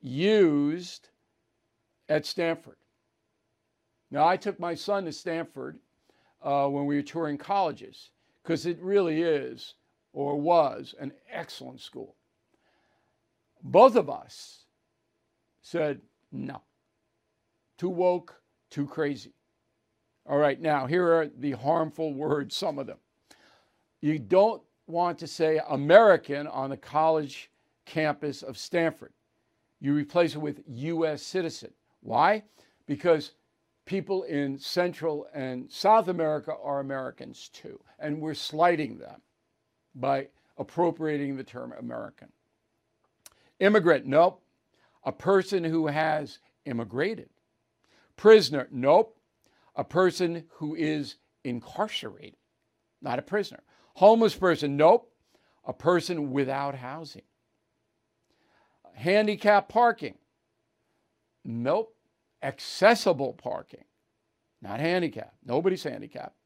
used 0.00 1.08
at 2.08 2.26
Stanford. 2.26 2.76
Now, 4.10 4.26
I 4.26 4.36
took 4.36 4.58
my 4.60 4.74
son 4.74 5.04
to 5.04 5.12
Stanford 5.12 5.78
uh, 6.42 6.68
when 6.68 6.86
we 6.86 6.96
were 6.96 7.02
touring 7.02 7.38
colleges 7.38 8.10
because 8.42 8.66
it 8.66 8.80
really 8.80 9.22
is 9.22 9.74
or 10.16 10.40
was 10.40 10.94
an 10.98 11.12
excellent 11.30 11.78
school. 11.78 12.16
Both 13.62 13.96
of 13.96 14.08
us 14.08 14.64
said, 15.60 16.00
no, 16.32 16.62
too 17.76 17.90
woke, 17.90 18.40
too 18.70 18.86
crazy. 18.86 19.34
All 20.24 20.38
right, 20.38 20.58
now 20.58 20.86
here 20.86 21.06
are 21.06 21.28
the 21.38 21.52
harmful 21.52 22.14
words, 22.14 22.56
some 22.56 22.78
of 22.78 22.86
them. 22.86 22.96
You 24.00 24.18
don't 24.18 24.62
want 24.86 25.18
to 25.18 25.26
say 25.26 25.60
American 25.68 26.46
on 26.46 26.70
the 26.70 26.78
college 26.78 27.50
campus 27.84 28.42
of 28.42 28.56
Stanford. 28.56 29.12
You 29.80 29.92
replace 29.92 30.34
it 30.34 30.40
with 30.40 30.62
U.S. 30.66 31.20
citizen. 31.20 31.72
Why? 32.00 32.42
Because 32.86 33.32
people 33.84 34.22
in 34.22 34.58
Central 34.58 35.26
and 35.34 35.70
South 35.70 36.08
America 36.08 36.54
are 36.62 36.80
Americans 36.80 37.50
too, 37.50 37.78
and 37.98 38.18
we're 38.18 38.32
slighting 38.32 38.96
them 38.96 39.20
by 39.98 40.28
appropriating 40.58 41.36
the 41.36 41.44
term 41.44 41.72
American. 41.78 42.28
Immigrant, 43.58 44.06
nope. 44.06 44.42
A 45.04 45.12
person 45.12 45.64
who 45.64 45.86
has 45.86 46.38
immigrated. 46.64 47.30
Prisoner, 48.16 48.68
nope. 48.70 49.16
A 49.74 49.84
person 49.84 50.44
who 50.54 50.74
is 50.74 51.16
incarcerated, 51.44 52.36
not 53.02 53.18
a 53.18 53.22
prisoner. 53.22 53.60
Homeless 53.94 54.34
person, 54.34 54.76
nope. 54.76 55.10
A 55.64 55.72
person 55.72 56.30
without 56.30 56.74
housing. 56.74 57.22
Handicap 58.94 59.68
parking, 59.68 60.14
nope 61.44 61.96
accessible 62.42 63.32
parking, 63.32 63.84
not 64.62 64.80
handicap. 64.80 65.34
Nobody's 65.44 65.82
handicapped. 65.82 66.36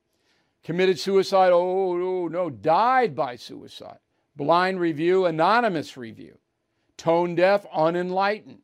Committed 0.63 0.99
suicide, 0.99 1.51
oh, 1.53 1.97
no, 1.97 2.29
no, 2.29 2.51
died 2.51 3.15
by 3.15 3.37
suicide. 3.37 3.99
Blind 4.37 4.79
review, 4.81 5.27
anonymous 5.27 5.97
review. 5.97 6.39
Tone 6.97 7.35
deaf, 7.35 7.65
unenlightened. 7.73 8.61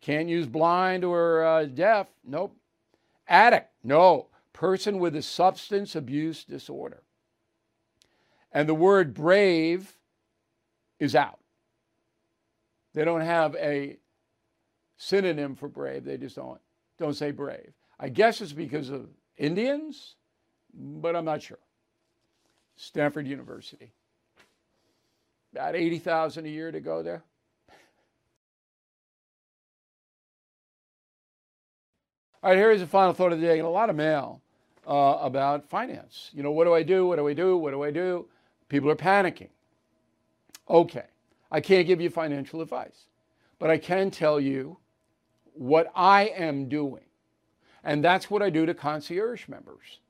Can't 0.00 0.28
use 0.28 0.46
blind 0.46 1.04
or 1.04 1.44
uh, 1.44 1.64
deaf, 1.66 2.08
nope. 2.24 2.56
Addict, 3.28 3.70
no. 3.84 4.28
Person 4.52 4.98
with 4.98 5.14
a 5.14 5.22
substance 5.22 5.94
abuse 5.94 6.44
disorder. 6.44 7.02
And 8.50 8.68
the 8.68 8.74
word 8.74 9.14
brave 9.14 9.96
is 10.98 11.14
out. 11.14 11.38
They 12.94 13.04
don't 13.04 13.22
have 13.22 13.54
a 13.56 13.96
synonym 14.96 15.54
for 15.54 15.68
brave. 15.68 16.04
They 16.04 16.16
just 16.16 16.36
don't 16.36 16.60
don't 16.98 17.14
say 17.14 17.30
brave. 17.30 17.72
I 17.98 18.08
guess 18.08 18.40
it's 18.40 18.52
because 18.52 18.90
of 18.90 19.08
Indians, 19.36 20.16
but 20.74 21.16
I'm 21.16 21.24
not 21.24 21.42
sure. 21.42 21.58
Stanford 22.76 23.26
University. 23.26 23.92
About 25.52 25.76
80,000 25.76 26.46
a 26.46 26.48
year 26.48 26.72
to 26.72 26.80
go 26.80 27.02
there. 27.02 27.22
All 32.42 32.50
right, 32.50 32.58
here's 32.58 32.80
the 32.80 32.86
final 32.86 33.12
thought 33.12 33.32
of 33.32 33.40
the 33.40 33.46
day. 33.46 33.60
a 33.60 33.68
lot 33.68 33.88
of 33.88 33.94
mail 33.94 34.40
uh, 34.86 35.18
about 35.20 35.68
finance. 35.68 36.30
You 36.32 36.42
know, 36.42 36.50
what 36.50 36.64
do 36.64 36.74
I 36.74 36.82
do? 36.82 37.06
What 37.06 37.16
do 37.16 37.28
I 37.28 37.34
do? 37.34 37.56
What 37.56 37.70
do 37.70 37.84
I 37.84 37.92
do? 37.92 38.26
People 38.68 38.90
are 38.90 38.96
panicking. 38.96 39.50
Okay, 40.68 41.04
I 41.52 41.60
can't 41.60 41.86
give 41.86 42.00
you 42.00 42.10
financial 42.10 42.60
advice, 42.60 43.06
but 43.58 43.70
I 43.70 43.78
can 43.78 44.10
tell 44.10 44.40
you 44.40 44.78
what 45.54 45.92
I 45.94 46.24
am 46.24 46.68
doing. 46.68 47.04
And 47.84 48.02
that's 48.02 48.30
what 48.30 48.42
I 48.42 48.50
do 48.50 48.66
to 48.66 48.74
concierge 48.74 49.46
members. 49.48 50.00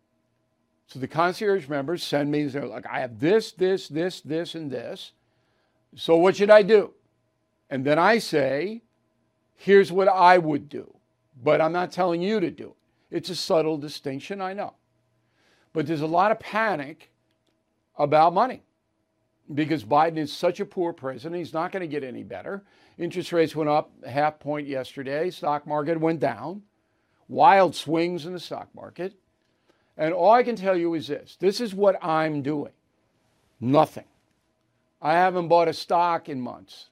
So 0.93 0.99
the 0.99 1.09
concierge 1.09 1.69
members 1.69 2.03
send 2.03 2.31
me, 2.31 2.45
they're 2.45 2.67
like, 2.67 2.85
I 2.87 3.01
have 3.01 3.19
this, 3.19 3.53
this, 3.53 3.89
this, 3.89 4.21
this, 4.21 4.55
and 4.55 4.71
this. 4.71 5.13
So 5.97 6.17
what 6.17 6.37
should 6.37 6.51
I 6.51 6.61
do? 6.61 6.93
And 7.71 7.83
then 7.83 7.99
I 7.99 8.19
say, 8.19 8.83
here's 9.55 9.91
what 9.91 10.09
I 10.09 10.37
would 10.37 10.69
do. 10.69 10.95
But 11.43 11.63
I'm 11.63 11.73
not 11.73 11.93
telling 11.93 12.21
you 12.21 12.41
to 12.41 12.51
do 12.51 12.75
it. 13.11 13.17
It's 13.17 13.31
a 13.31 13.35
subtle 13.35 13.79
distinction, 13.79 14.43
I 14.43 14.53
know. 14.53 14.75
But 15.73 15.87
there's 15.87 16.03
a 16.03 16.07
lot 16.07 16.31
of 16.31 16.39
panic 16.39 17.11
about 17.97 18.35
money 18.35 18.63
because 19.55 19.85
Biden 19.85 20.19
is 20.19 20.31
such 20.31 20.61
a 20.61 20.67
poor 20.67 20.93
president. 20.93 21.39
He's 21.39 21.55
not 21.55 21.73
going 21.73 21.81
to 21.81 21.87
get 21.87 22.05
any 22.05 22.23
better. 22.23 22.65
Interest 22.99 23.33
rates 23.33 23.57
went 23.57 23.71
up 23.71 23.91
half 24.07 24.39
point 24.39 24.69
yesterday. 24.69 25.31
Stock 25.31 25.67
market 25.67 25.99
went 25.99 26.21
down. 26.21 26.61
Wild 27.29 27.75
swings 27.75 28.27
in 28.27 28.35
the 28.35 28.41
stock 28.41 28.69
market. 28.75 29.15
And 29.97 30.15
all 30.15 30.33
I 30.33 30.43
can 30.43 30.57
tell 30.57 30.77
you 30.77 30.95
is 30.95 31.09
this 31.09 31.37
this 31.41 31.61
is 31.61 31.75
what 31.75 32.03
I'm 32.05 32.43
doing 32.43 32.73
nothing. 33.63 34.05
I 35.01 35.15
haven't 35.15 35.49
bought 35.49 35.69
a 35.69 35.73
stock 35.73 36.29
in 36.29 36.41
months. 36.41 36.91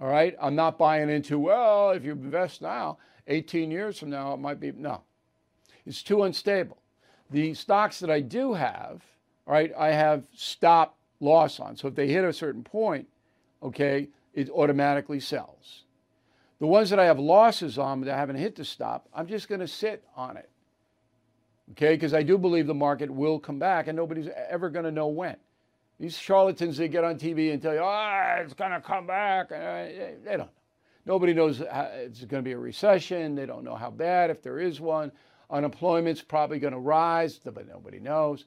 All 0.00 0.08
right? 0.08 0.34
I'm 0.40 0.54
not 0.54 0.78
buying 0.78 1.10
into, 1.10 1.38
well, 1.38 1.90
if 1.90 2.04
you 2.04 2.12
invest 2.12 2.62
now, 2.62 2.98
18 3.26 3.70
years 3.70 3.98
from 3.98 4.10
now, 4.10 4.32
it 4.32 4.38
might 4.38 4.60
be. 4.60 4.72
No. 4.72 5.02
It's 5.84 6.02
too 6.02 6.22
unstable. 6.22 6.78
The 7.30 7.54
stocks 7.54 7.98
that 8.00 8.10
I 8.10 8.20
do 8.20 8.54
have, 8.54 9.02
all 9.46 9.54
right, 9.54 9.72
I 9.76 9.88
have 9.88 10.24
stop 10.34 10.96
loss 11.20 11.60
on. 11.60 11.76
So 11.76 11.88
if 11.88 11.94
they 11.94 12.08
hit 12.08 12.24
a 12.24 12.32
certain 12.32 12.62
point, 12.62 13.08
okay, 13.62 14.08
it 14.32 14.48
automatically 14.50 15.20
sells. 15.20 15.84
The 16.60 16.66
ones 16.66 16.90
that 16.90 16.98
I 17.00 17.04
have 17.04 17.18
losses 17.18 17.78
on 17.78 18.00
that 18.02 18.14
I 18.14 18.18
haven't 18.18 18.36
hit 18.36 18.54
the 18.54 18.64
stop, 18.64 19.08
I'm 19.12 19.26
just 19.26 19.48
going 19.48 19.60
to 19.60 19.68
sit 19.68 20.04
on 20.16 20.36
it. 20.36 20.50
Okay, 21.72 21.94
because 21.94 22.14
I 22.14 22.22
do 22.22 22.38
believe 22.38 22.66
the 22.66 22.74
market 22.74 23.10
will 23.10 23.38
come 23.38 23.58
back 23.58 23.88
and 23.88 23.96
nobody's 23.96 24.28
ever 24.48 24.70
going 24.70 24.84
to 24.84 24.92
know 24.92 25.08
when. 25.08 25.36
These 25.98 26.16
charlatans 26.16 26.76
that 26.76 26.88
get 26.88 27.04
on 27.04 27.18
TV 27.18 27.52
and 27.52 27.60
tell 27.60 27.74
you, 27.74 27.80
oh, 27.80 28.36
it's 28.40 28.54
going 28.54 28.70
to 28.70 28.80
come 28.80 29.06
back, 29.06 29.50
uh, 29.50 29.56
they 29.56 30.18
don't 30.26 30.38
know. 30.38 30.48
Nobody 31.06 31.32
knows 31.32 31.60
it's 31.60 32.24
going 32.24 32.42
to 32.42 32.48
be 32.48 32.52
a 32.52 32.58
recession. 32.58 33.36
They 33.36 33.46
don't 33.46 33.62
know 33.62 33.76
how 33.76 33.90
bad, 33.90 34.28
if 34.28 34.42
there 34.42 34.58
is 34.58 34.80
one. 34.80 35.12
Unemployment's 35.50 36.20
probably 36.20 36.58
going 36.58 36.72
to 36.72 36.80
rise, 36.80 37.38
but 37.38 37.68
nobody 37.68 38.00
knows. 38.00 38.44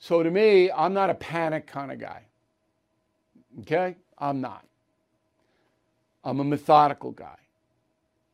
So 0.00 0.24
to 0.24 0.30
me, 0.30 0.70
I'm 0.72 0.92
not 0.92 1.10
a 1.10 1.14
panic 1.14 1.68
kind 1.68 1.92
of 1.92 2.00
guy. 2.00 2.24
Okay? 3.60 3.96
I'm 4.18 4.40
not. 4.40 4.66
I'm 6.24 6.40
a 6.40 6.44
methodical 6.44 7.12
guy. 7.12 7.38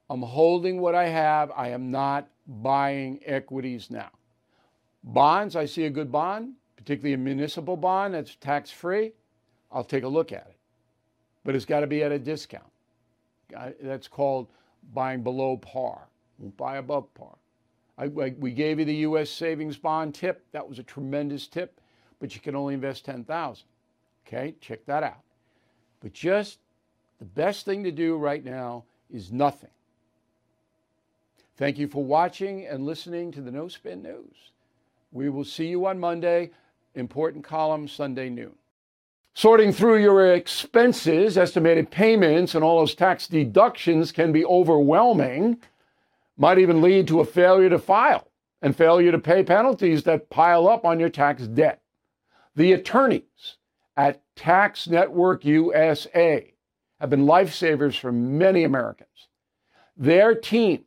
I'm 0.09 0.23
holding 0.23 0.81
what 0.81 0.95
I 0.95 1.09
have. 1.09 1.53
I 1.55 1.69
am 1.69 1.91
not 1.91 2.29
buying 2.51 3.21
equities 3.25 3.91
now. 3.91 4.11
Bonds, 5.05 5.57
I 5.57 5.65
see 5.65 5.85
a 5.85 5.91
good 5.91 6.11
bond, 6.11 6.55
particularly 6.77 7.15
a 7.15 7.19
municipal 7.19 7.77
bond 7.77 8.15
that's 8.15 8.35
tax 8.35 8.71
free. 8.71 9.13
I'll 9.73 9.85
take 9.85 10.03
a 10.03 10.09
look 10.09 10.33
at 10.33 10.47
it. 10.49 10.57
But 11.45 11.55
it's 11.55 11.65
got 11.65 11.81
to 11.81 11.87
be 11.87 12.03
at 12.03 12.13
a 12.13 12.19
discount. 12.19 12.65
That's 13.81 14.09
called 14.09 14.49
buying 14.93 15.23
below 15.23 15.57
par. 15.57 16.09
Won't 16.39 16.57
buy 16.57 16.77
above 16.77 17.13
par. 17.15 17.37
I, 17.97 18.05
I, 18.05 18.35
we 18.39 18.53
gave 18.53 18.79
you 18.79 18.85
the 18.85 18.95
U.S. 18.97 19.31
savings 19.31 19.77
bond 19.77 20.15
tip. 20.15 20.45
That 20.53 20.69
was 20.69 20.79
a 20.79 20.83
tremendous 20.83 21.47
tip, 21.47 21.81
but 22.19 22.35
you 22.35 22.41
can 22.41 22.57
only 22.57 22.75
invest 22.75 23.05
10,000. 23.05 23.65
Okay, 24.27 24.55
check 24.61 24.85
that 24.87 25.03
out. 25.03 25.23
But 26.01 26.13
just 26.13 26.59
the 27.19 27.25
best 27.25 27.65
thing 27.65 27.85
to 27.85 27.93
do 27.93 28.17
right 28.17 28.45
now 28.45 28.85
is 29.11 29.33
nothing. 29.33 29.71
Thank 31.61 31.77
you 31.77 31.89
for 31.89 32.03
watching 32.03 32.65
and 32.65 32.87
listening 32.87 33.31
to 33.33 33.43
the 33.43 33.51
No 33.51 33.69
Spin 33.69 34.03
News. 34.03 34.35
We 35.13 35.29
will 35.29 35.45
see 35.45 35.67
you 35.67 35.85
on 35.85 36.01
Monday. 36.01 36.53
Important 36.95 37.45
column 37.45 37.87
Sunday 37.87 38.31
noon. 38.31 38.55
Sorting 39.35 39.71
through 39.71 39.99
your 39.99 40.33
expenses, 40.33 41.37
estimated 41.37 41.91
payments, 41.91 42.55
and 42.55 42.65
all 42.65 42.79
those 42.79 42.95
tax 42.95 43.27
deductions 43.27 44.11
can 44.11 44.33
be 44.33 44.43
overwhelming, 44.43 45.61
might 46.39 46.57
even 46.57 46.81
lead 46.81 47.07
to 47.09 47.21
a 47.21 47.27
failure 47.27 47.69
to 47.69 47.79
file 47.79 48.27
and 48.63 48.75
failure 48.75 49.13
to 49.13 49.19
pay 49.19 49.45
penalties 49.45 50.05
that 50.05 50.31
pile 50.31 50.67
up 50.67 50.87
on 50.87 50.99
your 50.99 51.11
tax 51.11 51.47
debt. 51.47 51.83
The 52.57 52.73
attorneys 52.73 53.59
at 53.99 54.23
Tax 54.35 54.89
Network 54.89 55.45
USA 55.45 56.55
have 56.99 57.11
been 57.11 57.27
lifesavers 57.27 57.99
for 57.99 58.13
many 58.13 58.65
Americans. 58.65 59.29
Their 59.95 60.35
team 60.35 60.87